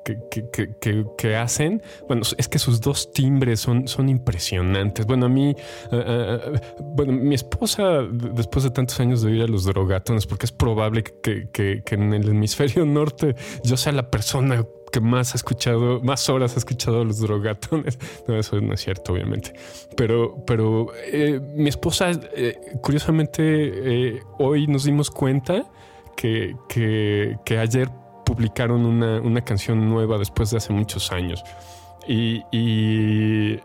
que, 1.17 1.37
hacen. 1.37 1.83
Bueno, 2.07 2.23
es 2.37 2.49
que 2.49 2.59
sus 2.59 2.81
dos 2.81 3.13
timbres 3.13 3.61
son, 3.61 3.87
son 3.89 4.09
impresionantes. 4.09 5.07
Bueno, 5.07 5.27
a 5.27 5.29
mí, 5.29 5.51
eh, 5.51 5.55
eh, 5.93 6.61
bueno, 6.95 7.13
mi 7.13 7.35
esposa, 7.35 8.03
después 8.11 8.65
de 8.65 8.71
tantos 8.71 8.99
años 9.01 9.23
de 9.23 9.33
ir 9.33 9.43
a 9.43 9.47
los 9.47 9.65
drogatones, 9.65 10.27
porque 10.27 10.47
es 10.47 10.53
probable 10.53 11.03
que 11.23 11.49
en 11.91 12.13
el 12.15 12.29
hemisferio 12.29 12.85
norte 12.87 13.35
yo 13.65 13.77
sea 13.77 13.93
la 13.93 14.11
persona 14.11 14.65
que 14.91 15.01
más 15.01 15.35
ha 15.35 15.37
escuchado, 15.37 16.01
más 16.01 16.29
horas 16.29 16.55
ha 16.55 16.59
escuchado 16.59 17.05
los 17.05 17.21
drogatones. 17.21 17.99
No, 18.29 18.37
eso 18.39 18.61
no 18.61 18.75
es 18.75 18.81
cierto, 18.81 19.13
obviamente. 19.13 19.55
Pero, 19.97 20.45
pero 20.47 20.89
eh, 21.11 21.41
mi 21.55 21.69
esposa, 21.69 22.11
eh, 22.11 22.59
curiosamente, 22.83 23.43
eh, 23.43 24.23
hoy 24.39 24.67
nos 24.67 24.85
dimos 24.85 25.11
cuenta 25.11 25.65
que, 26.17 26.55
que, 26.69 27.39
que 27.45 27.59
ayer 27.59 27.89
publicaron 28.27 28.85
una, 28.85 29.21
una 29.21 29.41
canción 29.43 29.89
nueva 29.89 30.19
después 30.19 30.51
de 30.51 30.59
hace 30.59 30.73
muchos 30.73 31.11
años. 31.11 31.43
Y, 32.09 32.43
y- 32.51 33.61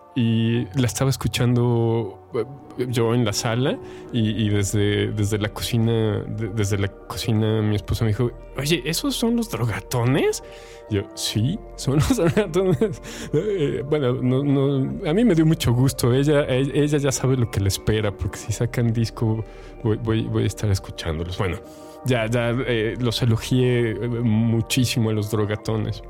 la 0.76 0.86
estaba 0.86 1.10
escuchando 1.10 2.30
eh, 2.36 2.44
yo 2.90 3.14
en 3.16 3.24
la 3.26 3.32
sala 3.34 3.80
y, 4.12 4.50
desde, 4.50 5.12
desde 5.12 5.38
la 5.40 5.50
cocina, 5.50 6.20
de- 6.28 6.50
desde 6.50 6.78
la 6.78 6.88
cocina 6.90 7.62
mi 7.62 7.76
esposa 7.78 8.04
me 8.04 8.10
dijo, 8.12 8.32
oye, 8.58 8.82
¿esos 8.86 9.16
son 9.16 9.38
los 9.38 9.50
drogatones? 9.50 10.44
Yo, 10.92 11.04
sí, 11.16 11.58
son 11.78 11.96
los 11.96 12.18
drogatones. 12.18 13.02
Eh, 13.34 13.84
bueno, 13.90 14.14
no, 14.22 14.44
no, 14.44 15.10
a 15.10 15.14
mí 15.14 15.24
me 15.24 15.34
dio 15.36 15.46
mucho 15.46 15.72
gusto. 15.74 16.14
Ella, 16.14 16.42
e- 16.48 16.72
ella 16.84 16.98
ya 16.98 17.12
sabe 17.12 17.38
lo 17.38 17.50
que 17.50 17.62
le 17.62 17.70
espera, 17.70 18.12
porque 18.12 18.38
si 18.38 18.52
sacan 18.52 18.92
disco 18.94 19.44
voy, 19.84 19.98
voy, 20.04 20.24
voy 20.24 20.44
a 20.44 20.48
estar 20.48 20.70
escuchándolos. 20.70 21.38
Bueno, 21.38 21.58
ya, 22.06 22.28
ya 22.28 22.50
eh, 22.68 22.96
los 23.00 23.22
elogié 23.22 23.92
eh, 23.92 24.08
muchísimo 24.08 25.10
a 25.10 25.14
los 25.14 25.32
drogatones. 25.32 26.04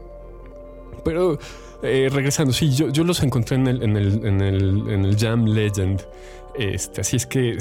Pero 1.03 1.37
eh, 1.83 2.09
regresando, 2.11 2.53
sí, 2.53 2.71
yo, 2.71 3.03
los 3.03 3.21
encontré 3.23 3.57
en 3.57 3.67
el, 3.67 3.83
en 3.83 3.97
el, 3.97 4.25
en 4.25 4.41
el, 4.41 4.89
en 4.89 5.05
el 5.05 5.17
Jam 5.17 5.45
Legend. 5.45 6.01
Este, 6.55 7.01
así 7.01 7.15
es 7.15 7.25
que, 7.25 7.57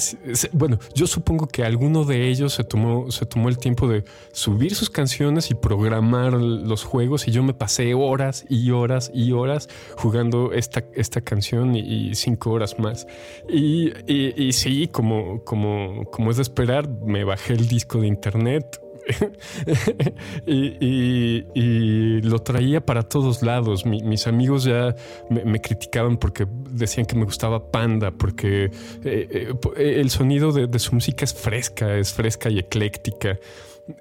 bueno, 0.53 0.79
yo 0.95 1.07
supongo 1.07 1.47
que 1.47 1.65
alguno 1.65 2.05
de 2.05 2.29
ellos 2.29 2.53
se 2.53 2.65
tomó, 2.65 3.11
se 3.11 3.25
tomó 3.25 3.49
el 3.49 3.57
tiempo 3.57 3.89
de 3.89 4.05
subir 4.33 4.75
sus 4.75 4.91
canciones 4.91 5.51
y 5.51 5.55
programar 5.55 6.35
los 6.35 6.85
juegos 6.85 7.27
y 7.27 7.31
yo 7.31 7.43
me 7.43 7.55
pasé 7.55 7.95
horas 7.95 8.45
y 8.51 8.71
horas 8.71 9.11
y 9.15 9.33
horas 9.33 9.69
jugando 9.97 10.53
esta, 10.53 10.85
esta 10.95 11.23
canción 11.23 11.75
y, 11.75 12.15
cinco 12.15 12.51
horas 12.51 12.79
más. 12.79 13.07
Y, 13.49 13.93
y, 14.07 14.53
sí, 14.53 14.89
como, 14.89 15.43
como, 15.45 16.05
como 16.11 16.31
es 16.31 16.37
de 16.37 16.43
esperar, 16.43 16.89
me 16.89 17.25
bajé 17.25 17.55
el 17.55 17.69
disco 17.69 17.99
de 17.99 18.09
internet, 18.09 18.82
y, 20.47 22.21
lo 22.23 22.39
traía 22.41 22.85
para 22.85 23.03
todos 23.03 23.43
lados. 23.43 23.85
mis 23.87 24.27
amigos 24.27 24.65
ya 24.65 24.95
me, 25.29 25.61
criticaban 25.61 26.17
porque 26.17 26.47
decían 26.71 27.07
que 27.07 27.17
me 27.17 27.25
gustaba 27.25 27.71
Panda, 27.71 28.11
porque 28.11 28.71
eh, 29.05 29.53
eh, 29.77 30.01
el 30.01 30.11
sonido 30.11 30.53
de, 30.53 30.79
su 30.79 30.95
música 30.95 31.25
es 31.25 31.35
fresca, 31.35 31.97
es 31.97 32.13
fresca 32.13 32.51
y 32.51 32.59
ecléctica. 32.59 33.39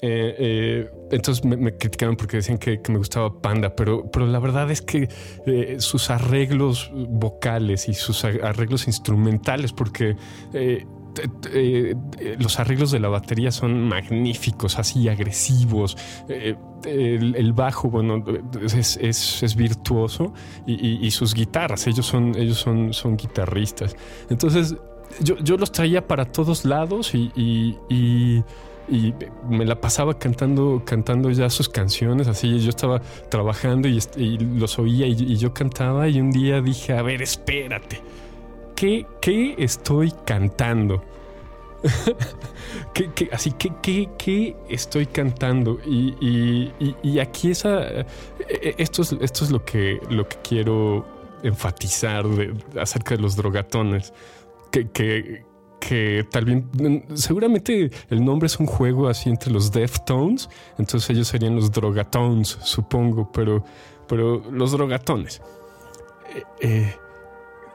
Eh, 0.01 0.89
entonces 1.09 1.43
me, 1.43 1.75
criticaban 1.75 2.15
porque 2.15 2.37
decían 2.37 2.57
que, 2.57 2.79
me 2.89 2.97
gustaba 2.97 3.41
Panda, 3.41 3.75
pero, 3.75 4.09
pero 4.11 4.27
la 4.27 4.39
verdad 4.39 4.69
es 4.71 4.81
que 4.81 5.09
sus 5.79 6.09
arreglos 6.09 6.91
vocales 6.93 7.89
y 7.89 7.93
sus 7.93 8.23
arreglos 8.23 8.87
instrumentales, 8.87 9.73
porque 9.73 10.15
eh, 11.53 11.95
los 12.39 12.59
arreglos 12.59 12.91
de 12.91 12.99
la 12.99 13.09
batería 13.09 13.51
son 13.51 13.87
magníficos, 13.87 14.77
así 14.79 15.09
agresivos. 15.09 15.97
Eh, 16.29 16.55
el, 16.85 17.53
bajo, 17.53 17.89
bueno, 17.89 18.23
es, 18.63 19.55
virtuoso 19.55 20.33
y, 20.65 21.11
sus 21.11 21.33
guitarras, 21.33 21.85
ellos 21.87 22.05
son, 22.05 22.35
ellos 22.35 22.57
son, 22.59 23.17
guitarristas. 23.17 23.95
Entonces, 24.29 24.75
yo, 25.19 25.57
los 25.57 25.71
traía 25.71 26.07
para 26.07 26.25
todos 26.25 26.65
lados 26.65 27.13
y, 27.13 28.43
me 29.49 29.65
la 29.65 29.79
pasaba 29.79 30.17
cantando, 30.17 30.81
cantando 30.85 31.29
ya 31.29 31.49
sus 31.49 31.69
canciones, 31.69 32.27
así 32.27 32.59
yo 32.59 32.69
estaba 32.69 33.01
trabajando 33.29 33.87
y, 33.87 33.99
los 34.37 34.79
oía 34.79 35.05
y, 35.05 35.35
yo 35.35 35.53
cantaba 35.53 36.07
y 36.09 36.19
un 36.19 36.31
día 36.31 36.61
dije, 36.61 36.93
a 36.93 37.01
ver, 37.03 37.21
espérate, 37.21 38.01
¿qué, 39.21 39.55
estoy 39.57 40.11
cantando? 40.25 41.03
así 43.31 43.51
que, 43.51 44.09
¿qué, 44.17 44.55
estoy 44.69 45.05
cantando? 45.05 45.79
Y, 45.85 47.19
aquí 47.19 47.51
esa, 47.51 47.83
e, 47.83 48.05
e, 48.49 48.75
esto 48.77 49.03
es, 49.03 49.13
esto 49.13 49.45
es 49.45 49.51
lo, 49.51 49.63
que, 49.63 49.99
lo 50.09 50.27
que 50.27 50.37
quiero 50.43 51.05
enfatizar 51.43 52.25
acerca 52.79 53.15
de 53.15 53.21
los 53.21 53.35
drogatones. 53.35 54.13
Que, 54.71 54.89
que, 54.89 55.43
que 55.79 56.25
tal 56.31 56.45
vez, 56.45 56.63
seguramente 57.15 57.91
el 58.09 58.23
nombre 58.23 58.47
es 58.47 58.57
un 58.59 58.67
juego 58.67 59.07
así 59.09 59.29
entre 59.29 59.51
los 59.51 59.71
Deftones, 59.71 60.47
entonces 60.77 61.09
ellos 61.09 61.27
serían 61.27 61.55
los 61.55 61.71
drogatones, 61.71 62.57
supongo, 62.61 63.31
pero, 63.31 63.63
pero 64.07 64.41
los 64.51 64.71
drogatones. 64.71 65.41
eh, 66.33 66.43
eh 66.61 67.00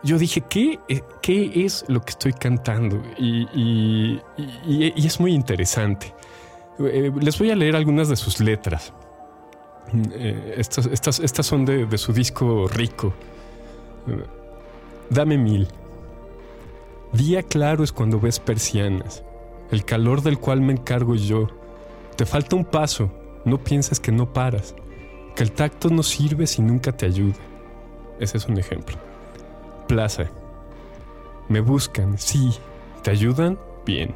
yo 0.03 0.19
dije, 0.19 0.43
¿qué, 0.43 0.79
eh, 0.89 1.03
¿qué 1.23 1.65
es 1.65 1.85
lo 1.89 2.01
que 2.01 2.11
estoy 2.11 2.33
cantando? 2.33 3.03
Y, 3.19 4.21
es 4.97 5.21
muy 5.21 5.33
interesante. 5.33 6.15
Eh, 6.79 7.11
les 7.21 7.39
voy 7.39 7.51
a 7.51 7.57
leer 7.57 7.77
algunas 7.77 8.09
de 8.09 8.17
sus 8.17 8.41
letras. 8.41 8.93
Eh, 10.13 10.55
estas, 10.57 10.87
estas, 10.87 11.21
estas, 11.21 11.47
son 11.47 11.65
de, 11.65 11.87
de, 11.87 11.99
su 11.99 12.13
disco 12.13 12.69
Rico. 12.69 13.15
Dame 15.11 15.39
mil. 15.39 15.69
Día 17.13 17.43
claro 17.43 17.83
es 17.83 17.93
cuando 17.93 18.21
ves 18.21 18.41
persianas, 18.41 19.25
el 19.71 19.85
calor 19.85 20.23
del 20.23 20.39
cual 20.39 20.61
me 20.61 20.73
encargo 20.73 21.15
yo. 21.15 21.49
Te 22.17 22.27
falta 22.27 22.57
un 22.57 22.65
paso, 22.65 23.11
no 23.45 23.59
pienses 23.59 24.01
que 24.01 24.13
no 24.13 24.33
paras, 24.33 24.75
que 25.35 25.43
el 25.43 25.53
tacto 25.53 25.89
no 25.89 26.03
sirve 26.03 26.47
si 26.47 26.63
nunca 26.63 26.93
te 26.93 27.07
ayuda. 27.07 27.39
Ese 28.19 28.39
es 28.39 28.47
un 28.47 28.59
ejemplo 28.59 28.97
plaza. 29.87 30.31
Me 31.49 31.61
buscan, 31.61 32.19
sí. 32.19 32.51
¿Te 33.03 33.11
ayudan? 33.11 33.59
Bien. 33.85 34.15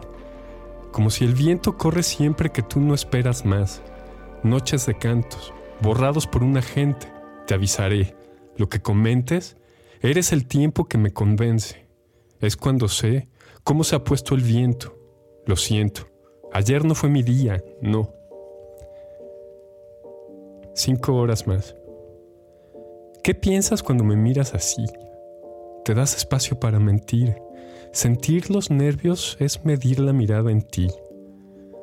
Como 0.93 1.11
si 1.11 1.25
el 1.25 1.35
viento 1.35 1.79
corre 1.79 2.03
siempre 2.03 2.51
que 2.51 2.63
tú 2.63 2.81
no 2.81 2.95
esperas 2.95 3.45
más. 3.45 3.83
Noches 4.43 4.87
de 4.87 4.99
cantos, 4.99 5.53
borrados 5.81 6.27
por 6.27 6.43
un 6.43 6.57
agente. 6.57 7.07
Te 7.47 7.55
avisaré. 7.55 8.17
Lo 8.57 8.69
que 8.69 8.81
comentes, 8.81 9.57
eres 10.01 10.33
el 10.33 10.47
tiempo 10.47 10.87
que 10.87 10.99
me 10.99 11.13
convence. 11.13 11.87
Es 12.41 12.57
cuando 12.57 12.89
sé 12.89 13.29
cómo 13.65 13.85
se 13.85 13.97
ha 13.97 14.05
puesto 14.05 14.35
el 14.35 14.43
viento. 14.43 14.99
Lo 15.47 15.57
siento. 15.57 16.09
Ayer 16.53 16.85
no 16.85 16.95
fue 16.95 17.09
mi 17.09 17.23
día, 17.23 17.63
no. 17.81 18.13
Cinco 20.75 21.15
horas 21.15 21.47
más. 21.47 21.77
¿Qué 23.23 23.35
piensas 23.35 23.83
cuando 23.83 24.03
me 24.03 24.17
miras 24.17 24.55
así? 24.55 24.85
Te 25.85 25.95
das 25.95 26.17
espacio 26.17 26.61
para 26.61 26.79
mentir. 26.79 27.37
Sentir 27.93 28.51
los 28.51 28.71
nervios 28.71 29.37
es 29.41 29.65
medir 29.65 29.99
la 29.99 30.13
mirada 30.13 30.51
en 30.51 30.63
ti. 30.63 30.89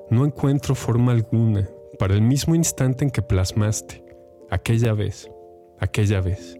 No 0.09 0.23
encuentro 0.23 0.75
forma 0.75 1.11
alguna 1.11 1.67
para 1.99 2.13
el 2.13 2.21
mismo 2.21 2.55
instante 2.55 3.03
en 3.03 3.09
que 3.11 3.21
plasmaste, 3.21 4.03
aquella 4.49 4.93
vez, 4.93 5.29
aquella 5.79 6.21
vez. 6.21 6.55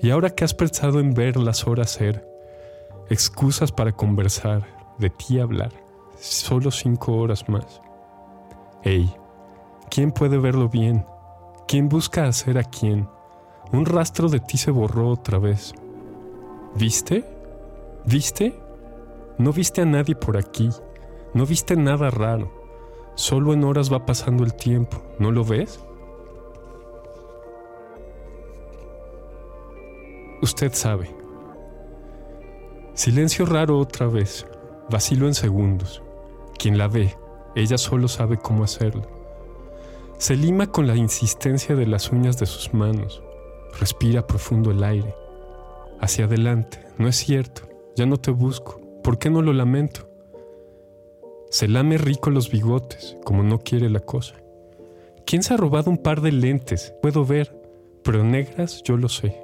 Y 0.00 0.10
ahora 0.10 0.30
que 0.30 0.44
has 0.44 0.54
pensado 0.54 1.00
en 1.00 1.12
ver 1.12 1.36
las 1.36 1.66
horas 1.66 1.90
ser, 1.90 2.26
excusas 3.10 3.72
para 3.72 3.92
conversar, 3.92 4.66
de 4.98 5.10
ti 5.10 5.40
hablar, 5.40 5.72
solo 6.18 6.70
cinco 6.70 7.16
horas 7.16 7.48
más. 7.48 7.80
Ey, 8.84 9.12
¿quién 9.90 10.12
puede 10.12 10.38
verlo 10.38 10.68
bien? 10.68 11.04
¿Quién 11.66 11.88
busca 11.88 12.26
hacer 12.26 12.58
a 12.58 12.64
quién? 12.64 13.08
Un 13.72 13.86
rastro 13.86 14.28
de 14.28 14.40
ti 14.40 14.58
se 14.58 14.70
borró 14.70 15.08
otra 15.08 15.38
vez. 15.38 15.74
¿Viste? 16.74 17.22
¿Viste? 18.06 18.54
No 19.36 19.52
viste 19.52 19.82
a 19.82 19.84
nadie 19.84 20.14
por 20.14 20.38
aquí. 20.38 20.70
No 21.34 21.44
viste 21.44 21.76
nada 21.76 22.10
raro. 22.10 22.50
Solo 23.14 23.52
en 23.52 23.64
horas 23.64 23.92
va 23.92 24.06
pasando 24.06 24.42
el 24.42 24.54
tiempo. 24.54 25.02
¿No 25.18 25.30
lo 25.30 25.44
ves? 25.44 25.80
Usted 30.40 30.72
sabe. 30.72 31.14
Silencio 32.94 33.44
raro 33.44 33.78
otra 33.78 34.06
vez. 34.06 34.46
Vacilo 34.90 35.26
en 35.26 35.34
segundos. 35.34 36.02
Quien 36.58 36.78
la 36.78 36.88
ve, 36.88 37.16
ella 37.54 37.76
solo 37.76 38.08
sabe 38.08 38.38
cómo 38.38 38.64
hacerlo. 38.64 39.02
Se 40.16 40.36
lima 40.36 40.68
con 40.68 40.86
la 40.86 40.96
insistencia 40.96 41.74
de 41.76 41.86
las 41.86 42.10
uñas 42.10 42.38
de 42.38 42.46
sus 42.46 42.72
manos. 42.72 43.22
Respira 43.78 44.26
profundo 44.26 44.70
el 44.70 44.82
aire 44.84 45.21
hacia 46.02 46.26
adelante. 46.26 46.80
No 46.98 47.08
es 47.08 47.16
cierto, 47.16 47.62
ya 47.96 48.04
no 48.04 48.18
te 48.18 48.30
busco. 48.30 48.80
¿Por 49.02 49.18
qué 49.18 49.30
no 49.30 49.40
lo 49.40 49.54
lamento? 49.54 50.10
Se 51.48 51.68
lame 51.68 51.96
rico 51.96 52.30
los 52.30 52.50
bigotes, 52.50 53.16
como 53.24 53.42
no 53.42 53.60
quiere 53.60 53.88
la 53.88 54.00
cosa. 54.00 54.34
¿Quién 55.24 55.42
se 55.42 55.54
ha 55.54 55.56
robado 55.56 55.90
un 55.90 55.98
par 55.98 56.20
de 56.20 56.32
lentes? 56.32 56.92
Puedo 57.00 57.24
ver, 57.24 57.56
pero 58.02 58.24
negras 58.24 58.82
yo 58.84 58.96
lo 58.96 59.08
sé. 59.08 59.40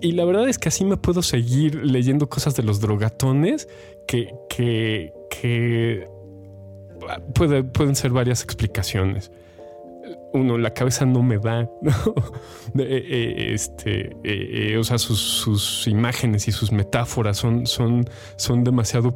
Y 0.00 0.12
la 0.12 0.24
verdad 0.24 0.48
es 0.48 0.58
que 0.58 0.68
así 0.68 0.84
me 0.84 0.96
puedo 0.96 1.22
seguir 1.22 1.74
leyendo 1.84 2.28
cosas 2.28 2.54
de 2.54 2.62
los 2.62 2.80
drogatones 2.80 3.68
que, 4.06 4.32
que, 4.48 5.12
que 5.30 6.08
pueden 7.34 7.96
ser 7.96 8.12
varias 8.12 8.42
explicaciones 8.44 9.32
uno, 10.32 10.58
la 10.58 10.72
cabeza 10.74 11.06
no 11.06 11.22
me 11.22 11.38
da, 11.38 11.60
eh, 11.62 11.68
eh, 12.78 13.50
este, 13.52 14.16
eh, 14.24 14.76
o 14.78 14.84
sea, 14.84 14.98
sus, 14.98 15.86
imágenes 15.86 16.48
y 16.48 16.52
sus 16.52 16.72
metáforas 16.72 17.36
son, 17.36 17.66
son, 17.66 18.04
son 18.36 18.64
demasiado 18.64 19.14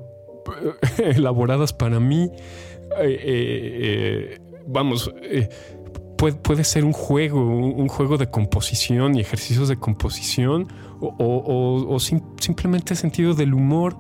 elaboradas 0.99 1.73
para 1.73 2.01
mí. 2.01 2.31
vamos, 4.67 5.13
puede, 6.17 6.37
puede, 6.37 6.65
ser 6.65 6.85
un 6.85 6.93
juego, 6.93 7.41
un, 7.41 7.89
juego 7.89 8.17
de 8.17 8.29
composición 8.29 9.17
y 9.17 9.21
ejercicios 9.21 9.69
de 9.69 9.77
composición, 9.77 10.69
o, 11.01 11.99
simplemente 12.01 12.95
sentido 12.95 13.35
del 13.35 13.55
humor. 13.55 13.97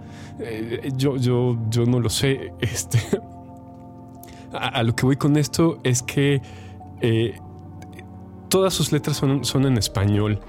yo, 0.96 1.16
yo, 1.16 1.58
yo 1.68 1.84
no 1.84 2.00
lo 2.00 2.08
sé. 2.08 2.52
Este, 2.60 2.98
a 4.54 4.82
lo 4.82 4.94
que 4.94 5.06
voy 5.06 5.16
con 5.16 5.38
esto 5.38 5.78
es 5.82 6.02
que 6.02 6.42
eh, 7.02 7.38
todas 8.48 8.72
sus 8.72 8.92
letras 8.92 9.16
son, 9.16 9.44
son 9.44 9.66
en 9.66 9.76
español 9.76 10.40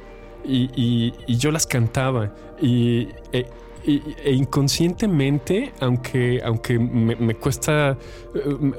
y, 0.46 1.14
yo 1.28 1.52
las 1.52 1.66
cantaba 1.66 2.34
y, 2.62 3.10
e, 3.32 3.46
e, 3.86 4.32
inconscientemente, 4.32 5.74
aunque, 5.80 6.42
aunque 6.44 6.80
me, 6.80 7.36
cuesta, 7.36 7.98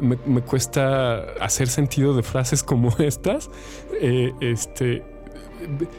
me, 0.01 0.43
cuesta 0.43 1.33
hacer 1.41 1.69
sentido 1.69 2.15
de 2.15 2.23
frases 2.23 2.63
como 2.63 2.91
estas, 2.99 3.51
eh, 4.01 4.33
este, 4.41 5.03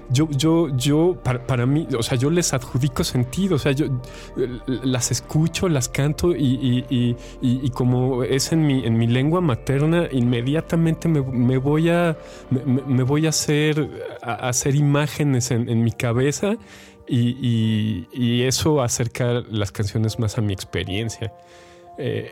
yo, 0.09 0.29
yo, 0.31 0.69
yo, 0.75 1.17
para, 1.23 1.65
mí, 1.65 1.87
o 1.97 2.03
sea, 2.03 2.17
yo 2.17 2.29
les 2.29 2.53
adjudico 2.53 3.03
sentido, 3.03 3.55
o 3.55 3.59
sea, 3.59 3.71
yo 3.71 3.87
las 4.67 5.11
escucho, 5.11 5.69
las 5.69 5.89
canto 5.89 6.35
y, 6.35 6.85
y- 6.89 7.15
y- 7.41 7.69
como 7.71 8.23
es 8.23 8.51
en 8.51 8.65
mi, 8.65 8.85
en 8.85 8.97
mi 8.97 9.07
lengua 9.07 9.41
materna, 9.41 10.07
inmediatamente 10.11 11.07
me, 11.07 11.21
me 11.21 11.57
voy 11.57 11.89
a, 11.89 12.17
me, 12.49 13.03
voy 13.03 13.25
a 13.25 13.29
hacer, 13.29 13.89
hacer 14.21 14.75
imágenes 14.75 15.51
en, 15.51 15.83
mi 15.83 15.91
cabeza 15.91 16.55
y, 17.07 17.37
y- 17.41 18.07
y 18.13 18.43
eso 18.43 18.81
acerca 18.81 19.43
las 19.49 19.71
canciones 19.71 20.19
más 20.19 20.37
a 20.37 20.41
mi 20.41 20.53
experiencia. 20.53 21.33
Eh, 21.97 22.31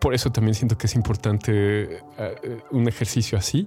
por 0.00 0.14
eso 0.14 0.30
también 0.30 0.54
siento 0.54 0.76
que 0.76 0.86
es 0.86 0.94
importante 0.96 2.00
eh, 2.18 2.60
un 2.70 2.88
ejercicio 2.88 3.38
así. 3.38 3.66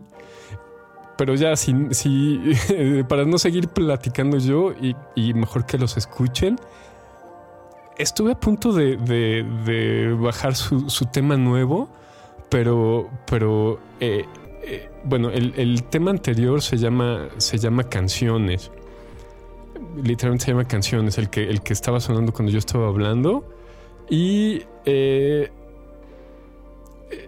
Pero 1.18 1.36
ya, 1.36 1.56
si, 1.56 1.74
si- 1.92 2.42
para 3.10 3.26
no 3.26 3.38
seguir 3.38 3.68
platicando 3.70 4.38
yo 4.38 4.72
y, 4.74 4.96
y 5.16 5.34
mejor 5.34 5.66
que 5.66 5.78
los 5.78 5.98
escuchen, 5.98 6.60
estuve 7.98 8.34
a 8.34 8.40
punto 8.40 8.72
de, 8.74 8.98
de- 8.98 10.14
bajar 10.20 10.56
su, 10.56 10.90
su 10.90 11.06
tema 11.06 11.36
nuevo, 11.38 11.90
pero, 12.50 13.10
pero 13.26 13.80
eh, 14.00 14.26
eh, 14.64 14.90
bueno, 15.04 15.30
el, 15.30 15.54
el 15.58 15.84
tema 15.86 16.12
anterior 16.12 16.62
se 16.62 16.78
llama, 16.78 17.28
se 17.38 17.58
llama 17.58 17.84
Canciones. 17.86 18.72
Literalmente 20.04 20.46
se 20.46 20.52
llama 20.52 20.66
Canciones, 20.66 21.18
el 21.18 21.30
que, 21.30 21.50
el 21.50 21.62
que 21.62 21.74
estaba 21.74 22.00
sonando 22.00 22.32
cuando 22.34 22.52
yo 22.52 22.60
estaba 22.60 22.88
hablando. 22.88 23.44
Y 24.10 24.62
eh, 24.86 25.52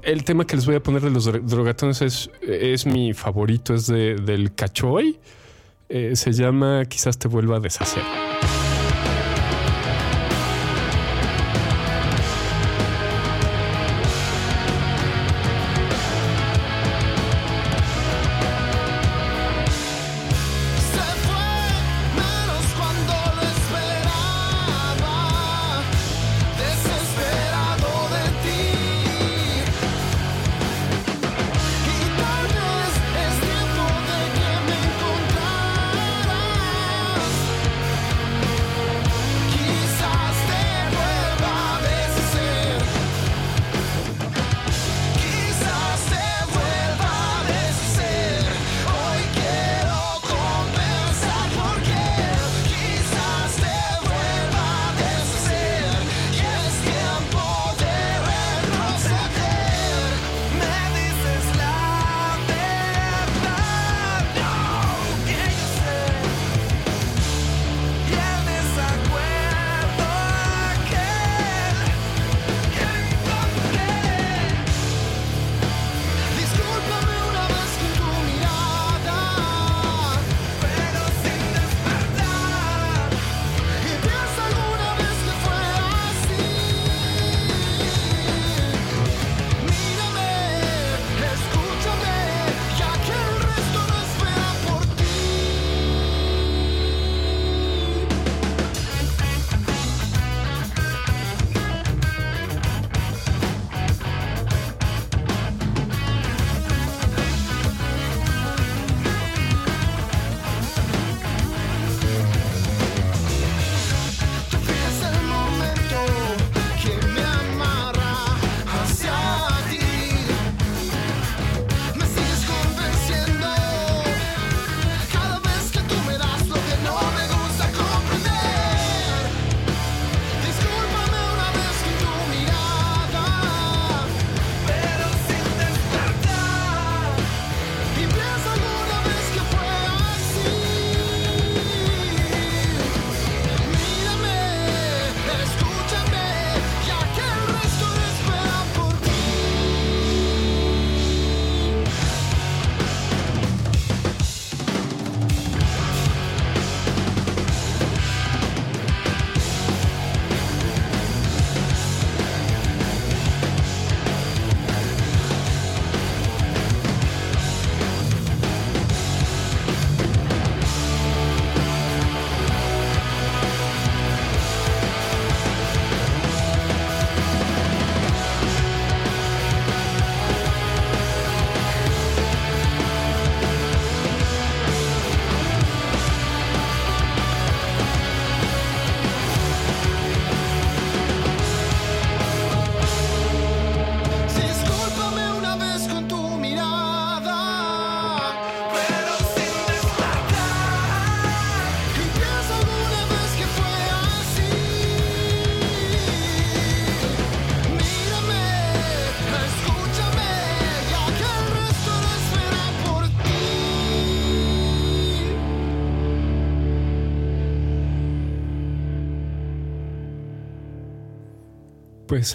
el 0.04 0.24
tema 0.24 0.46
que 0.46 0.56
les 0.56 0.66
voy 0.66 0.76
a 0.76 0.84
poner 0.84 1.02
de 1.02 1.10
los 1.12 1.28
dro- 1.32 1.42
drogatones 1.42 2.02
es, 2.02 2.30
es 2.42 2.86
mi 2.86 3.14
favorito, 3.14 3.74
es 3.74 3.88
de- 3.88 4.16
del 4.16 4.54
cachoy. 4.54 5.18
Eh, 5.90 6.16
se 6.16 6.32
llama 6.34 6.86
Quizás 6.86 7.18
te 7.18 7.28
vuelva 7.28 7.58
a 7.58 7.60
deshacer. 7.60 8.04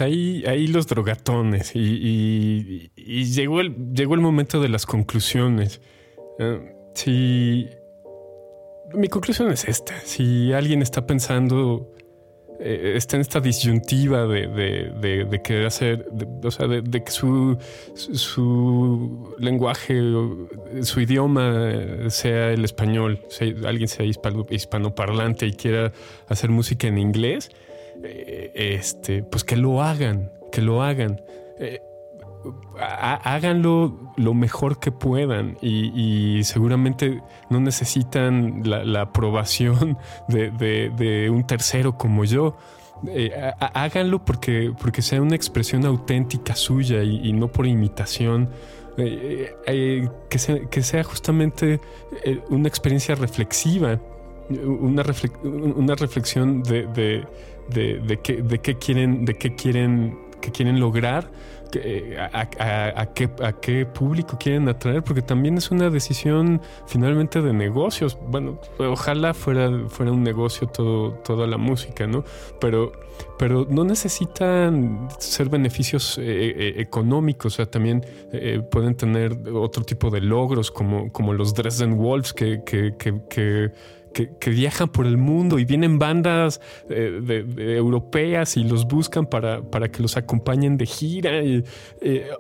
Ahí, 0.01 0.45
ahí 0.47 0.67
los 0.67 0.87
drogatones 0.87 1.73
y, 1.75 2.91
llegó, 2.97 3.61
el, 3.61 3.93
llegó 3.95 4.15
el 4.15 4.21
momento 4.21 4.61
de 4.61 4.69
las 4.69 4.87
conclusiones. 4.87 5.81
Eh, 6.39 6.75
si 6.95 7.69
mi 8.95 9.09
conclusión 9.09 9.51
es 9.51 9.65
esta, 9.69 9.99
si 10.01 10.53
alguien 10.53 10.83
está 10.83 11.07
pensando 11.07 11.91
eh, 12.61 12.93
está 12.97 13.17
en 13.17 13.23
esta 13.23 13.41
disyuntiva 13.41 14.27
de, 14.27 14.47
de- 14.47 15.25
de- 15.25 15.43
querer 15.43 15.67
hacer, 15.67 16.07
o 16.43 16.51
sea, 16.53 16.69
de, 16.69 16.83
que 17.03 17.11
su, 17.11 17.59
su, 17.95 19.35
lenguaje, 19.39 20.01
su 20.83 21.01
idioma 21.01 22.09
sea 22.11 22.53
el 22.53 22.65
español, 22.65 23.21
sea, 23.29 23.49
alguien 23.67 23.89
sea 23.89 24.07
hispano- 24.07 24.47
hispanoparlante 24.49 25.47
y 25.47 25.53
quiera 25.55 25.93
hacer 26.29 26.51
música 26.51 26.87
en 26.87 26.99
inglés, 26.99 27.51
este, 28.05 29.23
pues 29.23 29.45
que 29.45 29.57
lo 29.57 29.83
hagan, 29.83 30.31
que 30.53 30.61
lo 30.63 30.83
hagan. 30.83 31.21
Eh, 31.59 31.81
há- 32.79 33.35
háganlo 33.35 34.13
lo 34.17 34.35
mejor 34.35 34.79
que 34.79 34.93
puedan 34.93 35.57
y, 35.63 36.43
seguramente 36.45 37.23
no 37.51 37.61
necesitan 37.61 38.63
la, 38.65 39.03
aprobación 39.03 39.97
de, 40.29 41.31
un 41.31 41.47
tercero 41.47 41.97
como 41.97 42.25
yo. 42.25 42.57
Eh, 43.09 43.33
há- 43.37 43.55
há- 43.61 43.85
háganlo 43.85 44.25
porque, 44.25 44.73
porque 44.81 45.03
sea 45.03 45.21
una 45.21 45.37
expresión 45.37 45.85
auténtica 45.85 46.55
suya 46.55 47.03
y, 47.03 47.33
no 47.33 47.49
por 47.49 47.67
imitación. 47.67 48.51
Eh, 48.97 49.51
eh, 49.67 50.07
eh, 50.07 50.09
que, 50.71 50.83
sea, 50.83 51.03
justamente 51.03 51.81
eh, 52.25 52.41
una 52.49 52.69
experiencia 52.69 53.17
reflexiva, 53.17 53.99
una, 54.51 55.03
una 55.43 55.95
reflexión 55.97 56.63
de, 56.63 57.25
de, 57.69 57.99
de 57.99 58.21
qué, 58.21 58.43
de 58.43 58.59
qué 58.61 58.77
quieren, 58.77 59.25
de 59.25 59.35
qué 59.35 59.55
quieren, 59.55 60.19
qué 60.41 60.51
quieren 60.51 60.81
lograr, 60.81 61.31
que, 61.81 62.17
a, 62.19 63.07
qué, 63.15 63.29
a 63.43 63.53
qué 63.61 63.87
público 63.87 64.37
quieren 64.39 64.69
atraer, 64.69 65.03
porque 65.03 65.23
también 65.23 65.57
es 65.57 65.71
una 65.71 65.91
decisión 65.91 66.61
finalmente 66.87 67.43
de 67.43 67.53
negocios. 67.53 68.17
Bueno, 68.29 68.61
ojalá 68.79 69.35
fuera, 69.35 69.71
fuera 69.89 70.13
un 70.13 70.23
negocio 70.23 70.69
todo, 70.69 71.15
toda 71.25 71.47
la 71.47 71.57
música, 71.57 72.07
¿no? 72.07 72.25
Pero, 72.61 72.93
pero 73.39 73.67
no 73.69 73.85
necesitan 73.85 75.09
ser 75.19 75.49
beneficios 75.49 76.19
eh, 76.19 76.23
eh, 76.23 76.75
económicos, 76.79 77.55
o 77.55 77.57
sea, 77.57 77.67
también 77.67 78.05
eh, 78.33 78.61
pueden 78.71 78.95
tener 78.95 79.37
otro 79.53 79.85
tipo 79.85 80.11
de 80.11 80.21
logros 80.21 80.71
como, 80.71 81.11
como 81.13 81.33
los 81.33 81.55
Dresden 81.55 81.97
Wolves 81.97 82.33
que, 82.33 82.63
que, 82.65 82.95
que 82.97 83.73
que, 84.15 84.51
viajan 84.51 84.89
por 84.89 85.07
el 85.07 85.19
mundo 85.19 85.59
y 85.59 85.65
vienen 85.67 85.99
bandas 85.99 86.61
eh, 86.89 87.45
europeas 87.77 88.57
y 88.57 88.65
los 88.65 88.87
buscan 88.87 89.27
para, 89.27 89.61
para 89.63 89.89
que 89.91 90.01
los 90.01 90.17
acompañen 90.17 90.79
de 90.79 90.87
gira. 90.87 91.43
Y, 91.43 91.63
eh, 92.01 92.31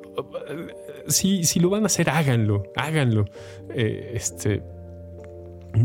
si, 1.08 1.60
lo 1.60 1.68
van 1.68 1.82
a 1.82 1.86
hacer, 1.86 2.08
háganlo, 2.08 2.62
háganlo. 2.76 3.26
Eh, 3.74 4.12
este, 4.14 4.62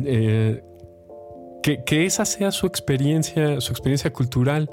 eh, 0.05 0.61
que, 1.63 1.83
que 1.83 2.05
esa 2.05 2.23
sea 2.25 2.51
su 2.51 2.67
experiencia, 2.67 3.59
su 3.59 3.73
experiencia 3.73 4.13
cultural, 4.13 4.69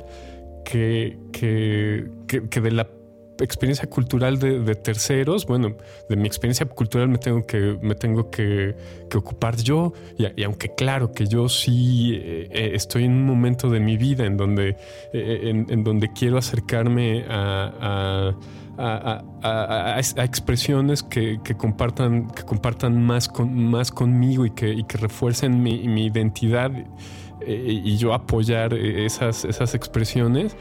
que, 0.65 1.19
que- 1.33 2.09
que 2.51 2.61
de 2.61 2.71
la 2.73 2.89
experiencia 3.41 3.89
cultural 3.89 4.39
de, 4.39 4.75
terceros, 4.75 5.47
bueno, 5.47 5.77
de 6.09 6.17
mi 6.17 6.27
experiencia 6.27 6.67
cultural 6.67 7.09
me 7.09 7.19
tengo 7.19 7.47
que, 7.47 7.79
me 7.83 7.95
tengo 7.95 8.31
que, 8.31 8.75
ocupar 9.17 9.57
yo. 9.57 9.93
Y, 10.19 10.43
aunque 10.43 10.75
claro 10.75 11.13
que 11.13 11.27
yo 11.27 11.49
sí 11.49 12.13
eh, 12.15 12.49
eh, 12.51 12.71
estoy 12.75 13.05
en 13.05 13.13
un 13.13 13.25
momento 13.25 13.69
de 13.71 13.81
mi 13.81 13.97
vida 13.97 14.25
en 14.27 14.37
donde, 14.37 14.77
eh, 15.13 15.65
en, 15.69 15.85
donde 15.85 16.13
quiero 16.13 16.39
acercarme 16.39 17.25
a, 17.29 18.35
a- 18.79 19.23
a- 19.43 19.97
a- 19.97 20.25
expresiones 20.25 21.03
que, 21.03 21.39
que 21.43 21.55
compartan, 21.55 22.29
que 22.31 22.43
compartan 22.43 23.03
más, 23.03 23.29
con, 23.29 23.55
más 23.71 23.91
conmigo 23.91 24.45
y 24.45 24.51
que, 24.51 24.83
que 24.87 24.99
refuercen 24.99 25.63
mi, 25.63 25.89
mi 25.89 26.07
identidad 26.07 26.71
y 27.47 27.97
yo 27.97 28.13
apoyar 28.13 28.75
esas, 28.75 29.45
esas 29.45 29.75
expresiones. 29.75 30.57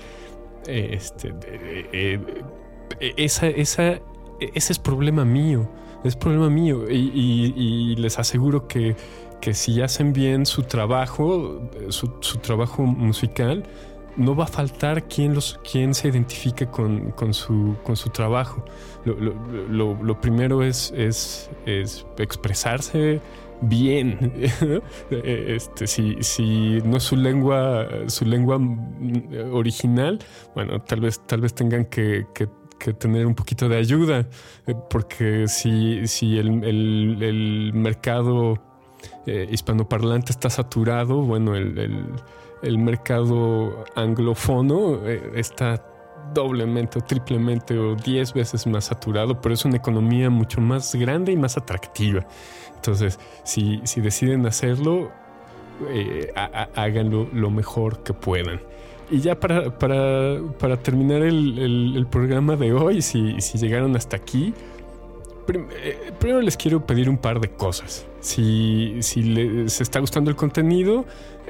Este, 0.68 1.34
esa, 3.00 3.48
esa, 3.48 4.00
ese 4.40 4.74
es 4.74 4.80
problema 4.80 5.26
mío, 5.26 5.68
es 6.04 6.16
problema 6.16 6.50
mío 6.50 6.86
y, 6.90 7.96
les 7.98 8.20
aseguro 8.20 8.68
que, 8.68 8.96
que 9.42 9.54
si 9.54 9.82
hacen 9.82 10.14
bien 10.14 10.46
su 10.46 10.64
trabajo, 10.64 11.62
su, 11.90 12.12
su 12.22 12.38
trabajo 12.40 12.84
musical, 12.84 13.64
no 14.18 14.34
va 14.36 14.46
a 14.46 14.48
faltar 14.48 15.08
quien, 15.10 15.34
los, 15.34 15.60
quien 15.70 15.94
se 15.94 16.08
identifique 16.08 16.68
con, 16.68 17.12
con 17.12 17.34
su, 17.34 17.76
con 17.84 17.96
su 17.98 18.10
trabajo. 18.10 18.64
Lo, 19.04 19.14
lo- 19.70 19.98
lo- 20.02 20.22
primero 20.22 20.64
es, 20.64 20.94
es, 20.96 21.50
es 21.66 22.06
expresarse 22.18 23.20
bien. 23.62 24.34
este, 25.12 25.86
si, 25.88 26.16
si 26.22 26.80
no 26.86 26.98
es 26.98 27.04
su 27.04 27.18
lengua, 27.18 27.88
su 28.08 28.24
lengua 28.26 28.58
mm, 28.58 29.52
original, 29.54 30.20
bueno, 30.56 30.82
tal 30.82 31.02
vez, 31.02 31.20
tal 31.26 31.42
vez 31.42 31.54
tengan 31.54 31.84
que- 31.86 32.26
que 32.86 32.94
tener 32.94 33.26
un 33.26 33.34
poquito 33.36 33.68
de 33.68 33.78
ayuda, 33.78 34.28
eh, 34.68 34.76
porque 34.90 35.48
si, 35.48 36.06
si 36.08 36.38
el, 36.38 36.64
el- 36.64 37.18
mercado 37.74 38.60
eh, 39.26 39.48
hispanoparlante 39.52 40.32
está 40.32 40.50
saturado, 40.50 41.22
bueno, 41.24 41.56
el, 41.56 41.78
el- 41.80 42.78
mercado 42.78 43.84
anglofono 43.96 45.00
eh, 45.08 45.32
está 45.36 45.84
doblemente 46.34 47.00
o 47.00 47.02
triplemente 47.02 47.78
o 47.78 47.96
diez 47.96 48.34
veces 48.34 48.66
más 48.68 48.86
saturado, 48.86 49.40
pero 49.42 49.54
es 49.54 49.66
una 49.66 49.78
economía 49.78 50.30
mucho 50.30 50.62
más 50.62 50.94
grande 50.96 51.32
y 51.32 51.38
más 51.38 51.58
atractiva. 51.58 52.26
Entonces, 52.76 53.20
si, 53.44 53.82
si 53.84 54.02
deciden 54.02 54.46
hacerlo, 54.46 55.12
eh, 55.90 56.32
ha- 56.36 56.50
ha- 56.76 56.82
háganlo 56.84 57.28
lo 57.34 57.50
mejor 57.50 58.04
que 58.04 58.14
puedan. 58.14 58.60
Y 59.12 59.20
ya 59.20 59.40
para, 59.40 59.78
para, 59.78 60.40
para 60.60 60.78
terminar 60.78 61.22
el, 61.22 61.60
el- 61.60 62.08
programa 62.08 62.56
de 62.56 62.74
hoy, 62.74 63.02
si, 63.02 63.40
si 63.40 63.58
llegaron 63.58 63.96
hasta 63.96 64.18
aquí, 64.18 64.54
eh, 65.48 66.12
primero 66.20 66.42
les 66.42 66.58
quiero 66.58 66.86
pedir 66.88 67.08
un 67.10 67.18
par 67.18 67.40
de 67.40 67.50
cosas. 67.50 68.08
Si, 68.20 68.96
si 69.02 69.22
les 69.22 69.80
está 69.80 70.00
gustando 70.00 70.32
el 70.32 70.36
contenido 70.36 71.06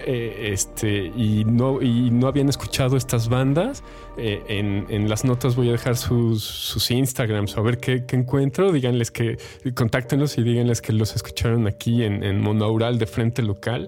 eh, 0.06 0.49
este, 0.51 1.06
y, 1.16 1.45
no, 1.45 1.82
y 1.82 2.12
no 2.12 2.28
habían 2.28 2.49
escuchado 2.49 2.97
estas 2.97 3.30
bandas, 3.30 3.84
eh, 4.18 4.43
en, 4.49 4.86
en 4.89 5.08
las 5.08 5.24
notas 5.24 5.56
voy 5.56 5.70
a 5.70 5.72
dejar 5.72 5.95
sus, 5.95 6.43
sus 6.43 6.91
Instagrams 6.91 7.58
a 7.58 7.62
ver 7.62 7.78
qué, 7.78 8.06
qué 8.06 8.18
encuentro. 8.18 8.74
Díganles 8.74 9.12
que, 9.12 9.38
contáctenlos 9.74 10.38
y 10.38 10.43
díganles 10.43 10.82
que 10.82 10.91
los 10.91 11.16
escucharon 11.16 11.66
aquí 11.68 12.03
en, 12.03 12.22
en 12.24 12.41
Monaural 12.41 12.97
de 12.99 13.06
Frente 13.06 13.41
Local. 13.41 13.88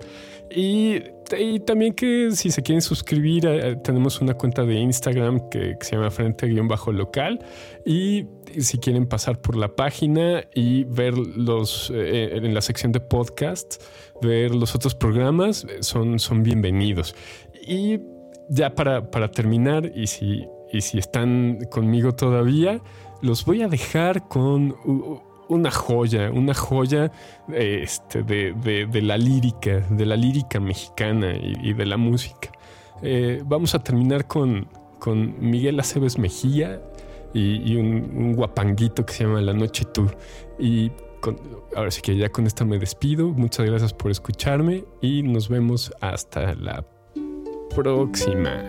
Y, 0.50 1.02
y 1.38 1.60
también 1.60 1.94
que 1.94 2.32
si 2.32 2.52
se 2.52 2.62
quieren 2.62 2.82
suscribir, 2.82 3.46
eh, 3.46 3.76
tenemos 3.84 4.22
una 4.22 4.36
cuenta 4.36 4.64
de 4.64 4.76
Instagram 4.76 5.50
que, 5.50 5.76
se 5.82 5.96
llama 5.96 6.10
Frente-Local. 6.10 7.40
Y 7.86 8.26
si 8.60 8.78
quieren 8.78 9.08
pasar 9.08 9.42
por 9.42 9.56
la 9.58 9.76
página 9.76 10.44
y 10.54 10.86
ver 10.86 11.18
los 11.18 11.92
eh, 11.94 12.38
en 12.38 12.54
la 12.54 12.62
sección 12.62 12.92
de 12.92 13.00
podcast, 13.00 13.84
ver 14.22 14.56
los 14.56 14.76
otros 14.76 14.96
programas, 14.96 15.66
eh, 15.66 15.78
son, 15.82 16.20
son 16.20 16.44
bienvenidos. 16.44 17.16
Y 17.66 18.00
ya 18.50 18.74
para, 18.74 19.12
para 19.12 19.30
terminar, 19.30 19.92
y 19.94 20.08
si, 20.08 20.46
y 20.72 20.82
si 20.82 20.98
están 20.98 21.60
conmigo 21.70 22.16
todavía, 22.16 22.82
los 23.22 23.44
voy 23.44 23.64
a 23.64 23.68
dejar 23.68 24.28
con 24.28 24.76
una 25.50 25.72
joya, 25.72 26.32
una 26.32 26.54
joya 26.54 27.12
este, 27.54 28.24
de, 28.24 28.54
de- 28.54 28.86
de 28.86 29.02
la 29.02 29.18
lírica, 29.18 29.80
de 29.90 30.06
la 30.06 30.16
lírica 30.16 30.60
mexicana 30.60 31.34
y, 31.36 31.74
de 31.74 31.86
la 31.86 31.98
música. 31.98 32.50
Eh, 33.02 33.42
vamos 33.46 33.76
a 33.76 33.84
terminar 33.84 34.28
con, 34.28 34.68
con 35.00 35.36
Miguel 35.40 35.80
Aceves 35.80 36.18
Mejía 36.18 36.82
y, 37.34 37.76
un, 37.76 38.34
guapanguito 38.36 39.06
que 39.06 39.14
se 39.14 39.24
llama 39.26 39.42
La 39.42 39.54
Noche 39.54 39.86
Tú. 39.86 40.10
Y 40.58 40.92
ahora 41.76 41.92
sí 41.92 42.02
que 42.02 42.16
ya 42.16 42.30
con 42.30 42.48
esta 42.48 42.66
me 42.66 42.80
despido. 42.80 43.28
Muchas 43.30 43.66
gracias 43.66 43.94
por 43.94 44.10
escucharme 44.12 44.86
y 45.02 45.22
nos 45.24 45.50
vemos 45.50 45.92
hasta 46.02 46.56
la 46.56 46.84
próxima. 47.76 48.64